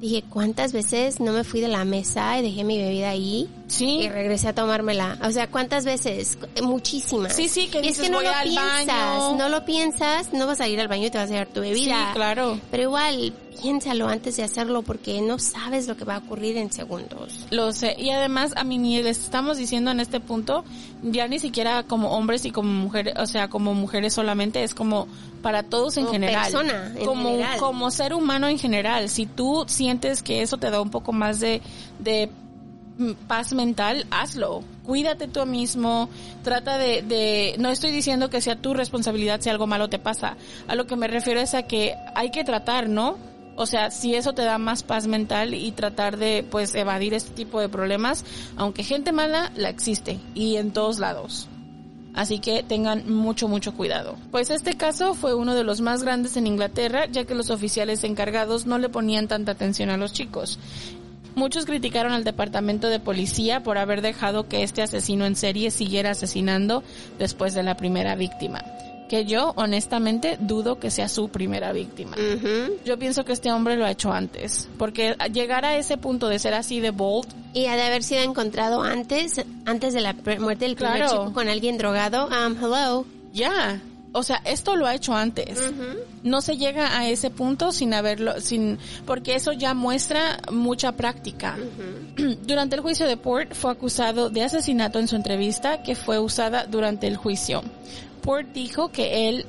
dije, 0.00 0.22
¿cuántas 0.28 0.72
veces 0.72 1.20
no 1.20 1.32
me 1.32 1.44
fui 1.44 1.60
de 1.60 1.68
la 1.68 1.84
mesa 1.84 2.38
y 2.38 2.42
dejé 2.42 2.64
mi 2.64 2.78
bebida 2.78 3.10
ahí? 3.10 3.48
Sí. 3.66 4.00
Y 4.02 4.08
regresé 4.08 4.48
a 4.48 4.54
tomármela. 4.54 5.18
O 5.22 5.30
sea, 5.30 5.48
¿cuántas 5.50 5.84
veces? 5.84 6.36
Muchísimas. 6.62 7.34
Sí, 7.34 7.48
sí, 7.48 7.68
que 7.68 7.78
Y 7.78 7.80
es 7.82 7.86
dices, 7.96 8.04
que 8.04 8.10
no 8.10 8.18
"Voy 8.18 8.26
lo 8.26 8.32
al 8.34 8.48
piensas, 8.48 8.86
baño". 8.86 9.36
no 9.36 9.48
lo 9.48 9.64
piensas, 9.64 10.32
no 10.32 10.46
vas 10.46 10.60
a 10.60 10.68
ir 10.68 10.80
al 10.80 10.88
baño 10.88 11.06
y 11.06 11.10
te 11.10 11.18
vas 11.18 11.28
a 11.30 11.32
llevar 11.32 11.48
tu 11.48 11.60
bebida. 11.60 12.08
Sí, 12.08 12.14
claro. 12.14 12.58
Pero 12.70 12.82
igual, 12.82 13.32
piénsalo 13.62 14.06
antes 14.08 14.36
de 14.36 14.42
hacerlo 14.42 14.82
porque 14.82 15.20
no 15.22 15.38
sabes 15.38 15.88
lo 15.88 15.96
que 15.96 16.04
va 16.04 16.16
a 16.16 16.18
ocurrir 16.18 16.56
en 16.58 16.70
segundos. 16.72 17.46
Lo 17.50 17.72
sé. 17.72 17.94
Y 17.98 18.10
además, 18.10 18.52
a 18.56 18.64
mí 18.64 18.76
ni 18.78 19.02
les 19.02 19.18
estamos 19.18 19.56
diciendo 19.56 19.90
en 19.90 20.00
este 20.00 20.20
punto, 20.20 20.64
ya 21.02 21.26
ni 21.26 21.38
siquiera 21.38 21.84
como 21.84 22.10
hombres 22.10 22.44
y 22.44 22.50
como 22.50 22.70
mujeres, 22.70 23.14
o 23.16 23.26
sea, 23.26 23.48
como 23.48 23.72
mujeres 23.74 24.12
solamente, 24.12 24.62
es 24.62 24.74
como 24.74 25.08
para 25.42 25.62
todos 25.62 25.96
en 25.96 26.04
Como 26.04 26.12
general. 26.14 26.42
persona, 26.42 26.92
en 26.96 27.06
como, 27.06 27.30
general. 27.30 27.58
como 27.58 27.90
ser 27.90 28.12
humano 28.14 28.48
en 28.48 28.58
general. 28.58 29.08
Si 29.08 29.24
tú 29.26 29.64
sientes 29.68 30.22
que 30.22 30.42
eso 30.42 30.58
te 30.58 30.70
da 30.70 30.80
un 30.80 30.90
poco 30.90 31.12
más 31.12 31.40
de, 31.40 31.60
de 31.98 32.30
paz 33.26 33.52
mental, 33.52 34.06
hazlo. 34.10 34.62
Cuídate 34.84 35.28
tú 35.28 35.44
mismo, 35.46 36.08
trata 36.42 36.78
de, 36.78 37.02
de, 37.02 37.56
no 37.58 37.70
estoy 37.70 37.90
diciendo 37.90 38.30
que 38.30 38.40
sea 38.40 38.56
tu 38.56 38.74
responsabilidad 38.74 39.40
si 39.40 39.50
algo 39.50 39.66
malo 39.66 39.88
te 39.88 39.98
pasa. 39.98 40.36
A 40.68 40.74
lo 40.74 40.86
que 40.86 40.96
me 40.96 41.08
refiero 41.08 41.40
es 41.40 41.54
a 41.54 41.62
que 41.62 41.94
hay 42.14 42.30
que 42.30 42.44
tratar, 42.44 42.88
¿no? 42.88 43.16
O 43.56 43.66
sea, 43.66 43.90
si 43.90 44.14
eso 44.14 44.32
te 44.32 44.42
da 44.42 44.58
más 44.58 44.82
paz 44.82 45.06
mental 45.06 45.54
y 45.54 45.70
tratar 45.72 46.16
de, 46.16 46.44
pues, 46.48 46.74
evadir 46.74 47.14
este 47.14 47.30
tipo 47.30 47.60
de 47.60 47.68
problemas, 47.68 48.24
aunque 48.56 48.82
gente 48.82 49.12
mala 49.12 49.52
la 49.54 49.68
existe 49.68 50.18
y 50.34 50.56
en 50.56 50.72
todos 50.72 50.98
lados. 50.98 51.48
Así 52.14 52.38
que 52.38 52.62
tengan 52.62 53.12
mucho, 53.12 53.48
mucho 53.48 53.74
cuidado. 53.74 54.16
Pues 54.30 54.50
este 54.50 54.76
caso 54.76 55.14
fue 55.14 55.34
uno 55.34 55.56
de 55.56 55.64
los 55.64 55.80
más 55.80 56.04
grandes 56.04 56.36
en 56.36 56.46
Inglaterra, 56.46 57.06
ya 57.06 57.24
que 57.24 57.34
los 57.34 57.50
oficiales 57.50 58.04
encargados 58.04 58.66
no 58.66 58.78
le 58.78 58.88
ponían 58.88 59.26
tanta 59.26 59.52
atención 59.52 59.90
a 59.90 59.96
los 59.96 60.12
chicos. 60.12 60.60
Muchos 61.34 61.66
criticaron 61.66 62.12
al 62.12 62.24
departamento 62.24 62.88
de 62.88 63.00
policía 63.00 63.62
por 63.62 63.78
haber 63.78 64.02
dejado 64.02 64.48
que 64.48 64.62
este 64.62 64.82
asesino 64.82 65.26
en 65.26 65.36
serie 65.36 65.70
siguiera 65.70 66.10
asesinando 66.10 66.82
después 67.18 67.54
de 67.54 67.62
la 67.62 67.76
primera 67.76 68.14
víctima. 68.14 68.62
Que 69.08 69.26
yo, 69.26 69.52
honestamente, 69.56 70.38
dudo 70.40 70.78
que 70.78 70.90
sea 70.90 71.08
su 71.08 71.28
primera 71.28 71.72
víctima. 71.72 72.16
Yo 72.86 72.98
pienso 72.98 73.24
que 73.24 73.32
este 73.34 73.52
hombre 73.52 73.76
lo 73.76 73.84
ha 73.84 73.90
hecho 73.90 74.12
antes, 74.12 74.68
porque 74.78 75.14
llegar 75.32 75.64
a 75.66 75.76
ese 75.76 75.98
punto 75.98 76.28
de 76.28 76.38
ser 76.38 76.54
así 76.54 76.80
de 76.80 76.90
bold, 76.90 77.26
Y 77.52 77.66
ha 77.66 77.76
de 77.76 77.82
haber 77.82 78.02
sido 78.02 78.22
encontrado 78.22 78.82
antes, 78.82 79.44
antes 79.66 79.92
de 79.92 80.00
la 80.00 80.14
muerte 80.40 80.64
del 80.64 80.74
primer 80.76 80.96
Claro. 80.96 81.10
chico 81.10 81.32
con 81.34 81.48
alguien 81.48 81.76
drogado. 81.78 82.26
Um, 82.28 82.56
hello. 82.60 83.04
ya, 83.32 83.80
o 84.14 84.22
sea, 84.22 84.40
esto 84.44 84.76
lo 84.76 84.86
ha 84.86 84.94
hecho 84.94 85.12
antes. 85.14 85.58
No 86.22 86.40
se 86.40 86.56
llega 86.56 86.96
a 86.96 87.08
ese 87.08 87.30
punto 87.30 87.72
sin 87.72 87.92
haberlo, 87.92 88.40
sin, 88.40 88.78
porque 89.06 89.34
eso 89.34 89.52
ya 89.52 89.74
muestra 89.74 90.40
mucha 90.52 90.92
práctica. 90.92 91.58
Durante 92.46 92.76
el 92.76 92.80
juicio 92.80 93.08
de 93.08 93.16
Port 93.16 93.54
fue 93.54 93.72
acusado 93.72 94.30
de 94.30 94.44
asesinato 94.44 95.00
en 95.00 95.08
su 95.08 95.16
entrevista 95.16 95.82
que 95.82 95.96
fue 95.96 96.20
usada 96.20 96.64
durante 96.66 97.08
el 97.08 97.16
juicio. 97.16 97.62
Port 98.22 98.48
dijo 98.52 98.90
que 98.90 99.28
él 99.28 99.46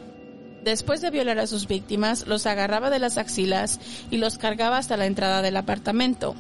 Después 0.64 1.00
de 1.00 1.12
violar 1.12 1.38
a 1.38 1.46
sus 1.46 1.68
víctimas, 1.68 2.26
los 2.26 2.48
agarraba 2.48 2.90
de 2.90 2.98
las 2.98 3.20
axilas 3.20 3.80
y 4.10 4.18
los 4.18 4.40
cargaba 4.40 4.80
hasta 4.80 4.98
la 4.98 5.06
entrada 5.06 5.44
del 5.44 5.58
apartamento, 5.58 6.34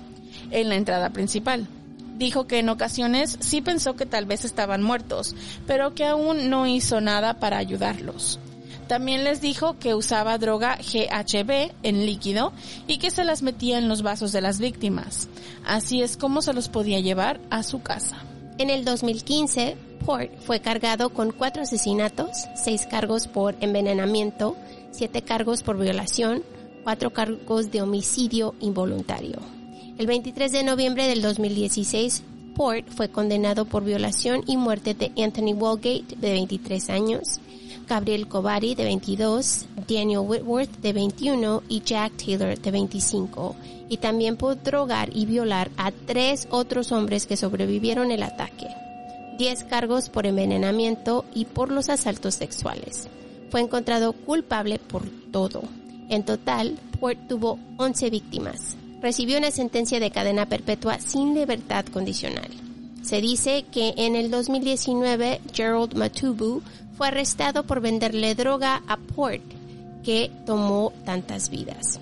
en 0.50 0.70
la 0.70 0.78
entrada 0.78 1.12
principal. 1.12 1.68
Dijo 2.16 2.48
que 2.48 2.60
en 2.60 2.70
ocasiones 2.70 3.38
sí 3.42 3.62
pensó 3.62 3.96
que 3.96 4.06
tal 4.06 4.26
vez 4.26 4.46
estaban 4.46 4.82
muertos, 4.82 5.36
pero 5.68 5.94
que 5.94 6.06
aún 6.06 6.50
no 6.50 6.66
hizo 6.66 7.02
nada 7.02 7.36
para 7.40 7.58
ayudarlos. 7.58 8.40
También 8.88 9.24
les 9.24 9.42
dijo 9.42 9.78
que 9.80 9.96
usaba 9.96 10.38
droga 10.38 10.78
GHB 10.78 11.72
en 11.84 12.06
líquido 12.06 12.54
y 12.88 12.98
que 13.00 13.10
se 13.10 13.24
las 13.24 13.42
metía 13.42 13.80
en 13.80 13.90
los 13.90 14.04
vasos 14.04 14.32
de 14.32 14.42
las 14.42 14.60
víctimas. 14.60 15.28
Así 15.66 16.02
es 16.02 16.18
como 16.18 16.42
se 16.42 16.54
los 16.54 16.70
podía 16.70 17.00
llevar 17.00 17.40
a 17.50 17.64
su 17.64 17.82
casa. 17.82 18.18
En 18.58 18.70
el 18.70 18.86
2015, 18.86 19.76
Port 20.06 20.32
fue 20.40 20.62
cargado 20.62 21.10
con 21.10 21.32
cuatro 21.32 21.64
asesinatos, 21.64 22.46
seis 22.56 22.86
cargos 22.90 23.28
por 23.28 23.56
envenenamiento, 23.60 24.56
siete 24.92 25.24
cargos 25.24 25.64
por 25.64 25.78
violación, 25.78 26.44
cuatro 26.84 27.12
cargos 27.12 27.72
de 27.72 27.82
homicidio 27.82 28.54
involuntario. 28.60 29.55
El 29.98 30.08
23 30.08 30.52
de 30.52 30.64
noviembre 30.64 31.08
del 31.08 31.22
2016, 31.22 32.22
Port 32.54 32.90
fue 32.90 33.08
condenado 33.08 33.64
por 33.64 33.86
violación 33.86 34.44
y 34.46 34.58
muerte 34.58 34.94
de 34.94 35.14
Anthony 35.24 35.54
Walgate, 35.54 36.18
de 36.18 36.32
23 36.34 36.90
años, 36.90 37.40
Gabriel 37.88 38.28
Kovari, 38.28 38.76
de 38.76 38.84
22, 38.84 39.68
Daniel 39.88 40.20
Whitworth, 40.26 40.82
de 40.82 40.92
21, 40.92 41.64
y 41.70 41.82
Jack 41.82 42.12
Taylor, 42.18 42.60
de 42.60 42.72
25, 42.72 43.56
y 43.88 43.98
también 43.98 44.36
por 44.36 44.62
drogar 44.62 45.16
y 45.16 45.26
violar 45.26 45.72
a 45.78 45.92
tres 45.92 46.50
otros 46.52 46.92
hombres 46.92 47.26
que 47.26 47.38
sobrevivieron 47.38 48.12
el 48.12 48.24
ataque. 48.24 48.68
10 49.38 49.64
cargos 49.64 50.10
por 50.10 50.26
envenenamiento 50.26 51.24
y 51.34 51.46
por 51.46 51.72
los 51.72 51.88
asaltos 51.88 52.36
sexuales. 52.36 53.08
Fue 53.50 53.62
encontrado 53.62 54.12
culpable 54.12 54.78
por 54.78 55.04
todo. 55.32 55.64
En 56.10 56.24
total, 56.24 56.78
Port 57.00 57.30
tuvo 57.30 57.60
11 57.78 58.10
víctimas. 58.10 58.76
Recibió 59.06 59.38
una 59.38 59.52
sentencia 59.52 60.00
de 60.00 60.10
cadena 60.10 60.48
perpetua 60.48 60.98
sin 61.00 61.36
libertad 61.36 61.86
condicional. 61.86 62.50
Se 63.04 63.22
dice 63.22 63.64
que 63.72 63.94
en 63.98 64.16
el 64.16 64.32
2019 64.32 65.42
Gerald 65.54 65.94
Matubu 65.94 66.64
fue 66.98 67.10
arrestado 67.10 67.68
por 67.68 67.82
venderle 67.82 68.34
droga 68.34 68.82
a 68.88 68.98
Port, 68.98 69.44
que 70.04 70.32
tomó 70.48 70.92
tantas 71.06 71.52
vidas. 71.52 72.00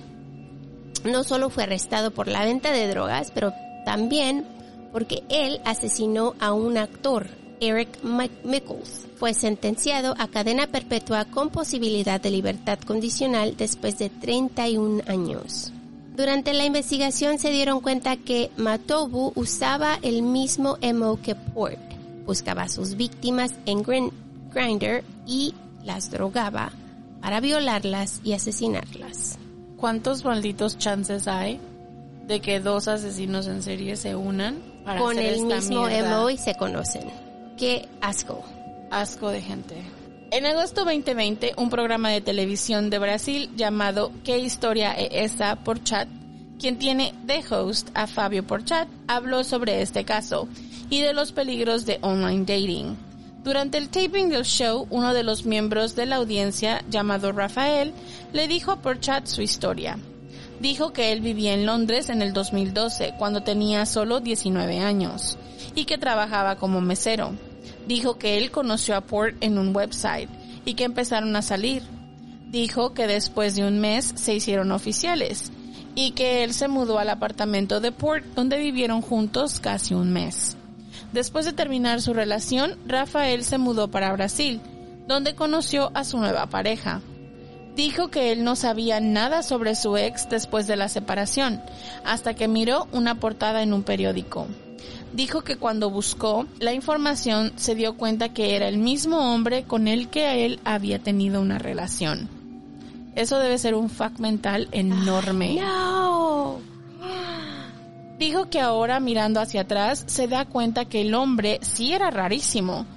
No 1.04 1.26
solo 1.26 1.50
fue 1.50 1.64
arrestado 1.64 2.12
por 2.12 2.30
la 2.30 2.46
venta 2.46 2.72
de 2.72 2.88
drogas, 2.88 3.32
pero 3.32 3.52
también 3.84 4.46
porque 4.94 5.24
él 5.28 5.60
asesinó 5.66 6.36
a 6.40 6.54
un 6.54 6.78
actor, 6.78 7.28
Eric 7.60 8.02
Michaels. 8.02 9.08
Fue 9.18 9.34
sentenciado 9.34 10.16
a 10.18 10.30
cadena 10.30 10.68
perpetua 10.68 11.26
con 11.26 11.50
posibilidad 11.50 12.22
de 12.22 12.32
libertad 12.32 12.80
condicional 12.80 13.58
después 13.58 13.98
de 13.98 14.10
31 14.10 15.02
años. 15.08 15.74
Durante 16.16 16.54
la 16.54 16.66
investigación 16.66 17.40
se 17.40 17.50
dieron 17.50 17.82
cuenta 17.82 18.18
que 18.18 18.52
Matobu 18.56 19.34
usaba 19.36 19.98
el 20.04 20.22
mismo 20.22 20.78
MO 20.94 21.20
que 21.20 21.34
Port. 21.34 21.80
Buscaba 22.26 22.64
a 22.64 22.70
sus 22.70 22.96
víctimas 22.96 23.52
en 23.66 23.82
Grindr 23.82 25.04
y 25.26 25.56
las 25.84 26.12
drogaba 26.12 26.72
para 27.20 27.40
violarlas 27.40 28.22
y 28.24 28.34
asesinarlas. 28.34 29.40
¿Cuántos 29.78 30.24
malditos 30.24 30.78
chances 30.78 31.28
hay 31.28 31.60
de 32.28 32.42
que 32.42 32.60
dos 32.60 32.88
asesinos 32.88 33.48
en 33.48 33.64
serie 33.64 33.96
se 33.96 34.16
unan 34.16 34.62
para 34.86 35.00
Con 35.00 35.18
hacer 35.18 35.34
el 35.34 35.42
esta 35.42 35.56
mismo 35.56 35.88
mierda? 35.88 36.22
MO 36.22 36.30
y 36.30 36.38
se 36.38 36.54
conocen. 36.56 37.10
Qué 37.58 37.90
asco. 38.02 38.44
Asco 38.92 39.30
de 39.30 39.42
gente. 39.42 39.76
En 40.34 40.48
agosto 40.48 40.84
2020, 40.84 41.54
un 41.58 41.70
programa 41.70 42.10
de 42.10 42.20
televisión 42.20 42.90
de 42.90 42.98
Brasil 42.98 43.52
llamado 43.56 44.12
¿Qué 44.24 44.40
historia 44.40 44.92
es 44.94 45.34
esa? 45.34 45.58
por 45.58 45.84
chat, 45.84 46.08
quien 46.60 46.80
tiene 46.80 47.14
de 47.24 47.44
host 47.48 47.90
a 47.94 48.08
Fabio 48.08 48.42
Porchat, 48.42 48.88
habló 49.08 49.44
sobre 49.44 49.84
este 49.84 50.06
caso 50.06 50.48
y 50.90 51.02
de 51.02 51.14
los 51.14 51.34
peligros 51.34 51.86
de 51.86 52.00
online 52.02 52.46
dating. 52.48 52.98
Durante 53.44 53.78
el 53.78 53.90
taping 53.90 54.30
del 54.30 54.44
show, 54.44 54.88
uno 54.90 55.14
de 55.14 55.22
los 55.22 55.46
miembros 55.46 55.96
de 55.96 56.08
la 56.08 56.16
audiencia, 56.16 56.84
llamado 56.90 57.32
Rafael, 57.32 57.94
le 58.32 58.48
dijo 58.48 58.72
a 58.72 58.82
Porchat 58.82 59.28
su 59.28 59.44
historia. 59.44 60.00
Dijo 60.60 60.94
que 60.94 61.12
él 61.12 61.22
vivía 61.22 61.54
en 61.54 61.68
Londres 61.68 62.10
en 62.10 62.24
el 62.24 62.34
2012, 62.34 63.14
cuando 63.20 63.44
tenía 63.44 63.86
solo 63.86 64.20
19 64.20 64.80
años, 64.80 65.38
y 65.76 65.86
que 65.86 66.00
trabajaba 66.00 66.56
como 66.56 66.82
mesero. 66.82 67.34
Dijo 67.88 68.18
que 68.18 68.38
él 68.38 68.52
conoció 68.52 68.96
a 68.96 69.02
Port 69.02 69.36
en 69.42 69.58
un 69.58 69.76
website 69.76 70.30
y 70.66 70.76
que 70.76 70.86
empezaron 70.86 71.36
a 71.36 71.42
salir. 71.42 71.84
Dijo 72.50 72.94
que 72.94 73.08
después 73.08 73.56
de 73.56 73.66
un 73.66 73.80
mes 73.80 74.14
se 74.16 74.34
hicieron 74.34 74.72
oficiales 74.72 75.52
y 75.96 76.12
que 76.12 76.44
él 76.44 76.54
se 76.54 76.68
mudó 76.68 77.00
al 77.00 77.10
apartamento 77.10 77.80
de 77.80 77.92
Port 77.92 78.26
donde 78.36 78.58
vivieron 78.58 79.02
juntos 79.02 79.60
casi 79.60 79.94
un 79.94 80.12
mes. 80.14 80.58
Después 81.12 81.46
de 81.46 81.54
terminar 81.54 82.02
su 82.02 82.14
relación, 82.14 82.78
Rafael 82.88 83.44
se 83.44 83.58
mudó 83.58 83.90
para 83.90 84.12
Brasil, 84.14 84.62
donde 85.08 85.36
conoció 85.36 85.92
a 85.94 86.04
su 86.04 86.18
nueva 86.18 86.48
pareja. 86.48 87.02
Dijo 87.76 88.10
que 88.10 88.32
él 88.32 88.44
no 88.44 88.56
sabía 88.56 89.00
nada 89.00 89.44
sobre 89.44 89.76
su 89.76 89.98
ex 89.98 90.30
después 90.30 90.68
de 90.68 90.76
la 90.76 90.90
separación, 90.90 91.62
hasta 92.06 92.36
que 92.36 92.48
miró 92.48 92.88
una 92.92 93.16
portada 93.16 93.64
en 93.64 93.74
un 93.74 93.84
periódico. 93.84 94.48
Dijo 95.14 95.42
que 95.42 95.58
cuando 95.58 95.92
buscó 95.92 96.48
la 96.60 96.74
información 96.74 97.54
se 97.56 97.76
dio 97.76 97.96
cuenta 97.96 98.30
que 98.30 98.56
era 98.56 98.68
el 98.68 98.80
mismo 98.80 99.34
hombre 99.34 99.64
con 99.64 99.88
el 99.88 100.10
que 100.10 100.46
él 100.46 100.60
había 100.66 100.98
tenido 100.98 101.40
una 101.40 101.60
relación. 101.60 102.28
Eso 103.16 103.38
debe 103.38 103.60
ser 103.60 103.76
un 103.76 103.92
fact 103.92 104.18
mental 104.18 104.70
enorme. 104.72 105.60
No. 105.62 106.60
Dijo 108.18 108.50
que 108.50 108.60
ahora 108.60 109.00
mirando 109.00 109.40
hacia 109.40 109.62
atrás 109.62 110.04
se 110.08 110.28
da 110.28 110.46
cuenta 110.46 110.86
que 110.86 111.02
el 111.02 111.14
hombre 111.14 111.60
sí 111.62 111.94
era 111.94 112.10
rarísimo. 112.10 112.88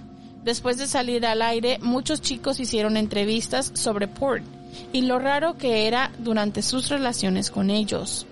Después 0.43 0.79
de 0.79 0.87
salir 0.87 1.27
al 1.27 1.43
aire, 1.43 1.79
muchos 1.83 2.23
chicos 2.23 2.61
hicieron 2.61 2.97
entrevistas 2.97 3.73
sobre 3.75 4.09
Port 4.09 4.45
y 4.93 5.03
lo 5.03 5.19
raro 5.19 5.59
que 5.59 5.87
era 5.87 6.13
durante 6.19 6.63
sus 6.63 6.89
relaciones 6.89 7.51
con 7.51 7.69
ellos. 7.69 8.27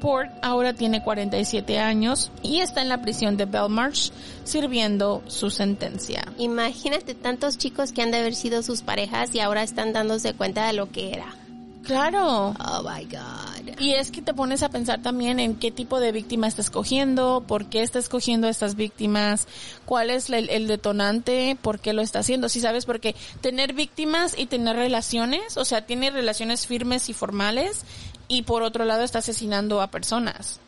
Port 0.00 0.30
ahora 0.42 0.72
tiene 0.72 1.02
47 1.02 1.78
años 1.78 2.30
y 2.42 2.60
está 2.60 2.82
en 2.82 2.88
la 2.88 3.02
prisión 3.02 3.36
de 3.36 3.44
Belmarsh 3.44 4.10
sirviendo 4.44 5.22
su 5.26 5.50
sentencia. 5.50 6.26
Imagínate 6.38 7.14
tantos 7.14 7.58
chicos 7.58 7.92
que 7.92 8.02
han 8.02 8.10
de 8.10 8.18
haber 8.18 8.34
sido 8.34 8.62
sus 8.62 8.82
parejas 8.82 9.34
y 9.34 9.40
ahora 9.40 9.62
están 9.62 9.92
dándose 9.92 10.34
cuenta 10.34 10.66
de 10.66 10.72
lo 10.72 10.90
que 10.90 11.12
era. 11.12 11.36
Claro. 11.84 12.54
Oh 12.58 12.82
my 12.82 13.04
god. 13.04 13.78
Y 13.78 13.94
es 13.94 14.10
que 14.10 14.20
te 14.20 14.34
pones 14.34 14.62
a 14.62 14.68
pensar 14.68 15.00
también 15.02 15.40
en 15.40 15.56
qué 15.56 15.70
tipo 15.70 16.00
de 16.00 16.12
víctima 16.12 16.46
está 16.46 16.60
escogiendo, 16.60 17.42
por 17.46 17.66
qué 17.66 17.82
está 17.82 17.98
escogiendo 17.98 18.46
a 18.46 18.50
estas 18.50 18.74
víctimas, 18.74 19.48
cuál 19.86 20.10
es 20.10 20.28
el, 20.30 20.50
el 20.50 20.66
detonante, 20.66 21.56
por 21.60 21.80
qué 21.80 21.92
lo 21.92 22.02
está 22.02 22.20
haciendo. 22.20 22.48
Si 22.48 22.60
sabes, 22.60 22.84
porque 22.84 23.16
tener 23.40 23.72
víctimas 23.72 24.38
y 24.38 24.46
tener 24.46 24.76
relaciones, 24.76 25.56
o 25.56 25.64
sea, 25.64 25.86
tiene 25.86 26.10
relaciones 26.10 26.66
firmes 26.66 27.08
y 27.08 27.14
formales, 27.14 27.84
y 28.30 28.42
por 28.42 28.62
otro 28.62 28.84
lado 28.86 29.02
está 29.02 29.18
asesinando 29.18 29.82
a 29.82 29.90
personas. 29.90 30.60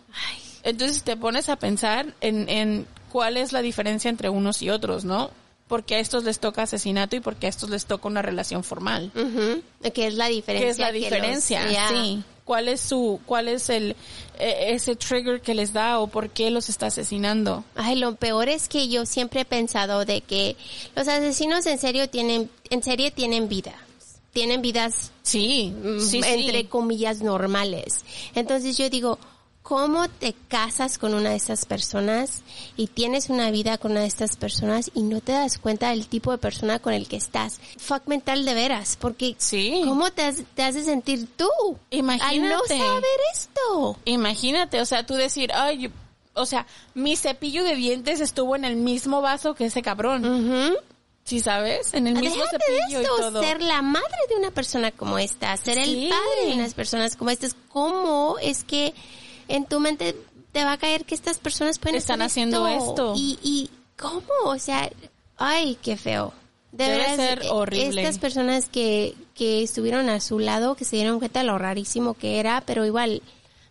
Entonces 0.65 1.03
te 1.03 1.17
pones 1.17 1.49
a 1.49 1.57
pensar 1.57 2.15
en, 2.21 2.49
en 2.49 2.87
cuál 3.11 3.37
es 3.37 3.53
la 3.53 3.63
diferencia 3.63 4.09
entre 4.11 4.29
unos 4.29 4.61
y 4.63 4.69
otros, 4.71 5.05
¿no? 5.05 5.31
Porque 5.69 5.95
a 5.95 5.99
estos 6.01 6.25
les 6.25 6.39
toca 6.41 6.63
asesinato 6.65 7.17
y 7.17 7.21
porque 7.21 7.47
a 7.47 7.49
estos 7.49 7.71
les 7.71 7.87
toca 7.87 8.07
una 8.09 8.21
relación 8.21 8.63
formal. 8.65 9.11
Ujú. 9.15 9.63
¿Qué 9.93 10.07
es 10.09 10.15
la 10.15 10.27
diferencia? 10.29 10.67
¿Qué 10.67 10.71
es 10.71 10.79
la 10.79 10.93
los- 10.93 11.01
diferencia? 11.01 11.89
Sí. 11.89 12.23
¿Cuál 12.45 12.67
es 12.69 12.81
su, 12.81 13.21
cuál 13.25 13.47
es 13.47 13.71
el, 13.71 13.93
eh, 14.41 14.65
ese 14.71 14.97
trigger 14.97 15.41
que 15.41 15.55
les 15.55 15.73
da 15.73 16.01
o 16.01 16.09
por 16.09 16.31
qué 16.31 16.51
los 16.51 16.69
está 16.69 16.87
asesinando? 16.87 17.65
Ay, 17.77 17.95
lo 17.95 18.17
peor 18.17 18.49
es 18.49 18.69
que 18.69 18.89
yo 18.89 19.07
siempre 19.07 19.43
he 19.43 19.45
pensado 19.45 20.05
de 20.05 20.21
que 20.23 20.57
los 20.97 21.07
asesinos 21.07 21.65
en 21.67 21.79
serio 21.79 22.09
tienen, 22.11 22.51
en 22.71 22.83
serie 22.83 23.13
tienen 23.13 23.49
vida. 23.49 23.73
Tienen 24.33 24.63
vidas 24.63 25.13
Sí, 25.23 25.73
mm, 25.83 26.01
sí, 26.01 26.21
entre 26.25 26.61
sí. 26.63 26.65
comillas 26.67 27.21
normales. 27.23 28.05
Entonces 28.35 28.77
yo 28.79 28.89
digo, 28.89 29.19
¿cómo 29.63 30.09
te 30.09 30.35
casas 30.49 30.99
con 30.99 31.15
una 31.15 31.31
de 31.31 31.37
estas 31.37 31.67
personas 31.67 32.43
y 32.77 32.87
tienes 32.89 33.29
una 33.31 33.51
vida 33.51 33.79
con 33.79 33.93
una 33.93 34.01
de 34.01 34.07
estas 34.07 34.37
personas 34.37 34.91
y 34.95 35.03
no 35.03 35.21
te 35.21 35.33
das 35.33 35.59
cuenta 35.59 35.91
del 35.91 36.07
tipo 36.09 36.33
de 36.33 36.39
persona 36.39 36.79
con 36.79 36.95
el 36.95 37.07
que 37.09 37.17
estás? 37.17 37.61
Fuck 37.79 38.07
mental 38.07 38.45
de 38.45 38.55
veras, 38.55 38.97
porque 39.01 39.35
Sí. 39.39 39.83
¿cómo 39.85 40.11
te, 40.11 40.23
has- 40.23 40.43
te 40.55 40.63
haces 40.63 40.87
sentir 40.87 41.29
tú? 41.37 41.49
Al 41.69 41.77
no 41.91 41.99
Imagínate. 41.99 42.79
saber 42.79 43.21
esto. 43.35 43.99
Imagínate, 44.07 44.81
o 44.81 44.87
sea, 44.87 45.05
tú 45.07 45.15
decir, 45.15 45.51
ay, 45.55 45.79
yo- 45.83 45.91
o 46.35 46.47
sea, 46.47 46.67
mi 46.95 47.15
cepillo 47.17 47.63
de 47.63 47.77
dientes 47.77 48.21
estuvo 48.21 48.57
en 48.57 48.65
el 48.65 48.77
mismo 48.77 49.21
vaso 49.21 49.55
que 49.55 49.67
ese 49.67 49.83
cabrón. 49.83 50.75
¿Sí 51.25 51.41
sabes? 51.41 51.95
En 51.95 52.07
el 52.09 52.15
mismo 52.15 52.43
Déjate 52.45 52.59
de 52.59 52.79
cepillo 52.79 53.01
y 53.01 53.05
esto, 53.05 53.17
todo. 53.17 53.43
ser 53.43 53.63
la 53.63 53.81
madre 53.81 54.09
de 54.29 54.37
una 54.37 54.51
persona 54.51 54.91
como 54.91 55.19
esta, 55.19 55.57
ser 55.57 55.83
Sí. 55.85 56.05
el 56.05 56.09
padre 56.11 56.47
de 56.49 56.55
unas 56.55 56.75
personas 56.75 57.17
como 57.17 57.31
estas. 57.31 57.55
¿Cómo 57.69 58.37
es 58.43 58.65
que 58.65 58.93
en 59.49 59.65
tu 59.67 59.79
mente 59.81 60.17
te 60.53 60.65
va 60.65 60.73
a 60.73 60.79
caer 60.79 61.05
que 61.05 61.15
estas 61.15 61.39
personas 61.39 61.79
pueden 61.79 61.97
Están 61.97 62.21
hacer 62.23 62.27
haciendo 62.45 62.67
esto. 62.69 63.15
Y, 63.17 63.39
y 63.43 63.71
¿cómo? 63.99 64.23
O 64.45 64.59
sea, 64.59 64.91
ay, 65.39 65.79
qué 65.81 65.97
feo. 65.97 66.33
De 66.73 66.85
Debe 66.89 67.17
ser 67.17 67.43
eh, 67.45 67.49
horrible. 67.51 68.03
Estas 68.03 68.19
personas 68.19 68.69
que, 68.69 69.15
que 69.35 69.63
estuvieron 69.63 70.09
a 70.11 70.21
su 70.21 70.39
lado, 70.39 70.75
que 70.75 70.85
se 70.85 70.97
dieron 70.97 71.19
cuenta 71.19 71.41
de 71.41 71.47
lo 71.47 71.57
rarísimo 71.59 72.15
que 72.15 72.39
era, 72.41 72.63
pero 72.67 72.85
igual 72.85 73.23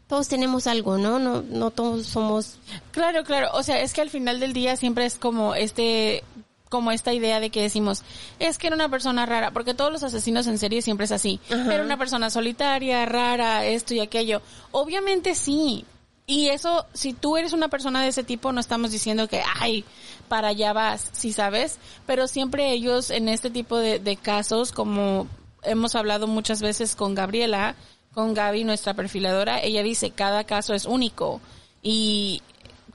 todos 0.07 0.27
tenemos 0.27 0.67
algo, 0.67 0.97
¿no? 0.97 1.19
No, 1.19 1.41
no 1.41 1.71
todos 1.71 2.05
somos 2.05 2.55
Claro, 2.91 3.23
claro. 3.23 3.49
O 3.53 3.63
sea, 3.63 3.81
es 3.81 3.93
que 3.93 4.01
al 4.01 4.09
final 4.09 4.39
del 4.39 4.53
día 4.53 4.75
siempre 4.75 5.05
es 5.05 5.15
como 5.17 5.55
este, 5.55 6.23
como 6.71 6.91
esta 6.93 7.13
idea 7.13 7.41
de 7.41 7.49
que 7.49 7.61
decimos, 7.61 8.01
es 8.39 8.57
que 8.57 8.67
era 8.67 8.75
una 8.77 8.87
persona 8.89 9.25
rara, 9.25 9.51
porque 9.51 9.73
todos 9.73 9.91
los 9.91 10.03
asesinos 10.03 10.47
en 10.47 10.57
serie 10.57 10.81
siempre 10.81 11.03
es 11.03 11.11
así. 11.11 11.41
Ajá. 11.51 11.73
Era 11.73 11.83
una 11.83 11.97
persona 11.97 12.29
solitaria, 12.29 13.05
rara, 13.05 13.65
esto 13.65 13.93
y 13.93 13.99
aquello. 13.99 14.41
Obviamente 14.71 15.35
sí, 15.35 15.85
Y 16.27 16.47
eso, 16.47 16.85
si 16.93 17.11
tú 17.11 17.35
eres 17.35 17.51
una 17.51 17.67
persona 17.67 18.01
de 18.01 18.07
ese 18.07 18.23
tipo, 18.23 18.53
no 18.53 18.61
estamos 18.61 18.91
diciendo 18.91 19.27
que, 19.27 19.43
ay, 19.59 19.83
para 20.29 20.49
allá 20.49 20.71
vas, 20.71 21.09
si 21.11 21.33
sabes, 21.33 21.77
pero 22.05 22.27
siempre 22.27 22.71
ellos 22.71 23.09
en 23.09 23.27
este 23.27 23.49
tipo 23.49 23.77
de, 23.77 23.99
de 23.99 24.15
casos, 24.15 24.71
como 24.71 25.27
hemos 25.63 25.93
hablado 25.95 26.27
muchas 26.27 26.61
veces 26.61 26.95
con 26.95 27.15
Gabriela, 27.15 27.75
con 28.13 28.33
Gaby, 28.33 28.63
nuestra 28.63 28.93
perfiladora, 28.93 29.61
ella 29.61 29.83
dice, 29.83 30.11
cada 30.11 30.45
caso 30.45 30.73
es 30.73 30.85
único 30.85 31.41
y 31.83 32.41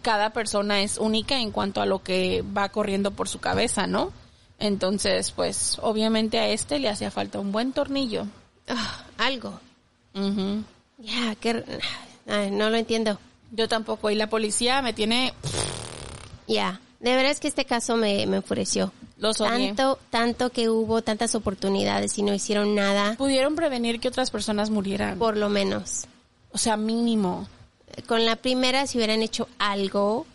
cada 0.07 0.31
persona 0.31 0.83
es 0.83 0.99
única 0.99 1.41
en 1.41 1.51
cuanto 1.51 1.81
a 1.81 1.87
lo 1.87 2.01
que 2.01 2.45
va 2.57 2.69
corriendo 2.69 3.11
por 3.11 3.29
su 3.29 3.41
cabeza, 3.41 3.89
¿no? 3.89 4.13
Entonces, 4.61 5.33
pues, 5.33 5.79
obviamente 5.83 6.39
a 6.39 6.49
este 6.49 6.79
le 6.79 6.89
hacía 6.89 7.11
falta 7.11 7.41
un 7.41 7.51
buen 7.51 7.73
tornillo. 7.73 8.25
Ah, 8.69 9.05
algo. 9.19 9.59
Ya, 10.99 11.35
que... 11.41 11.65
ay, 12.29 12.53
no 12.53 12.71
lo 12.71 12.77
entiendo. 12.77 13.19
Yo 13.51 13.67
tampoco, 13.67 14.09
y 14.09 14.15
la 14.15 14.29
policía 14.29 14.81
me 14.81 14.93
tiene, 14.93 15.35
Ya, 16.47 16.81
de 17.01 17.15
verdad 17.17 17.33
es 17.33 17.41
que 17.41 17.49
este 17.49 17.65
caso 17.65 17.97
me, 17.97 18.25
me 18.27 18.37
enfureció. 18.37 18.93
los. 19.19 19.39
Tanto, 19.39 19.99
tanto 20.11 20.51
que 20.51 20.69
hubo 20.71 21.03
tantas 21.03 21.35
oportunidades 21.35 22.17
y 22.17 22.23
no 22.23 22.33
hicieron 22.33 22.77
nada, 22.77 23.17
Pudieron 23.19 23.57
prevenir 23.57 23.99
que 23.99 24.07
otras 24.07 24.31
personas 24.31 24.71
murieran. 24.71 25.19
por 25.19 25.37
lo 25.37 25.49
menos. 25.49 26.05
O 26.53 26.59
sea, 26.59 26.77
mínimo. 26.77 27.49
Con 28.07 28.25
la 28.27 28.37
primera, 28.37 28.87
si 28.87 28.99
hubieran 28.99 29.23
hecho 29.23 29.49
algo, 29.59 30.27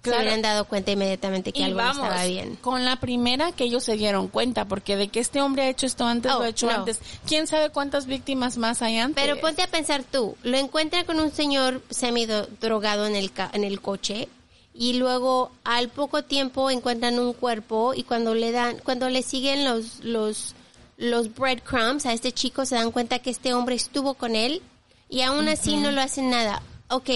Claro. 0.00 0.18
se 0.18 0.22
hubieran 0.26 0.42
dado 0.42 0.64
cuenta 0.66 0.92
inmediatamente 0.92 1.52
que 1.52 1.60
y 1.60 1.64
algo 1.64 1.80
no 1.82 1.90
estaba 1.90 2.24
bien. 2.24 2.54
con 2.60 2.84
la 2.84 2.96
primera 3.00 3.50
que 3.50 3.64
ellos 3.64 3.82
se 3.82 3.96
dieron 3.96 4.28
cuenta, 4.28 4.64
porque 4.66 4.96
de 4.96 5.08
que 5.08 5.18
este 5.18 5.42
hombre 5.42 5.62
ha 5.64 5.68
hecho 5.68 5.86
esto 5.86 6.04
antes, 6.06 6.30
Oh, 6.32 6.38
lo 6.38 6.44
ha 6.44 6.48
hecho 6.50 6.66
no. 6.66 6.72
antes. 6.72 7.00
¿Quién 7.26 7.48
sabe 7.48 7.70
cuántas 7.70 8.06
víctimas 8.06 8.58
más 8.58 8.80
hay 8.80 8.98
antes? 8.98 9.20
Pero 9.22 9.40
ponte 9.40 9.60
a 9.62 9.66
pensar 9.66 10.04
tú, 10.04 10.36
lo 10.44 10.56
encuentran 10.56 11.04
con 11.04 11.18
un 11.18 11.32
señor 11.32 11.82
semidrogado 11.90 13.06
en 13.06 13.16
el, 13.16 13.32
ca- 13.32 13.50
en 13.52 13.64
el 13.64 13.80
coche 13.80 14.28
y 14.72 14.92
luego 14.94 15.50
al 15.64 15.88
poco 15.88 16.22
tiempo 16.22 16.70
encuentran 16.70 17.18
un 17.18 17.32
cuerpo 17.32 17.92
y 17.92 18.04
cuando 18.04 18.34
le 18.34 18.52
dan, 18.52 18.78
cuando 18.84 19.08
le 19.10 19.22
siguen 19.22 19.64
los, 19.64 19.98
los, 20.04 20.54
los 20.96 21.34
breadcrumbs 21.34 22.06
a 22.06 22.12
este 22.12 22.30
chico 22.30 22.64
se 22.66 22.76
dan 22.76 22.92
cuenta 22.92 23.18
que 23.18 23.30
este 23.30 23.52
hombre 23.52 23.74
estuvo 23.74 24.14
con 24.14 24.36
él 24.36 24.62
y 25.08 25.22
aún 25.22 25.48
así 25.48 25.76
no 25.76 25.90
lo 25.90 26.00
hacen 26.00 26.30
nada. 26.30 26.62
Ok, 26.88 27.10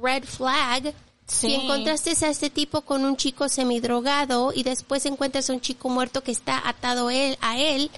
red 0.00 0.24
flag. 0.24 0.94
Sí. 1.26 1.48
Si 1.48 1.54
encontraste 1.54 2.10
a 2.26 2.28
este 2.28 2.50
tipo 2.50 2.82
con 2.82 3.04
un 3.04 3.16
chico 3.16 3.48
semidrogado 3.48 4.52
y 4.54 4.62
después 4.62 5.06
encuentras 5.06 5.48
a 5.48 5.54
un 5.54 5.60
chico 5.60 5.88
muerto 5.88 6.22
que 6.22 6.32
está 6.32 6.68
atado 6.68 7.08
él, 7.08 7.38
a 7.40 7.58
él, 7.58 7.90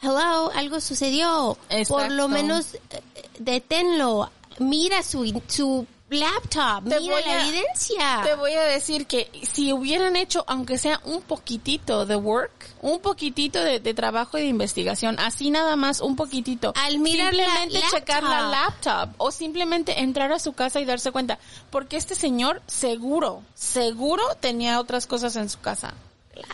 hello, 0.00 0.50
algo 0.54 0.80
sucedió. 0.80 1.58
Por 1.88 2.10
lo 2.10 2.28
menos 2.28 2.74
eh, 2.74 3.02
deténlo. 3.38 4.30
Mira 4.58 5.02
su, 5.02 5.42
su 5.48 5.86
laptop, 6.12 6.88
Te 6.88 7.00
mira 7.00 7.14
voy 7.14 7.22
la 7.24 7.32
a- 7.32 7.48
evidencia. 7.48 8.20
Te 8.24 8.34
voy 8.34 8.52
a 8.52 8.62
decir 8.62 9.06
que 9.06 9.30
si 9.52 9.72
hubieran 9.72 10.16
hecho, 10.16 10.44
aunque 10.46 10.78
sea 10.78 11.00
un 11.04 11.22
poquitito 11.22 12.06
de 12.06 12.16
work, 12.16 12.52
un 12.82 13.00
poquitito 13.00 13.62
de, 13.62 13.80
de 13.80 13.94
trabajo 13.94 14.38
y 14.38 14.42
de 14.42 14.46
investigación, 14.48 15.18
así 15.20 15.50
nada 15.50 15.76
más, 15.76 16.00
un 16.00 16.16
poquitito. 16.16 16.72
Al 16.76 16.98
mirar 16.98 17.34
la 17.34 17.44
simplemente 17.44 17.86
checar 17.90 18.22
la 18.22 18.48
laptop. 18.48 18.94
laptop 18.94 19.14
o 19.18 19.30
simplemente 19.30 20.00
entrar 20.00 20.32
a 20.32 20.38
su 20.38 20.52
casa 20.52 20.80
y 20.80 20.84
darse 20.84 21.12
cuenta, 21.12 21.38
porque 21.70 21.96
este 21.96 22.14
señor 22.14 22.62
seguro, 22.66 23.42
seguro 23.54 24.22
tenía 24.40 24.80
otras 24.80 25.06
cosas 25.06 25.36
en 25.36 25.48
su 25.48 25.60
casa, 25.60 25.94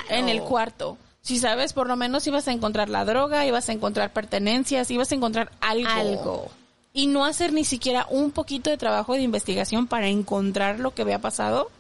en 0.09 0.29
el 0.29 0.43
cuarto. 0.43 0.99
Si 1.21 1.39
sabes, 1.39 1.73
por 1.73 1.89
lo 1.89 1.97
menos 1.97 2.27
ibas 2.27 2.49
a 2.49 2.53
encontrar 2.53 2.89
la 2.89 3.05
droga, 3.05 3.45
ibas 3.45 3.69
a 3.69 3.73
encontrar 3.73 4.13
pertenencias, 4.13 4.91
ibas 4.91 5.11
a 5.13 5.15
encontrar 5.15 5.51
algo. 5.61 5.91
Algo. 5.91 6.51
Y 6.93 7.07
no 7.07 7.25
hacer 7.25 7.53
ni 7.53 7.65
siquiera 7.65 8.07
un 8.11 8.31
poquito 8.31 8.71
de 8.71 8.77
trabajo 8.77 9.15
de 9.15 9.23
investigación 9.23 9.87
para 9.87 10.09
encontrar 10.09 10.81
lo 10.81 10.95
que 10.95 11.03
había 11.03 11.21
pasado. 11.21 11.71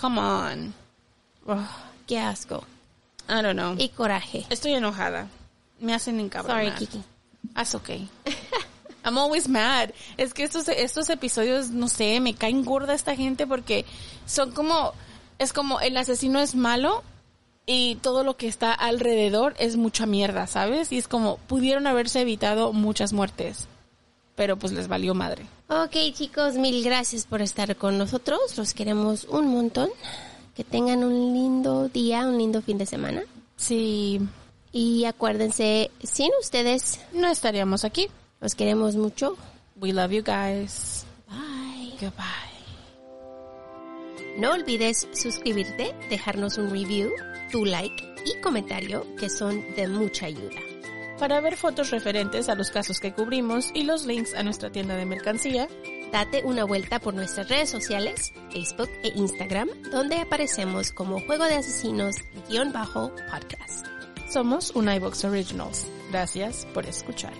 Come 0.00 0.20
on. 0.20 0.74
Qué 2.06 2.18
asco. 2.18 2.64
I 3.28 3.42
don't 3.42 3.54
know. 3.54 3.74
Y 3.78 3.88
coraje. 3.88 4.46
Estoy 4.50 4.74
enojada. 4.74 5.28
Me 5.80 5.94
hacen 5.94 6.20
encabronar. 6.20 6.64
Sorry, 6.64 6.76
Kiki. 6.76 7.02
That's 7.54 7.74
okay. 7.74 8.08
I'm 9.04 9.18
always 9.18 9.48
mad. 9.48 9.90
Es 10.16 10.32
que 10.34 10.44
estos, 10.44 10.68
estos 10.68 11.10
episodios, 11.10 11.70
no 11.70 11.88
sé, 11.88 12.20
me 12.20 12.34
caen 12.34 12.64
gorda 12.64 12.94
esta 12.94 13.16
gente 13.16 13.46
porque 13.46 13.84
son 14.26 14.52
como, 14.52 14.92
es 15.38 15.52
como 15.52 15.80
el 15.80 15.96
asesino 15.96 16.40
es 16.40 16.54
malo 16.54 17.02
y 17.66 17.96
todo 17.96 18.24
lo 18.24 18.36
que 18.36 18.48
está 18.48 18.72
alrededor 18.72 19.54
es 19.58 19.76
mucha 19.76 20.06
mierda, 20.06 20.46
¿sabes? 20.46 20.92
Y 20.92 20.98
es 20.98 21.08
como, 21.08 21.38
pudieron 21.48 21.86
haberse 21.86 22.20
evitado 22.20 22.72
muchas 22.72 23.12
muertes, 23.12 23.66
pero 24.34 24.56
pues 24.58 24.72
les 24.72 24.88
valió 24.88 25.14
madre. 25.14 25.44
Ok, 25.68 25.96
chicos, 26.14 26.54
mil 26.54 26.82
gracias 26.84 27.26
por 27.26 27.42
estar 27.42 27.76
con 27.76 27.98
nosotros. 27.98 28.56
Los 28.56 28.74
queremos 28.74 29.24
un 29.24 29.48
montón. 29.48 29.90
Que 30.54 30.64
tengan 30.64 31.02
un 31.02 31.32
lindo 31.32 31.88
día, 31.88 32.26
un 32.26 32.36
lindo 32.36 32.60
fin 32.60 32.76
de 32.76 32.84
semana. 32.86 33.22
Sí, 33.56 34.20
Y 34.72 35.04
acuérdense, 35.06 35.90
sin 36.02 36.30
ustedes, 36.40 37.00
no 37.12 37.28
estaríamos 37.28 37.84
aquí. 37.84 38.08
los 38.40 38.54
queremos 38.54 38.96
mucho. 38.96 39.36
We 39.76 39.92
love 39.92 40.10
you 40.12 40.22
guys. 40.22 41.04
Bye. 41.28 41.92
Goodbye. 42.00 42.52
No 44.38 44.52
olvides 44.52 45.08
suscribirte, 45.12 45.94
dejarnos 46.10 46.56
un 46.58 46.70
review, 46.70 47.10
tu 47.50 47.64
like 47.64 48.14
y 48.24 48.40
comentario 48.40 49.04
que 49.16 49.28
son 49.30 49.62
de 49.76 49.88
mucha 49.88 50.26
ayuda. 50.26 50.60
Para 51.18 51.40
ver 51.40 51.56
fotos 51.56 51.90
referentes 51.90 52.48
a 52.48 52.54
los 52.54 52.70
casos 52.70 53.00
que 53.00 53.12
cubrimos 53.12 53.70
y 53.74 53.84
los 53.84 54.06
links 54.06 54.34
a 54.34 54.42
nuestra 54.42 54.70
tienda 54.70 54.96
de 54.96 55.06
mercancía, 55.06 55.68
Date 56.12 56.42
una 56.44 56.64
vuelta 56.64 57.00
por 57.00 57.14
nuestras 57.14 57.48
redes 57.48 57.70
sociales, 57.70 58.34
Facebook 58.50 58.90
e 59.02 59.08
Instagram, 59.16 59.70
donde 59.90 60.18
aparecemos 60.18 60.92
como 60.92 61.24
Juego 61.24 61.46
de 61.46 61.54
Asesinos-podcast. 61.54 63.86
somos 64.30 64.72
un 64.72 64.92
iBox 64.92 65.24
Originals. 65.24 65.86
Gracias 66.10 66.66
por 66.74 66.84
escuchar. 66.84 67.32